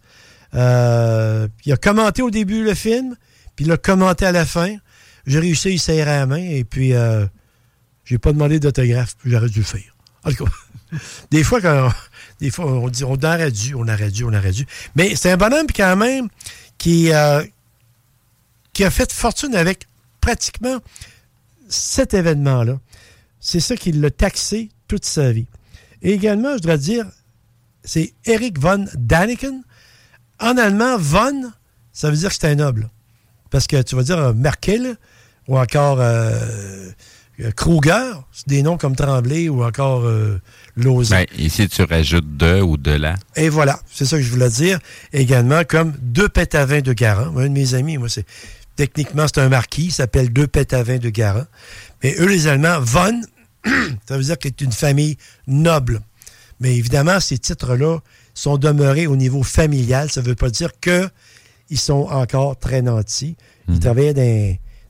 [0.55, 3.17] Euh, il a commenté au début le film,
[3.55, 4.77] puis il a commenté à la fin.
[5.27, 7.27] J'ai réussi à y serrer la main, et puis euh,
[8.05, 9.97] j'ai pas demandé d'autographe, j'aurais dû le faire.
[10.25, 10.51] En tout cas,
[11.31, 11.91] des fois, quand
[12.41, 14.67] des fois, on dit on aurait dû, on aurait dû, on aurait dû.
[14.95, 16.29] Mais c'est un bonhomme quand même
[16.79, 17.43] qui, euh,
[18.77, 19.89] qui a fait fortune avec
[20.21, 20.81] pratiquement
[21.67, 22.79] cet événement-là.
[23.41, 25.47] C'est ça qui l'a taxé toute sa vie.
[26.03, 27.07] Et également, je dois dire,
[27.85, 29.63] c'est Eric von Daniken.
[30.41, 31.53] En allemand, von,
[31.91, 32.91] ça veut dire que c'est un noble.
[33.49, 34.99] Parce que tu vas dire euh, Merkel
[35.49, 36.91] ou encore euh,
[37.41, 40.39] euh, Kruger, c'est des noms comme Tremblay ou encore euh,
[40.77, 41.25] Lausanne.
[41.31, 43.15] Ben, ici, tu rajoutes de ou de la.
[43.37, 44.79] Et voilà, c'est ça que je voulais dire.
[45.15, 47.35] Également, comme deux pétavins de Garant.
[47.39, 48.27] Un de mes amis, moi, c'est
[48.77, 51.47] techniquement, c'est un marquis, il s'appelle deux pétavins de Garant.
[52.03, 53.21] Mais eux, les Allemands, von,
[54.09, 55.17] ça veut dire que c'est une famille
[55.47, 56.01] noble.
[56.61, 57.99] Mais évidemment, ces titres-là
[58.35, 60.11] sont demeurés au niveau familial.
[60.11, 61.09] Ça ne veut pas dire que
[61.69, 63.37] ils sont encore très nantis.
[63.69, 64.15] Ils travaillaient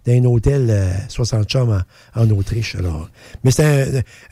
[0.05, 1.83] dans, dans un hôtel euh, 60 chambres
[2.15, 2.75] en, en Autriche.
[2.75, 3.09] Alors.
[3.45, 3.65] Mais c'est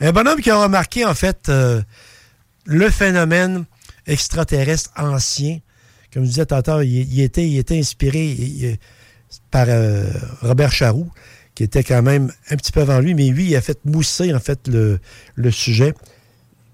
[0.01, 1.81] un, un bonhomme qui a remarqué, en fait, euh,
[2.65, 3.65] le phénomène
[4.05, 5.59] extraterrestre ancien.
[6.13, 8.77] Comme je disais tantôt, il, il était, il était inspiré il-
[9.51, 10.05] par euh,
[10.41, 11.09] Robert Charroux,
[11.55, 14.33] qui était quand même un petit peu avant lui, mais lui, il a fait mousser,
[14.33, 14.99] en fait, le,
[15.35, 15.93] le sujet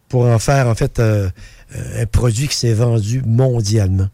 [0.10, 1.30] pour en faire, en fait, euh,
[1.76, 4.10] euh, un produit qui s'est vendu mondialement.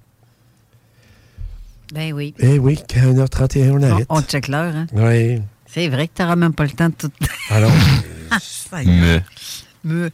[1.93, 2.33] Ben oui.
[2.39, 4.05] Eh oui, 1h31, on On, arrête.
[4.09, 4.87] on check l'heure, hein?
[4.91, 5.41] Oui.
[5.65, 7.11] C'est vrai que tu n'auras même pas le temps de tout.
[7.49, 7.71] Alors,
[8.41, 9.01] Ça y est.
[9.01, 9.23] Mais.
[9.85, 10.11] Me.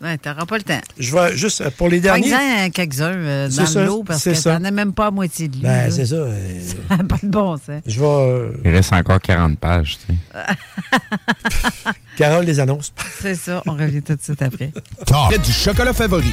[0.00, 0.80] Ouais, tu n'auras pas le temps.
[0.98, 2.30] je vais juste, euh, pour les derniers...
[2.30, 5.62] Prends-en quelques-uns euh, dans l'eau parce que n'en as même pas à moitié de lui.
[5.62, 6.14] Ben, c'est ça.
[6.16, 7.82] euh, Ça n'a pas de bon sens.
[7.84, 8.06] je vais...
[8.06, 11.94] euh, Il reste encore 40 pages, tu sais.
[12.16, 12.92] Carole les annonces.
[13.20, 14.72] C'est ça, on revient tout de suite après.
[15.06, 15.36] Top.
[15.42, 16.32] du chocolat favori.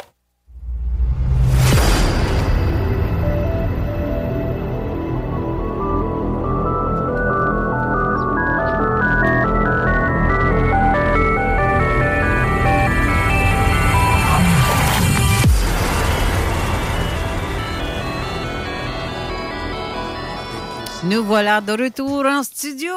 [21.11, 22.93] Nous voilà de retour en studio.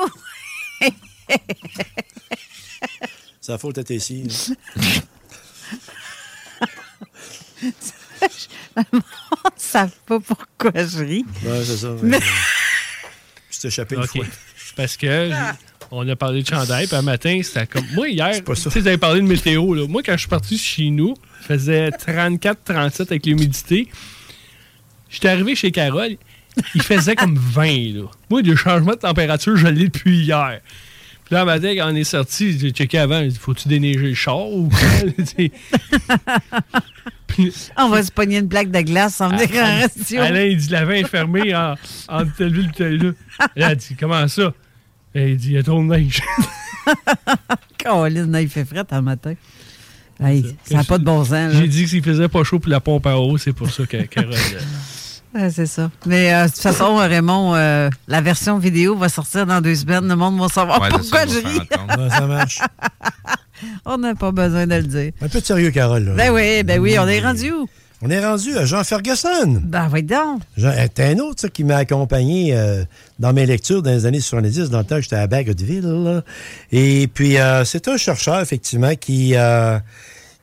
[3.40, 4.24] C'est la faute à tes ici.
[9.56, 11.24] Ça pas pourquoi je ris.
[11.44, 11.88] Ouais, c'est ça.
[12.02, 12.20] Mais-
[13.50, 14.24] Je t'ai échappé une fois.
[14.76, 15.34] Parce que j-
[15.90, 17.86] on a parlé de chandail, puis un matin, c'était comme.
[17.94, 19.86] Moi, hier, tu sais, vous avez parlé de météo, là.
[19.86, 23.88] Moi, quand je suis parti chez nous, il faisait 34-37 avec l'humidité.
[25.10, 26.16] J'étais arrivé chez Carole,
[26.74, 28.02] il faisait comme 20, là.
[28.30, 30.60] Moi, le changement de température, je l'ai depuis hier.
[31.24, 34.68] Puis là, matin, quand on est sorti, j'ai checké avant, faut-tu déneiger le char ou
[34.68, 35.48] quoi?
[37.78, 40.20] On va se pogner une plaque de glace sans venir en radio.
[40.20, 41.74] Alain, il dit la est fermée en,
[42.36, 43.10] telle ville et telle là.
[43.56, 44.54] Là, elle dit comment ça?
[45.14, 46.22] Et il dit il y a trop de neige.
[47.78, 49.34] Caroline, il fait frais un matin.
[50.22, 51.54] Hey, ça n'a pas de bon sens.
[51.54, 53.84] J'ai dit que s'il faisait pas chaud pour la pompe à eau, c'est pour ça
[53.84, 54.34] que Carole.
[55.34, 55.90] euh, Ouais, c'est ça.
[56.06, 60.06] Mais euh, de toute façon, Raymond, euh, la version vidéo va sortir dans deux semaines.
[60.08, 62.10] Le monde va savoir Ouais, pourquoi ça, je ris.
[62.10, 62.60] ça marche.
[63.86, 65.12] On n'a pas besoin de le dire.
[65.22, 66.04] Un peu de sérieux, Carole.
[66.04, 66.14] là.
[66.14, 67.66] Ben oui, ben oui, on est rendu où?
[68.02, 69.62] On est rendu à Jean Ferguson.
[69.64, 70.42] Ben oui, donc.
[70.58, 72.84] Jean, euh, t'es un autre ça, qui m'a accompagné euh,
[73.18, 75.80] dans mes lectures dans les années 70, dans le temps que j'étais à Bagotville.
[75.86, 76.22] là.
[76.70, 79.78] Et puis, euh, c'est un chercheur, effectivement, qui, euh,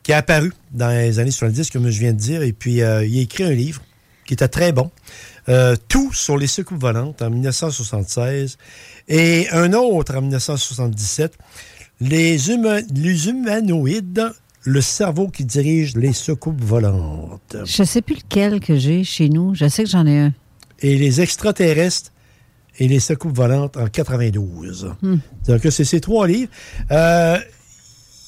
[0.02, 2.42] qui a apparu dans les années 70, comme je viens de dire.
[2.42, 3.80] Et puis, euh, il a écrit un livre
[4.32, 4.90] qui était très bon.
[5.50, 8.56] Euh, tout sur les soucoupes volantes en 1976
[9.08, 11.34] et un autre en 1977.
[12.00, 14.30] Les, huma- les humanoïdes,
[14.62, 17.56] le cerveau qui dirige les soucoupes volantes.
[17.64, 19.54] Je sais plus lequel que j'ai chez nous.
[19.54, 20.32] Je sais que j'en ai un.
[20.80, 22.10] et les extraterrestres
[22.78, 24.94] et les soucoupes volantes en 92.
[25.02, 25.16] Hmm.
[25.46, 26.50] Donc, c'est ces trois livres.
[26.90, 27.36] Euh,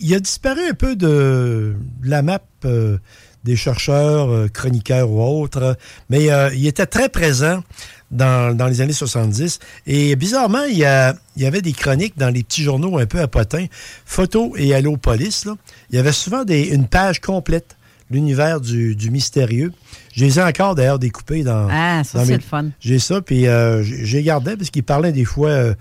[0.01, 2.99] il a disparu un peu de, de la map euh,
[3.45, 5.77] des chercheurs, euh, chroniqueurs ou autres,
[6.11, 7.63] mais euh, il était très présent
[8.11, 9.59] dans, dans les années 70.
[9.87, 13.07] Et bizarrement, il y, a- il y avait des chroniques dans les petits journaux un
[13.07, 13.67] peu à potin,
[14.07, 15.45] Photo et Allo Police.
[15.45, 15.55] là.
[15.91, 17.77] Il y avait souvent des, une page complète,
[18.11, 19.73] l'univers du, du mystérieux.
[20.15, 21.67] Je les ai encore d'ailleurs découpés dans.
[21.71, 22.67] Ah, ça, c'est mes- le fun.
[22.81, 25.75] J'ai ça, puis euh, j'ai gardé parce qu'il parlait des fois euh,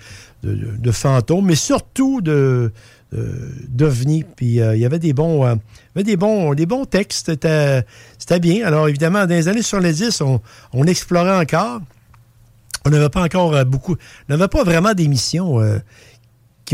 [0.44, 2.72] de fantômes, mais surtout de
[3.14, 4.23] de- d'ovnis.
[4.35, 5.56] Puis euh, il y avait des bons, euh,
[5.95, 7.31] des bons, des bons textes.
[7.31, 8.65] C'était bien.
[8.65, 10.41] Alors évidemment, dans les années sur les 10, on,
[10.73, 11.80] on explorait encore.
[12.85, 13.95] On n'avait pas encore euh, beaucoup.
[14.27, 15.80] On n'avait pas vraiment d'émissions euh,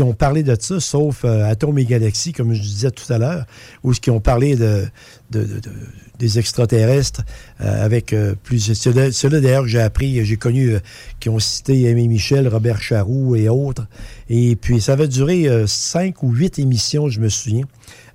[0.00, 3.18] qui ont parlé de ça, sauf euh, Atome et Galaxie, comme je disais tout à
[3.18, 3.44] l'heure,
[3.84, 4.86] ou qui ont parlé de,
[5.30, 5.70] de- de- de-
[6.18, 7.20] des extraterrestres
[7.60, 8.72] euh, avec euh, plus.
[8.72, 10.80] Ceux-là d'ailleurs que j'ai appris, j'ai connu, euh,
[11.18, 13.86] qui ont cité Aimé Michel, Robert Charroux et autres.
[14.30, 17.64] Et puis ça avait duré euh, cinq ou huit émissions, je me souviens.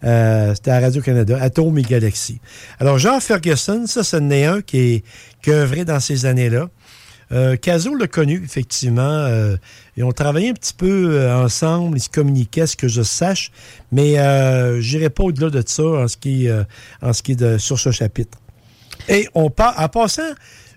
[0.01, 2.39] C'était à Radio-Canada, Atome et Galaxie.
[2.79, 5.03] Alors, Jean Ferguson, ça, ce n'est un qui, est,
[5.41, 6.69] qui a œuvré dans ces années-là.
[7.31, 9.01] Euh, Caso l'a connu, effectivement.
[9.01, 9.57] euh,
[9.97, 13.51] et on travaillait un petit peu euh, ensemble, ils se communiquaient, ce que je sache,
[13.91, 16.63] mais euh, j'irai pas au-delà de ça en ce qui, euh,
[17.01, 18.37] en ce qui est de, sur ce chapitre.
[19.09, 20.21] Et on part, en passant,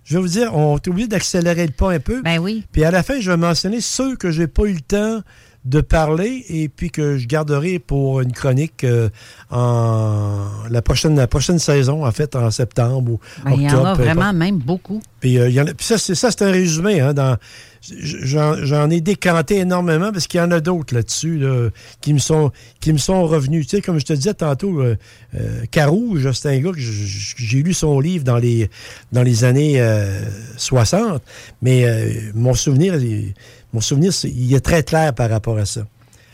[0.05, 2.23] je vais vous dire, on est obligé d'accélérer le pas un peu.
[2.23, 2.65] Ben oui.
[2.73, 5.21] Puis à la fin, je vais mentionner ceux que j'ai pas eu le temps
[5.69, 9.11] de parler et puis que je garderai pour une chronique euh,
[9.51, 13.85] en la prochaine, la prochaine saison, en fait, en septembre ou Ben, il y en
[13.85, 15.03] a vraiment même beaucoup.
[15.21, 17.01] Puis, euh, il y en a- puis ça, c'est ça, c'est un résumé.
[17.01, 17.37] Hein, dans,
[17.83, 21.69] j'en, ai décanté énormément parce qu'il y en a d'autres là-dessus là,
[22.01, 22.51] qui, me sont,
[22.81, 23.67] qui me sont revenus.
[23.67, 24.97] Tu sais, comme je te disais tantôt, euh,
[25.35, 28.71] euh, Carouge, c'est un gars que j'ai lu son livre dans les,
[29.13, 30.23] dans les années euh,
[30.57, 31.23] 60,
[31.63, 31.85] mais
[32.35, 32.95] mon souvenir,
[33.73, 35.83] mon souvenir il est très clair par rapport à ça.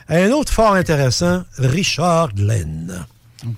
[0.09, 3.07] Un autre fort intéressant, Richard Glenn.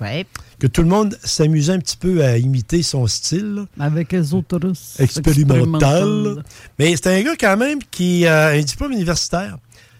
[0.01, 0.24] Ouais.
[0.59, 3.66] Que tout le monde s'amusait un petit peu à imiter son style.
[3.78, 4.59] Avec les autres
[4.98, 6.43] expérimental.
[6.78, 9.59] Mais c'est un gars quand même qui a un diplôme universitaire.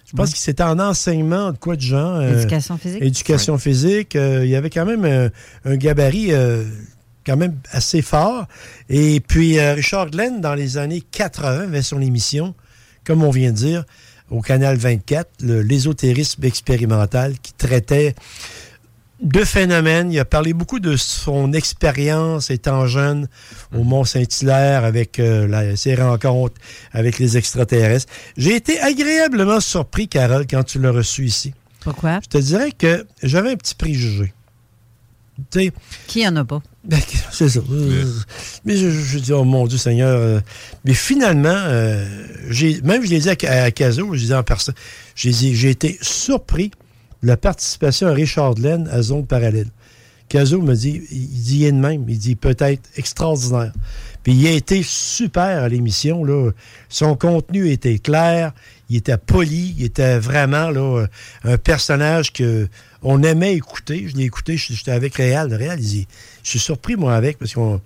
[0.09, 2.17] Je pense qu'il c'était en enseignement de quoi de genre.
[2.17, 3.03] euh, Éducation physique?
[3.03, 4.15] Éducation physique.
[4.17, 5.31] Euh, il y avait quand même un,
[5.71, 6.65] un gabarit euh,
[7.27, 8.47] quand même assez fort.
[8.89, 12.55] Et puis euh, Richard Glenn, dans les années 80, avait son émission,
[13.07, 13.85] comme on vient de dire,
[14.31, 18.15] au Canal 24, le- l'ésotérisme expérimental, qui traitait
[19.23, 20.13] de phénomènes.
[20.13, 23.29] Il a parlé beaucoup de son expérience étant jeune
[23.75, 26.61] au Mont-Saint-Hilaire avec euh, la- ses rencontres
[26.93, 28.13] avec les extraterrestres.
[28.37, 31.55] J'ai été agréablement surpris, Carole, quand tu l'as reçu ici.
[31.81, 32.21] Pourquoi?
[32.23, 34.33] Je te dirais que j'avais un petit préjugé.
[35.51, 35.73] Tu sais,
[36.09, 36.61] Qui en a pas?
[36.87, 37.01] Ben,
[37.33, 37.61] c'est ça.
[38.65, 40.17] Mais je, dis, oh mon Dieu Seigneur.
[40.17, 40.41] euh,
[40.85, 42.05] mais finalement, euh,
[42.85, 44.75] même je l'ai dit à, à Caso, je dit en personne,
[45.17, 46.71] j'ai dit, j'ai été surpris
[47.23, 49.69] de la participation à Richard Glenn à Zone Parallèle.
[50.29, 53.73] Caso me dit, il dit il de même, il dit peut-être extraordinaire.
[54.23, 56.51] Puis il a été super à l'émission, là.
[56.89, 58.53] Son contenu était clair,
[58.91, 61.07] il était poli, il était vraiment là,
[61.45, 62.69] un personnage que
[63.09, 64.07] on aimait écouter.
[64.11, 65.53] Je l'ai écouté, j'étais avec Réal.
[65.55, 66.09] Réal, il dit,
[66.43, 67.81] je suis surpris, moi, avec, parce qu'on.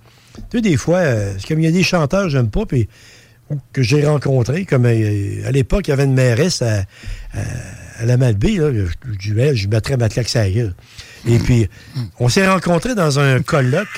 [0.50, 2.64] Tu sais, des fois, euh, c'est comme il y a des chanteurs que j'aime pas,
[2.66, 2.88] puis
[3.72, 6.84] que j'ai rencontrés, comme euh, à l'époque, il y avait une mairesse à,
[7.34, 7.38] à-
[7.98, 8.84] à la Malbaie, là, je,
[9.18, 10.74] je, je, mettrais ma claque la gueule.
[11.28, 11.68] Et puis,
[12.18, 13.88] on s'est rencontrés dans un colloque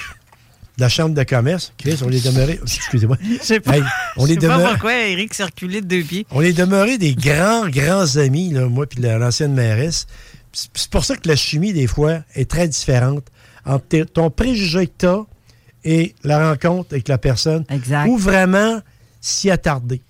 [0.79, 1.73] de la Chambre de commerce.
[1.79, 2.59] Chris, on est demeuré.
[2.65, 3.17] Excusez-moi.
[3.23, 3.77] Je sais pas.
[3.77, 3.83] Hey,
[4.17, 4.71] on Je est sais pas demeuré.
[4.73, 6.27] pourquoi Eric circulait de deux pieds.
[6.33, 10.07] On est demeuré des grands, grands amis, là, moi puis la- l'ancienne mairesse.
[10.53, 13.25] C'est pour ça que la chimie, des fois, est très différente
[13.65, 15.23] entre ton préjugé que tu
[15.85, 17.65] et la rencontre avec la personne.
[17.71, 18.09] Exact.
[18.09, 18.81] Ou vraiment
[19.21, 20.01] s'y attarder.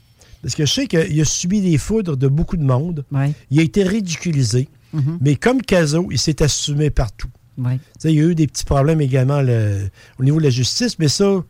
[0.43, 3.05] Parce que je sais qu'il a subi des foudres de beaucoup de monde.
[3.51, 4.69] Il a été ridiculisé.
[4.93, 5.19] Mhm.
[5.21, 7.29] Mais comme Caso, il s'est assumé partout.
[7.57, 7.79] Ouais.
[8.05, 9.89] Il y a eu des petits problèmes également le-
[10.19, 11.43] au niveau de la justice, mais ça,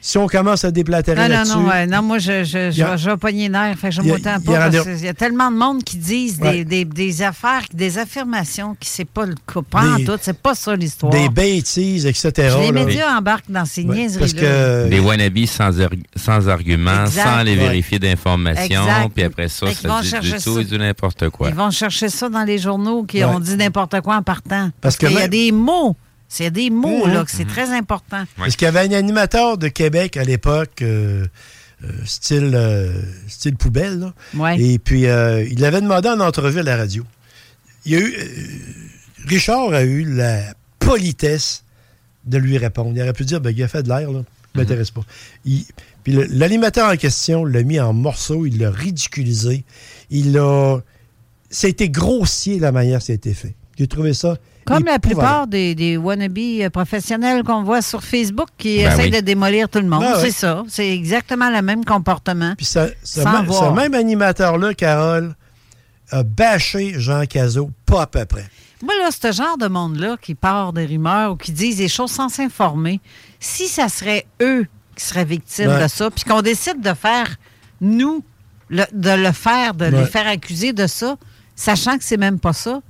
[0.00, 1.56] si on commence à déblatérer Non, non, là-dessus...
[1.56, 1.86] non, ouais.
[1.86, 3.76] non, moi, je, je, je, a- je vais pogner nerf.
[3.78, 4.64] Fait que je il y a- m'entends il y en pas.
[4.64, 6.64] a- parce qu'il y a tellement de monde qui disent des, Ouais.
[6.64, 9.60] des, des affaires, des affirmations qui c'est pas le cas.
[9.68, 10.18] Pas en Des- tout.
[10.20, 11.12] C'est pas ça l'histoire.
[11.12, 12.32] des bêtises, etc.
[12.60, 12.72] Les là.
[12.72, 14.20] médias embarquent dans ces Ouais, niaiseries-là.
[14.20, 15.70] parce que- Des wannabes sans,
[16.16, 17.22] sans argument, Exact.
[17.24, 17.56] sans les Ouais.
[17.64, 20.60] vérifier d'informations, puis après ça, ça dit du tout ça.
[20.60, 21.48] et du n'importe quoi.
[21.48, 23.24] Ils vont chercher ça dans les journaux qui Ouais.
[23.24, 24.70] ont dit n'importe quoi en partant.
[24.80, 25.96] Parce, Parce que qu'il y a des mots.
[26.28, 27.14] C'est des mots, Mhm.
[27.14, 28.24] là, que c'est très important.
[28.36, 31.24] Parce qu'il y avait un animateur de Québec à l'époque, euh,
[31.84, 32.92] euh, style, euh,
[33.28, 33.98] style poubelle.
[34.00, 34.14] là?
[34.34, 34.60] Ouais.
[34.60, 37.04] Et puis, il avait demandé en entrevue à la radio.
[37.84, 38.14] Il y a eu,
[39.26, 40.40] Richard a eu la
[40.78, 41.62] politesse
[42.24, 42.92] de lui répondre.
[42.96, 44.20] Il aurait pu dire, ben, il a fait de l'air, là.
[44.54, 45.02] Ça m'intéresse pas.
[45.44, 45.64] Il-
[46.02, 49.64] puis l'animateur en question l'a mis en morceaux, il l'a ridiculisé.
[50.10, 50.78] Il a.
[51.50, 53.54] C'était grossier la manière que ça a été fait.
[53.78, 54.38] J'ai trouvé ça.
[54.66, 59.10] Comme la plupart des, des wannabes euh, professionnels qu'on voit sur Facebook qui Ben essayent
[59.12, 59.20] oui.
[59.20, 60.00] de démolir tout le monde.
[60.02, 60.32] Ben c'est oui.
[60.32, 60.62] ça.
[60.68, 62.54] C'est exactement le même comportement.
[62.56, 63.70] Puis ça, ce, Sans même- voir.
[63.74, 65.34] ce même animateur-là, Carole,
[66.10, 68.46] a bâché Jean Cazot, pas à peu près.
[68.82, 72.10] Moi, là, ce genre de monde-là qui part des rumeurs ou qui disent des choses
[72.10, 73.00] sans s'informer,
[73.40, 75.82] si ça serait eux qui seraient victimes Ouais.
[75.82, 77.36] de ça, puis qu'on décide de faire,
[77.80, 78.22] nous,
[78.68, 81.16] le- de le faire, de les faire accuser de ça,
[81.54, 82.80] sachant que c'est même pas ça,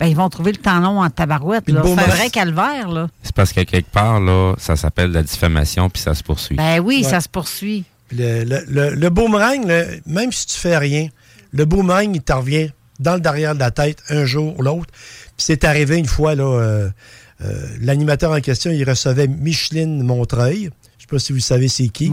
[0.00, 1.64] ben, ils vont trouver le temps long en tabarouette.
[1.66, 3.08] C'est un vrai calvaire, là.
[3.22, 6.56] C'est parce que quelque part, là, ça s'appelle la diffamation, puis ça se poursuit.
[6.56, 7.10] Ben oui, Ouais.
[7.10, 7.84] ça se poursuit.
[8.10, 9.64] Le, le, le- le boomerang,
[10.06, 11.08] même si tu fais rien,
[11.52, 14.90] le boomerang, il te revient dans le derrière de la tête un jour ou l'autre.
[15.36, 16.88] Puis c'est arrivé une fois, là, euh,
[17.44, 20.70] euh, l'animateur en question, il recevait Micheline Montreuil.
[20.98, 22.10] Je sais pas si vous savez c'est qui.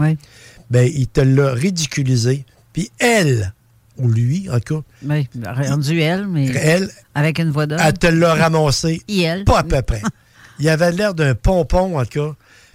[0.70, 2.44] Ben, il te l'a ridiculisé.
[2.72, 3.52] Puis elle,
[3.98, 7.80] ou lui, en tout cas, Oui, rendu elle, mais elle, avec une voix d'homme.
[7.82, 9.02] elle te l'a ramassé.
[9.08, 9.44] Elle.
[9.44, 10.02] Pas à peu près.
[10.60, 12.34] Il avait l'air d'un pompon, en tout cas.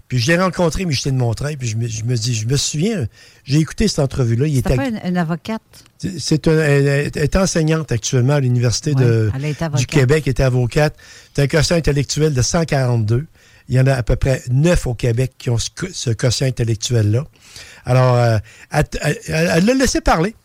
[0.10, 3.08] Puis je l'ai rencontré, Micheline Montreuil, puis je me, je me dis, je me souviens,
[3.46, 4.46] j'ai écouté cette entrevue-là.
[4.48, 5.62] Il était pas une, une avocate?
[6.20, 10.96] c'est- un- elle est- enseignante actuellement à l'Université Ouais, du Québec, elle était avocate.
[11.34, 13.26] C'est un quotient intellectuel de 142.
[13.70, 17.24] Il y en a à peu près neuf au Québec qui ont ce, quotient intellectuel-là.
[17.86, 18.38] Alors, euh,
[19.28, 20.36] elle l'a laissé parler.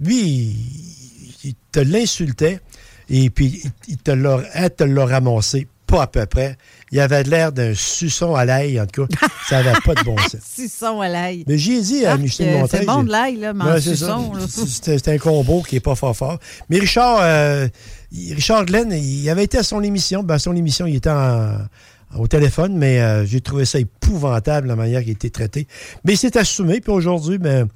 [0.00, 0.54] Lui,
[1.44, 2.60] il, te l'insultait
[3.10, 6.56] et puis il- te l'a, elle te l'a ramassé, pas à peu près.
[6.92, 9.26] Il avait l'air d'un suçon à l'ail, en tout cas.
[9.48, 10.36] Ça n'avait pas de bon sens.
[10.54, 11.44] Suçon à l'ail.
[11.46, 12.80] Mais j'y ai dit à Arc, Micheline euh, Montagne.
[12.80, 14.32] c'est bon j'ai- de l'ail, là, mais en suçon.
[14.48, 16.38] C'est un combo qui n'est pas fort fort.
[16.68, 17.68] Mais Richard, euh,
[18.12, 20.22] Richard Glenn, il avait été à son émission.
[20.22, 21.58] Ben, à son émission, il était en-
[22.16, 25.66] au téléphone, mais euh, j'ai trouvé ça épouvantable, la manière qu'il été traité.
[26.04, 27.68] Mais il s'est assumé, puis aujourd'hui, ben,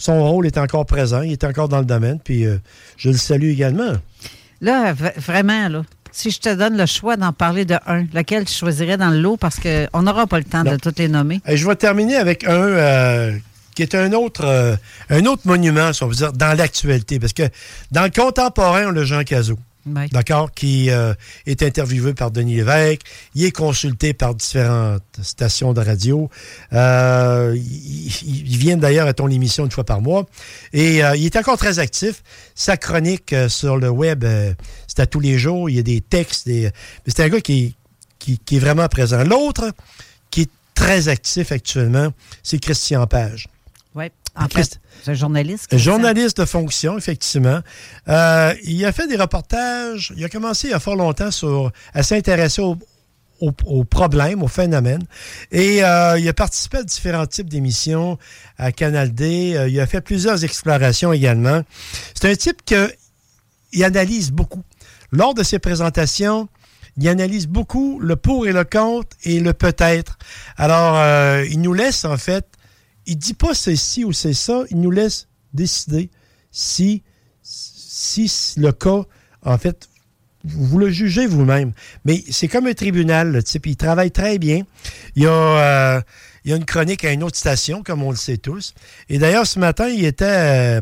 [0.00, 2.56] son rôle est encore présent, il est encore dans le domaine, puis euh,
[2.96, 3.92] je le salue également.
[4.62, 8.54] Là, vraiment, là, si je te donne le choix d'en parler de un, lequel tu
[8.54, 11.40] choisirais dans le lot parce qu'on n'aura pas le temps de toutes les nommer.
[11.46, 13.38] Et je vais terminer avec un euh,
[13.74, 14.74] qui est un autre, euh,
[15.10, 17.20] un autre monument, si on veut dire, dans l'actualité.
[17.20, 17.44] Parce que
[17.92, 19.58] dans le contemporain, on a Jean Cazot.
[19.86, 21.14] D'accord, qui euh,
[21.46, 23.00] est interviewé par Denis Lévesque,
[23.34, 26.28] il est consulté par différentes stations de radio.
[26.74, 30.26] Euh, il, vient d'ailleurs à ton émission une fois par mois.
[30.74, 32.22] Et euh, il est encore très actif.
[32.54, 34.24] Sa chronique euh, sur le web,
[34.86, 35.70] c'est à tous les jours.
[35.70, 36.46] Il y a des textes.
[36.46, 36.64] Des...
[36.64, 36.70] mais
[37.14, 37.74] C'est un gars qui,
[38.18, 39.24] qui, qui est vraiment présent.
[39.24, 39.72] L'autre,
[40.30, 42.12] qui est très actif actuellement,
[42.42, 43.48] c'est Christian Page.
[43.94, 44.04] Oui,
[44.36, 45.76] en Christ- fait, c'est un journaliste.
[45.76, 47.60] Journaliste de fonction, effectivement.
[48.08, 50.12] Euh, il a fait des reportages.
[50.16, 55.04] Il a commencé il y a fort longtemps sur, à s'intéresser aux, problèmes, aux phénomènes.
[55.50, 58.18] Et euh, il a participé à différents types d'émissions
[58.58, 59.54] à Canal D.
[59.56, 61.62] Euh, il a fait plusieurs explorations également.
[62.14, 62.92] C'est un type que
[63.72, 64.62] il analyse beaucoup.
[65.12, 66.48] Lors de ses présentations,
[66.98, 70.18] il analyse beaucoup le pour et le contre et le peut-être.
[70.56, 72.44] Alors, euh, il nous laisse, en fait,
[73.06, 76.10] il dit pas c'est ci ou c'est ça, il nous laisse décider
[76.50, 77.02] si,
[77.42, 79.02] si le cas,
[79.42, 79.88] en fait,
[80.44, 81.72] vous le jugez vous-même.
[82.04, 83.66] Mais c'est comme un tribunal, le type.
[83.66, 84.62] Il travaille très bien.
[85.16, 86.00] Il y a, euh,
[86.44, 88.74] il y a une chronique à une autre station, comme on le sait tous.
[89.08, 90.80] Et d'ailleurs, ce matin, il était euh,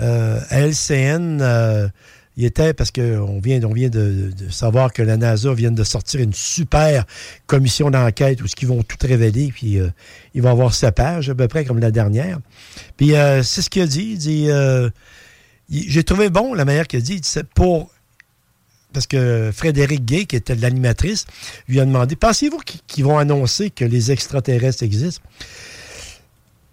[0.00, 1.90] euh, à LCN.
[2.38, 6.20] Il était parce qu'on vient, on vient de, savoir que la NASA vient de sortir
[6.20, 7.04] une super
[7.48, 9.90] commission d'enquête où ce qu'ils vont tout révéler, puis euh,
[10.34, 12.38] il va avoir sa page, à peu près comme la dernière.
[12.96, 14.10] Puis euh, c'est ce qu'il a dit.
[14.12, 14.88] Il dit euh,
[15.68, 17.20] J'ai trouvé bon la manière qu'il a dit.
[17.56, 17.90] Pour
[18.92, 21.26] parce que Frédéric Gay, qui était l'animatrice,
[21.66, 25.28] lui a demandé Pensez-vous qu'ils vont annoncer que les extraterrestres existent?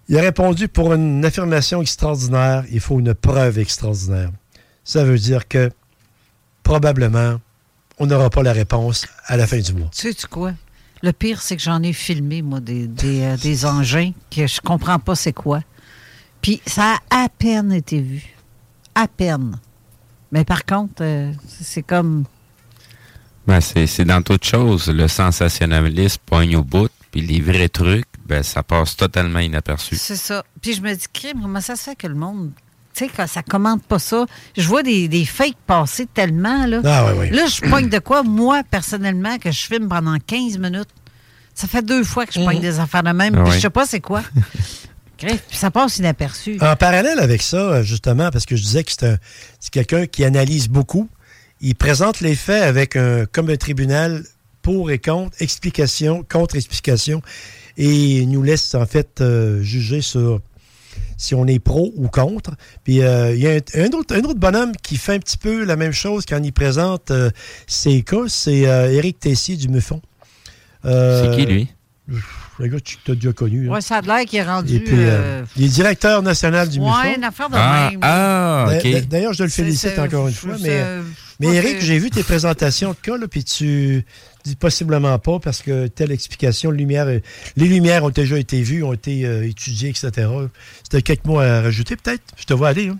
[0.09, 4.29] Il a répondu Pour une affirmation extraordinaire, il faut une preuve extraordinaire.
[4.85, 5.71] Ça veut dire que
[6.63, 7.41] probablement,
[7.97, 9.89] on n'aura pas la réponse à la fin du mois.
[9.93, 10.53] Tu sais quoi?
[11.01, 14.61] Le pire, c'est que j'en ai filmé, moi, des, des, euh, des engins que je
[14.61, 15.61] comprends pas c'est quoi.
[16.41, 18.23] Puis ça a à peine été vu.
[18.93, 19.59] À peine.
[20.31, 22.25] Mais par contre, euh, c'est comme.
[23.47, 24.87] Ben, c'est c'est dans toute chose.
[24.87, 29.95] Le sensationnalisme poigne au bout, puis les vrais trucs, ben, ça passe totalement inaperçu.
[29.95, 30.43] C'est ça.
[30.61, 32.51] Puis je me dis, crime, comment ça se fait que le monde.
[32.95, 34.25] Tu sais, quand ça commande pas ça.
[34.55, 36.81] Je vois des, des fakes passer tellement, là.
[36.85, 37.29] Ah, ouais, ouais.
[37.31, 40.87] Là, je pogne de quoi, moi, personnellement, que je filme pendant 15 minutes.
[41.53, 43.69] Ça fait deux fois que je pogne des affaires de même, Ah puis je sais
[43.69, 44.21] pas c'est quoi.
[45.17, 46.57] Puis ça passe inaperçu.
[46.61, 49.17] En parallèle avec ça, euh, justement, parce que je disais que c'est un-
[49.61, 51.07] c'est quelqu'un qui analyse beaucoup,
[51.61, 54.23] il présente les faits avec un, comme un tribunal
[54.61, 57.21] pour et contre, explication, contre-explication,
[57.77, 57.89] et
[58.19, 60.41] il nous laisse en fait euh, juger sur
[61.17, 62.51] si on est pro ou contre.
[62.83, 65.37] Puis euh, il y a un, un autre, un autre bonhomme qui fait un petit
[65.37, 67.29] peu la même chose quand il présente euh,
[67.67, 70.01] ses cas, c'est euh, Éric Tessier du Muffon.
[70.85, 71.67] Euh, C'est qui, lui?
[72.59, 73.67] Le gars tu as déjà connu.
[73.67, 73.73] hein.
[73.73, 74.75] Ouais, ça a l'air qu'il est rendu.
[74.75, 75.09] Et puis, euh,
[75.41, 77.15] euh, il est directeur national du ouais, MUFON.
[77.17, 77.99] une affaire de Ah, même.
[78.03, 79.07] ah, OK.
[79.07, 80.55] D'ailleurs, je le félicite encore une fois.
[80.61, 80.83] Mais,
[81.39, 84.05] mais Eric, que- j'ai vu tes présentations de cas, là, puis tu
[84.45, 87.19] dis possiblement pas parce que telle explication, lumière, euh,
[87.57, 90.27] les lumières ont déjà été vues, ont été euh, étudiées, etc.
[90.83, 92.23] C'était quelques mots à rajouter, peut-être?
[92.37, 92.89] Je te vois aller.
[92.89, 92.97] hein?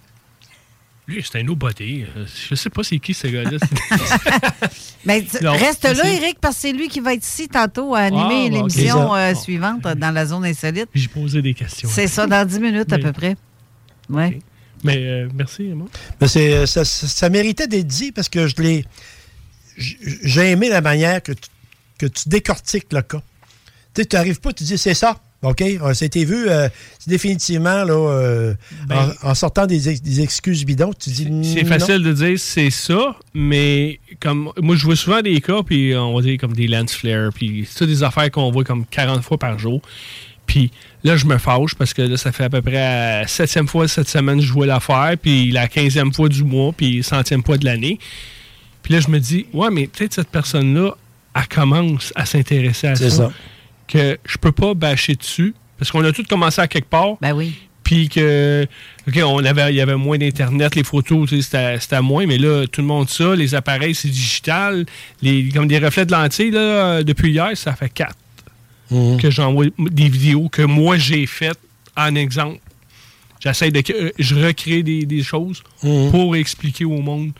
[1.08, 2.04] Lui, c'est un nobody.
[2.18, 3.52] Euh, Je sais pas c'est qui ce gars-là.
[5.42, 8.46] Non, reste là, Eric, parce que c'est lui qui va être ici tantôt à animer
[8.48, 10.88] Ah, l'émission euh, suivante euh, dans la zone insolite.
[10.96, 11.88] J'ai posé des questions.
[11.92, 13.36] C'est ça, dans 10 minutes à peu près.
[14.10, 14.40] Ouais.
[14.84, 15.86] Mais euh, merci, Emma.
[16.20, 18.86] Mais c'est, euh, ça, ça- ça méritait d'être dit parce que je l'ai.
[19.78, 21.50] J'ai aimé la manière que tu,
[21.98, 23.22] que tu décortiques le cas.
[23.94, 25.20] Tu sais, tu n'arrives pas, tu dis c'est ça.
[25.42, 25.64] OK?
[25.94, 26.68] C'était vu euh,
[27.06, 28.54] définitivement, là, euh,
[28.88, 32.40] Ben- en, en sortant des, ex- des excuses bidons, tu dis C'est facile de dire
[32.40, 36.54] c'est ça, mais comme moi je vois souvent des cas, puis on va dire comme
[36.54, 39.82] des lens flares, puis c'est des affaires qu'on voit comme 40 fois par jour.
[40.48, 40.72] Puis
[41.04, 43.88] là, je me fâche parce que là, ça fait à peu près la septième fois
[43.88, 47.58] cette semaine que je vois l'affaire, puis la quinzième fois du mois, puis centième fois
[47.58, 48.00] de l'année.
[48.86, 50.95] Puis là, je me dis, ouais, mais peut-être cette personne-là
[51.36, 53.03] elle commence à s'intéresser à ça.
[53.10, 53.32] C'est ça.
[53.88, 57.18] Que je peux pas bâcher dessus, parce qu'on a tous commencé à quelque part.
[57.20, 57.53] Ben oui.
[57.84, 58.66] Puis que,
[59.07, 62.26] OK, on avait, il y avait moins d'Internet, les photos, tu sais, c'était c'était moins,
[62.28, 64.86] mais là, tout le monde ça, les appareils, c'est digital.
[65.22, 68.16] Les, comme des reflets de lentilles, là, depuis hier, ça fait quatre
[68.91, 69.18] Mhm.
[69.20, 71.57] que j'envoie des vidéos que moi j'ai faites
[71.98, 72.60] en exemple.
[73.40, 73.82] J'essaie de.
[73.91, 76.12] euh, Je recrée des, des choses Mhm.
[76.12, 77.32] pour expliquer au monde.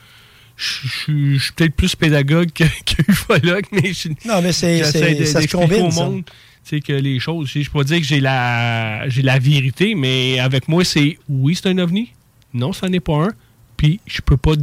[0.58, 4.84] Je je- je suis peut-être plus pédagogue que, que ufologue, mais je, Non, mais c'est-
[5.26, 6.06] ça se combine, au ça.
[6.06, 6.24] monde
[6.64, 7.50] sais, que les choses.
[7.54, 11.18] Je ne peux pas dire que j'ai la, j'ai la vérité, mais avec moi, c'est
[11.30, 12.12] oui, c'est un ovni.
[12.54, 13.30] Non, ça n'est pas un.
[13.78, 14.54] Puis je peux pas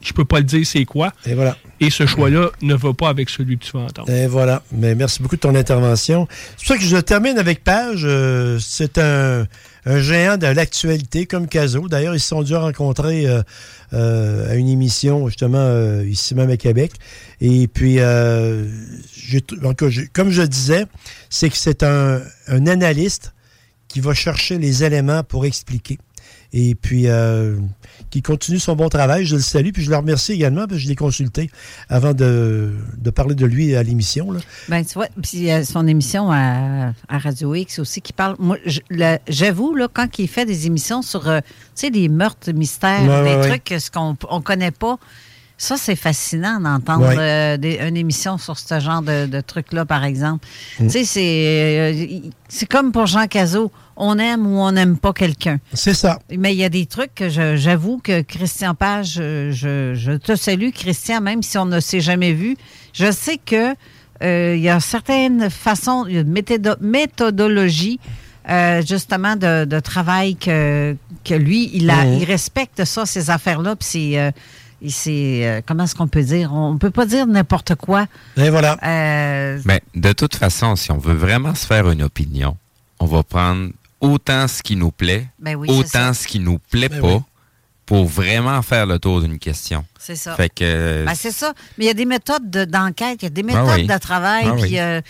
[0.00, 1.12] je peux pas le dire c'est quoi.
[1.26, 1.56] Et voilà.
[1.80, 4.08] Et ce choix-là ne va pas avec celui que tu vas entendre.
[4.10, 4.62] Et voilà.
[4.70, 6.28] Mais merci beaucoup de ton intervention.
[6.56, 8.02] C'est pour ça que je termine avec Page.
[8.04, 9.46] Euh, c'est un,
[9.86, 11.88] un géant de l'actualité comme Caso.
[11.88, 13.42] D'ailleurs, ils se sont dû rencontrer euh,
[13.92, 16.92] euh, à une émission, justement, euh, ici même à Québec.
[17.40, 18.66] Et puis, euh,
[20.12, 20.86] comme je disais,
[21.30, 22.22] c'est que c'est un
[22.66, 23.32] analyste
[23.88, 25.98] qui va chercher les éléments pour expliquer.
[26.54, 27.56] Et puis, euh,
[28.08, 29.26] qui continue son bon travail.
[29.26, 31.50] Je le salue, puis je le remercie également, parce que je l'ai consulté
[31.90, 34.30] avant de, de parler de lui à l'émission.
[34.32, 34.40] là.
[34.68, 38.14] Ben, tu vois, puis il y a son émission à, à Radio X aussi qui
[38.14, 38.36] parle.
[38.38, 38.56] Moi,
[39.28, 43.24] j'avoue, là, quand il fait des émissions sur, euh, tu sais, des meurtres mystères, Ouais,
[43.24, 43.58] des ouais, ouais.
[43.60, 44.98] trucs, ce qu'on on connaît pas,
[45.60, 47.16] ça, c'est fascinant d'entendre Ouais.
[47.18, 50.46] euh, une émission sur ce genre de, de trucs-là, par exemple.
[50.78, 50.84] Mm.
[50.86, 51.20] Tu sais, c'est
[52.14, 53.70] euh, c'est comme pour Jean Cazot.
[53.96, 55.58] On aime ou on n'aime pas quelqu'un.
[55.74, 56.20] C'est ça.
[56.38, 59.50] Mais il y a des trucs que j'avoue que Christian Page, je,
[59.94, 62.56] je- te salue, Christian, même si on ne s'est jamais vu.
[62.92, 63.74] Je sais que
[64.22, 67.98] euh, il y a certaines façons, il y a une méthodo- méthodologie,
[68.48, 72.12] euh, justement, de, de travail que, que lui, il, a, Mhm.
[72.20, 73.74] il respecte ça, ces affaires-là.
[73.76, 74.18] Puis c'est.
[74.20, 74.30] euh,
[74.82, 76.52] euh, comment est-ce qu'on peut dire?
[76.52, 78.06] On ne peut pas dire n'importe quoi.
[78.36, 78.78] Et voilà.
[78.82, 82.56] Euh, Mais de toute façon, si on veut vraiment se faire une opinion,
[83.00, 86.88] on va prendre autant ce qui nous plaît, Ben oui, autant ce qui nous plaît
[86.88, 87.20] Ben pas, oui.
[87.86, 89.84] pour vraiment faire le tour d'une question.
[89.98, 90.34] C'est ça.
[90.36, 91.52] Fait que Ben, c'est ça.
[91.76, 93.86] Mais il y a des méthodes de- d'enquête, il y a des méthodes oui.
[93.86, 94.44] de travail.
[94.48, 94.78] Ah puis oui.
[94.78, 95.00] euh,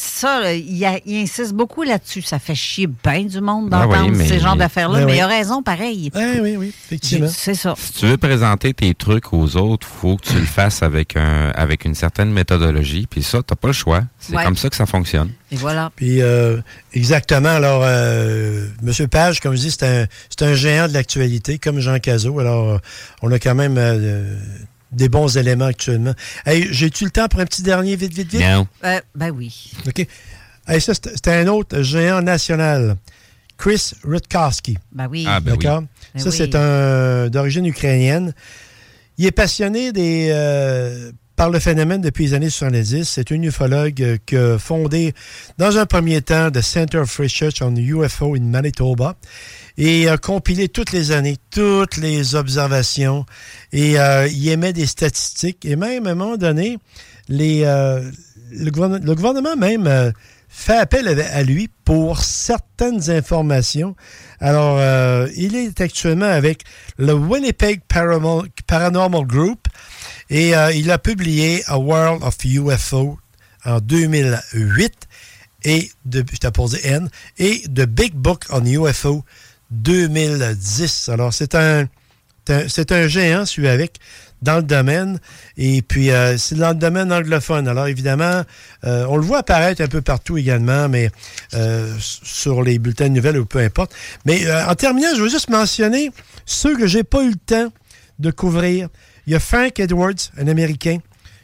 [0.00, 2.22] ça, il, a- il insiste beaucoup là-dessus.
[2.22, 5.00] Ça fait chier bien du monde Ah d'entendre oui, mais- ces genres d'affaires-là.
[5.00, 5.18] Ben mais oui.
[5.18, 6.10] il a raison, pareil.
[6.14, 7.26] Oui, oui, oui, effectivement.
[7.28, 7.74] C'est ça.
[7.76, 11.50] si tu veux présenter tes trucs aux autres, faut que tu le fasses avec un
[11.50, 13.06] avec une certaine méthodologie.
[13.10, 14.02] Puis ça, t'as pas le choix.
[14.20, 14.44] C'est Ouais.
[14.44, 15.30] comme ça que ça fonctionne.
[15.50, 15.90] Et voilà.
[15.96, 16.58] Puis, euh,
[16.92, 17.48] exactement.
[17.48, 19.08] Alors, euh, M.
[19.08, 22.38] Page, comme je dis, c'est un, c'est un géant de l'actualité, comme Jean Cazot.
[22.38, 22.78] Alors, euh,
[23.22, 24.36] on a quand même euh,
[24.92, 26.14] des bons éléments actuellement.
[26.46, 28.40] Hey, J'ai-tu le temps pour un petit dernier, vite, vite, vite?
[28.40, 28.66] Non.
[28.84, 29.72] Euh, ben oui.
[29.86, 30.06] OK.
[30.66, 32.96] Hey, ça, c'est c'est un autre géant national.
[33.56, 34.78] Chris Rutkowski.
[34.92, 35.24] Ben oui.
[35.28, 35.58] Ah, ben oui.
[35.58, 35.82] D'accord?
[36.14, 36.36] Ben ça, oui.
[36.36, 38.32] c'est un d'origine ukrainienne.
[39.18, 43.04] Il est passionné des, euh, par le phénomène depuis les années 70.
[43.04, 45.14] C'est un ufologue euh, qui a fondé,
[45.56, 49.14] dans un premier temps, the Center of Research on UFO in Manitoba
[49.76, 53.24] et a compilé toutes les années, toutes les observations
[53.72, 56.76] et euh, il émet des statistiques et même à un moment donné,
[57.30, 58.10] euh,
[58.50, 60.10] le, gouvernement, le même euh,
[60.48, 63.94] fait appel à, lui pour certaines informations.
[64.40, 66.62] Alors, euh, il est actuellement avec
[66.96, 69.68] le Winnipeg Paranormal Group
[70.30, 73.18] et euh, il a publié A World of UFO
[73.64, 74.92] en 2008
[75.64, 79.24] et j'étais pour dire N, et The Big Book on UFO
[79.70, 81.08] 2010.
[81.08, 81.86] Alors, c'est un,
[82.68, 83.98] c'est un- géant, celui avec,
[84.40, 85.18] dans le domaine.
[85.56, 87.66] Et puis, euh, c'est dans le domaine anglophone.
[87.66, 88.42] Alors, évidemment,
[88.84, 91.10] euh, on le voit apparaître un peu partout également, mais
[91.98, 93.92] sur les bulletins de nouvelles ou peu importe.
[94.24, 96.12] Mais en terminant, je veux juste mentionner
[96.46, 97.72] ceux que j'ai pas eu le temps
[98.20, 98.88] de couvrir.
[99.28, 100.98] Il y a Frank Edwards, un Américain,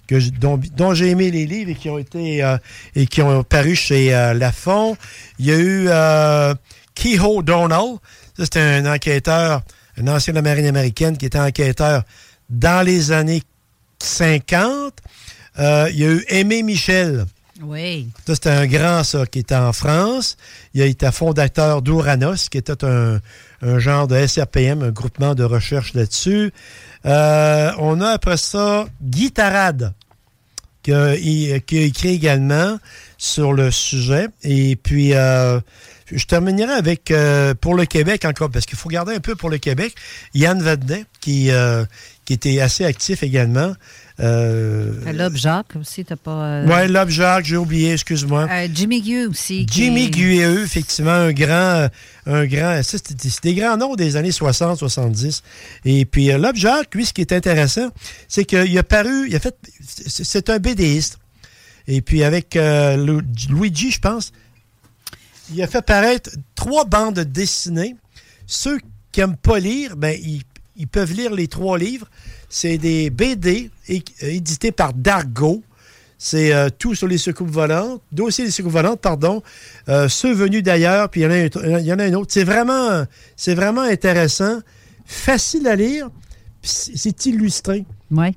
[0.07, 2.57] que je- dont, dont j'ai aimé les livres et qui ont été euh,
[2.97, 4.97] et qui ont paru chez euh, Lafon.
[5.39, 6.55] Il y a eu euh,
[6.95, 7.99] Kehoe Donald.
[8.37, 9.63] Ça, c'était un enquêteur,
[9.99, 12.03] un ancien de la marine américaine qui était enquêteur
[12.51, 13.43] dans les années
[14.03, 14.95] 50.
[15.59, 17.27] Euh, il y a eu Aimé Michel.
[17.63, 18.09] Oui.
[18.27, 20.37] Ça, c'était un grand, ça, qui était en France.
[20.75, 23.21] Il a été fondateur d'Ouranos, qui était un,
[23.63, 26.53] un genre de SRPM, un groupement de recherche là-dessus.
[27.07, 29.93] Euh, on a après ça Guy Tarade,
[30.83, 32.79] qui a, écrit également
[33.19, 34.29] sur le sujet.
[34.43, 35.61] Et puis, euh,
[36.13, 39.51] je terminerai avec, euh, pour le Québec encore, parce qu'il faut garder un peu pour
[39.51, 39.95] le Québec,
[40.35, 41.85] Yann euh,
[42.25, 43.75] qui était assez actif également.
[44.21, 46.31] Euh, Lob Jacques aussi, t'as pas.
[46.45, 48.47] euh, Ouais, Lob Jacques, j'ai oublié, excuse-moi.
[48.49, 49.67] euh, Jimmy Gue aussi.
[49.67, 51.89] qui- Jimmy Guilleux, effectivement, un grand,
[52.27, 55.43] un grand, ça, c'est des grands noms des années 60, 70.
[55.85, 57.89] Et puis, euh, Lob Jacques, lui, ce qui est intéressant,
[58.29, 61.19] c'est qu'il a paru, il a fait, c'est un BDiste.
[61.89, 64.33] Et puis avec euh, Lu- Luigi, je pense,
[65.53, 67.97] il a fait paraître trois bandes dessinées.
[68.47, 68.79] Ceux
[69.13, 70.43] qui n'aiment pas lire, ben, ils,
[70.77, 72.09] ils peuvent lire les trois livres.
[72.57, 75.65] C'est des BD é- édités par Dargo.
[76.19, 79.43] C'est euh, tout sur les secoupes volantes, dossier des secoupes volantes, pardon.
[79.89, 82.13] Euh, ceux venus d'ailleurs, puis il y en a un, il y en a un
[82.15, 82.33] autre.
[82.33, 83.05] C'est vraiment,
[83.35, 84.61] c'est vraiment intéressant,
[85.05, 86.09] facile à lire,
[86.63, 87.87] puis c'est illustré.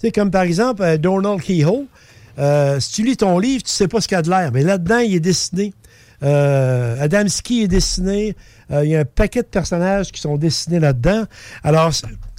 [0.01, 1.85] C'est comme par exemple euh, Donald Kehoe.
[2.39, 4.51] Euh, si tu lis ton livre, tu sais pas ce qu'il y a de l'air.
[4.51, 5.75] Mais là-dedans, il est dessiné.
[6.23, 8.35] Euh, Adamski est dessiné.
[8.71, 11.25] Euh, il y a un paquet de personnages qui sont dessinés là-dedans.
[11.63, 11.91] Alors,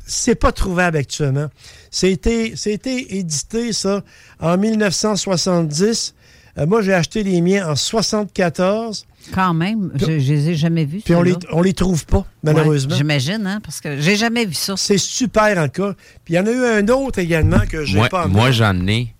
[0.08, 1.48] c'est pas trouvable actuellement.
[1.90, 4.02] C'était c'était édité, ça,
[4.40, 6.14] en 1970.
[6.58, 9.06] Euh, moi, j'ai acheté les miens en 74.
[9.32, 11.00] Quand même, je, je les ai jamais vus.
[11.04, 12.92] Puis on les, on les trouve pas, malheureusement.
[12.92, 14.74] Ouais, J'imagine, hein, parce que j'ai jamais vu ça.
[14.76, 15.94] C'est super en cas.
[16.24, 18.32] Puis il y en a eu un autre également que j'ai Moi, pas encore.
[18.32, 19.14] moi j'en ai.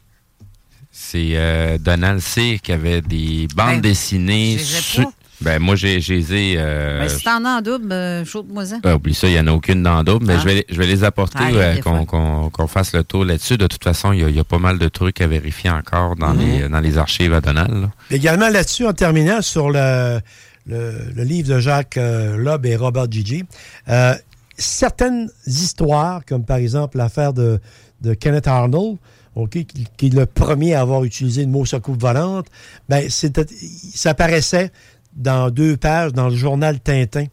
[0.90, 2.58] C'est euh, Donald C.
[2.62, 4.52] qui avait des bandes Ben, dessinées.
[4.58, 5.12] je les ai su- pas.
[5.40, 8.76] Ben, moi, j'ai ai, euh, Ben, si t'en as en double, euh, chaude-moi ça.
[8.82, 10.40] Ah, oublie ça, il n'y en a aucune dans d'autres, mais Ah.
[10.40, 12.04] je, vais, je vais les apporter, Ah, euh, qu'on fois.
[12.06, 13.56] qu'on- qu'on fasse le tour là-dessus.
[13.56, 15.70] De toute façon, il y, a- il y a pas mal de trucs à vérifier
[15.70, 16.40] encore dans, Mhm.
[16.40, 17.70] les, dans les archives à Donald.
[17.82, 17.90] là.
[18.10, 20.20] Également là-dessus, en terminant, sur le,
[20.66, 23.44] le, le livre de Jacques euh, Loeb et Robert Gigi,
[23.88, 24.14] euh,
[24.56, 27.60] certaines histoires, comme par exemple l'affaire de,
[28.02, 28.96] de Kenneth Arnold,
[29.36, 29.66] ok, qui,
[29.96, 32.46] qui est le premier à avoir utilisé le mot secoupe volante,
[32.88, 33.46] ben, c'était-
[33.94, 34.72] ça apparaissait
[35.14, 37.26] dans deux pages dans le journal Tintin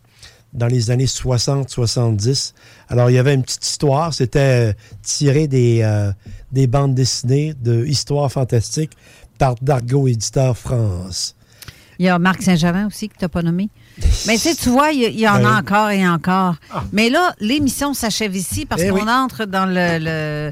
[0.54, 2.54] dans les années 60-70.
[2.88, 6.12] Alors, il y avait une petite histoire, c'était euh, tiré des, euh,
[6.52, 8.94] des bandes dessinées de Histoires fantastiques
[9.38, 11.36] par Dargo Éditeur France.
[12.00, 13.70] Il y a Marc Saint-Germain aussi que tu n'as pas nommé.
[14.28, 15.58] Mais tu sais, tu vois, il y, en Ben a oui.
[15.60, 16.56] encore et encore.
[16.94, 19.10] Mais là, l'émission s'achève ici parce Eh qu'on oui.
[19.10, 19.98] entre dans le.
[20.00, 20.52] le-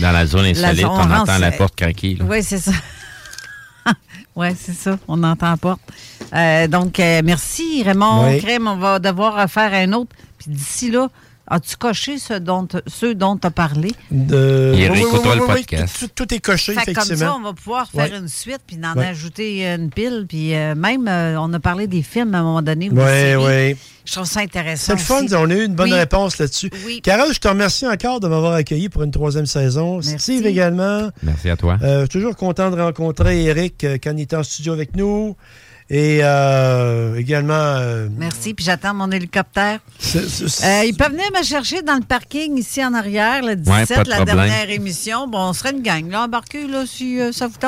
[0.00, 2.18] Dans la zone insolite, zone- on, on entend la porte craquer.
[2.22, 2.70] Oui, c'est ça.
[4.36, 4.98] oui, c'est ça.
[5.08, 5.80] On entend la porte.
[6.34, 8.40] Euh, donc, euh, merci, Raymond Oui.
[8.40, 8.66] Crème.
[8.66, 10.10] On va devoir faire un autre.
[10.38, 11.08] Puis d'ici là,
[11.46, 13.92] as-tu coché ce dont, ceux dont tu as parlé?
[14.10, 14.72] De...
[14.74, 15.96] Il Oui, oui, réécoutera oui, le podcast.
[16.00, 17.32] Tout, tout est coché, Fait que comme effectivement.
[17.32, 18.18] ça, on va pouvoir faire Ouais.
[18.18, 19.06] une suite puis d'en Ouais.
[19.06, 20.24] ajouter une pile.
[20.28, 22.88] Puis euh, même, euh, on a parlé des films à un moment donné.
[22.90, 23.76] Oui, oui.
[24.06, 24.84] Je trouve ça intéressant.
[24.86, 25.34] C'est le fun, aussi.
[25.34, 25.98] on a eu une bonne Oui.
[25.98, 26.70] réponse là-dessus.
[26.84, 27.00] Oui.
[27.00, 30.00] Carole, je te remercie encore de m'avoir accueilli pour une troisième saison.
[30.02, 31.10] Steve également.
[31.22, 31.78] Merci à toi.
[31.82, 35.36] Euh, toujours content de rencontrer Eric euh, quand il était en studio avec nous.
[35.90, 37.52] Et euh, également.
[37.54, 39.80] euh, Merci, puis j'attends mon hélicoptère.
[40.16, 44.02] Euh, ils peuvent venir me chercher dans le parking ici en arrière, le 17, pas
[44.04, 44.36] de la problème.
[44.36, 45.28] dernière émission.
[45.28, 47.58] Bon, on serait une gang, là, embarquez, là, si euh, ça vous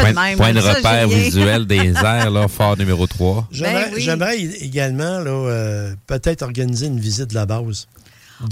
[0.00, 0.36] de Point, même.
[0.38, 3.48] point de ça, repère visuel des airs, là, phare numéro 3.
[3.52, 4.00] J'aimerais Ben oui.
[4.02, 7.86] j'aimerais également là, euh, peut-être organiser une visite de la base.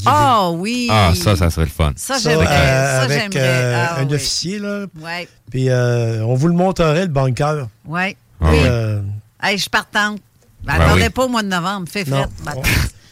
[0.07, 0.89] Ah oui.
[0.91, 1.93] Ah, ça, ça serait le fun.
[1.97, 2.47] Ça, Ça, j'aimerais.
[2.49, 3.49] euh, ça, avec j'aimerais.
[3.49, 4.15] euh, Ah, un oui.
[4.15, 4.87] officier, là.
[5.01, 7.69] Ouais, Puis euh, on vous le montrerait, le bunker.
[7.87, 8.17] ouais.
[8.43, 8.59] Ah oui.
[8.65, 9.01] euh,
[9.43, 10.21] Hey, je partante.
[10.63, 11.11] Ben, Ben attendez oui.
[11.11, 12.05] pas au mois de novembre, fret.
[12.05, 12.27] Ben,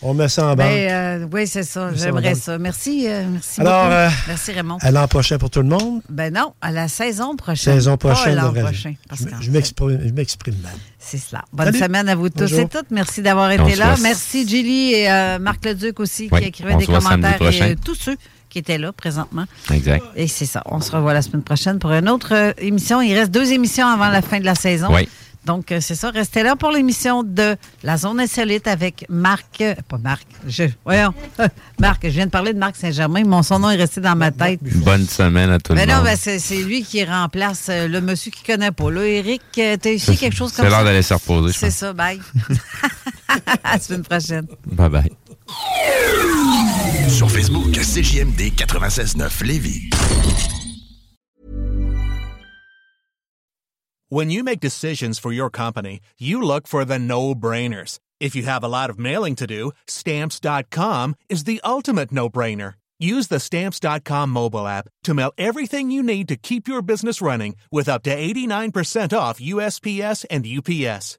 [0.02, 0.64] on, met ça en bas.
[0.64, 0.90] ben,
[1.22, 1.90] euh, oui, c'est ça.
[1.94, 2.42] J'aimerais banque.
[2.42, 2.58] ça.
[2.58, 3.92] Merci, euh, merci Alors, beaucoup.
[3.94, 4.78] euh, merci, Raymond.
[4.80, 6.00] À l'an prochain pour tout le monde?
[6.08, 7.74] Ben non, à la saison prochaine.
[7.74, 8.36] Saison Pas prochaine.
[8.36, 8.94] l'an devrais-je- prochain.
[9.08, 10.72] Parce Je, m'exprime mal.
[10.98, 11.44] C'est cela.
[11.52, 11.78] Bonne Salut.
[11.80, 12.60] semaine à vous tous Bonjour.
[12.60, 12.90] et toutes.
[12.92, 13.96] Merci d'avoir été là.
[14.00, 17.42] Merci, Julie et euh, Marc Leduc aussi, Oui, qui écrivaient des commentaires.
[17.42, 18.16] Et tous ceux
[18.50, 19.44] qui étaient là présentement.
[19.72, 20.04] Exact.
[20.16, 20.62] Et c'est ça.
[20.66, 23.00] On se revoit la semaine prochaine pour une autre euh, émission.
[23.00, 24.88] Il reste deux émissions avant la fin de la saison.
[24.94, 25.08] Oui.
[25.46, 26.10] Donc, euh, c'est ça.
[26.10, 29.62] Restez là pour l'émission de La Zone Insolite avec Marc.
[29.62, 30.26] euh, pas Marc.
[30.46, 31.14] Je, voyons.
[31.80, 33.22] Marc, je viens de parler de Marc Saint-Germain.
[33.24, 34.60] Mon son nom est resté dans ma tête.
[34.62, 36.08] Bonne semaine à tout Mais le non, monde.
[36.18, 38.90] c'est c'est lui qui remplace euh, le monsieur qui connaît pas.
[38.90, 40.76] Là, Eric, t'as ici quelque chose comme C'est ça?
[40.76, 42.20] l'heure d'aller se reposer, C'est ça, bye.
[43.64, 44.46] à la semaine prochaine.
[44.66, 45.10] Bye bye.
[47.08, 49.90] Sur Facebook, CJMD 96.9 Lévis.
[54.08, 58.00] When you make decisions for your company, you look for the no-brainers.
[58.18, 62.74] If you have a lot of mailing to do, stamps.com is the ultimate no-brainer.
[62.98, 67.56] Use the stamps.com mobile app to mail everything you need to keep your business running
[67.72, 71.18] with up to 89% off USPS and UPS.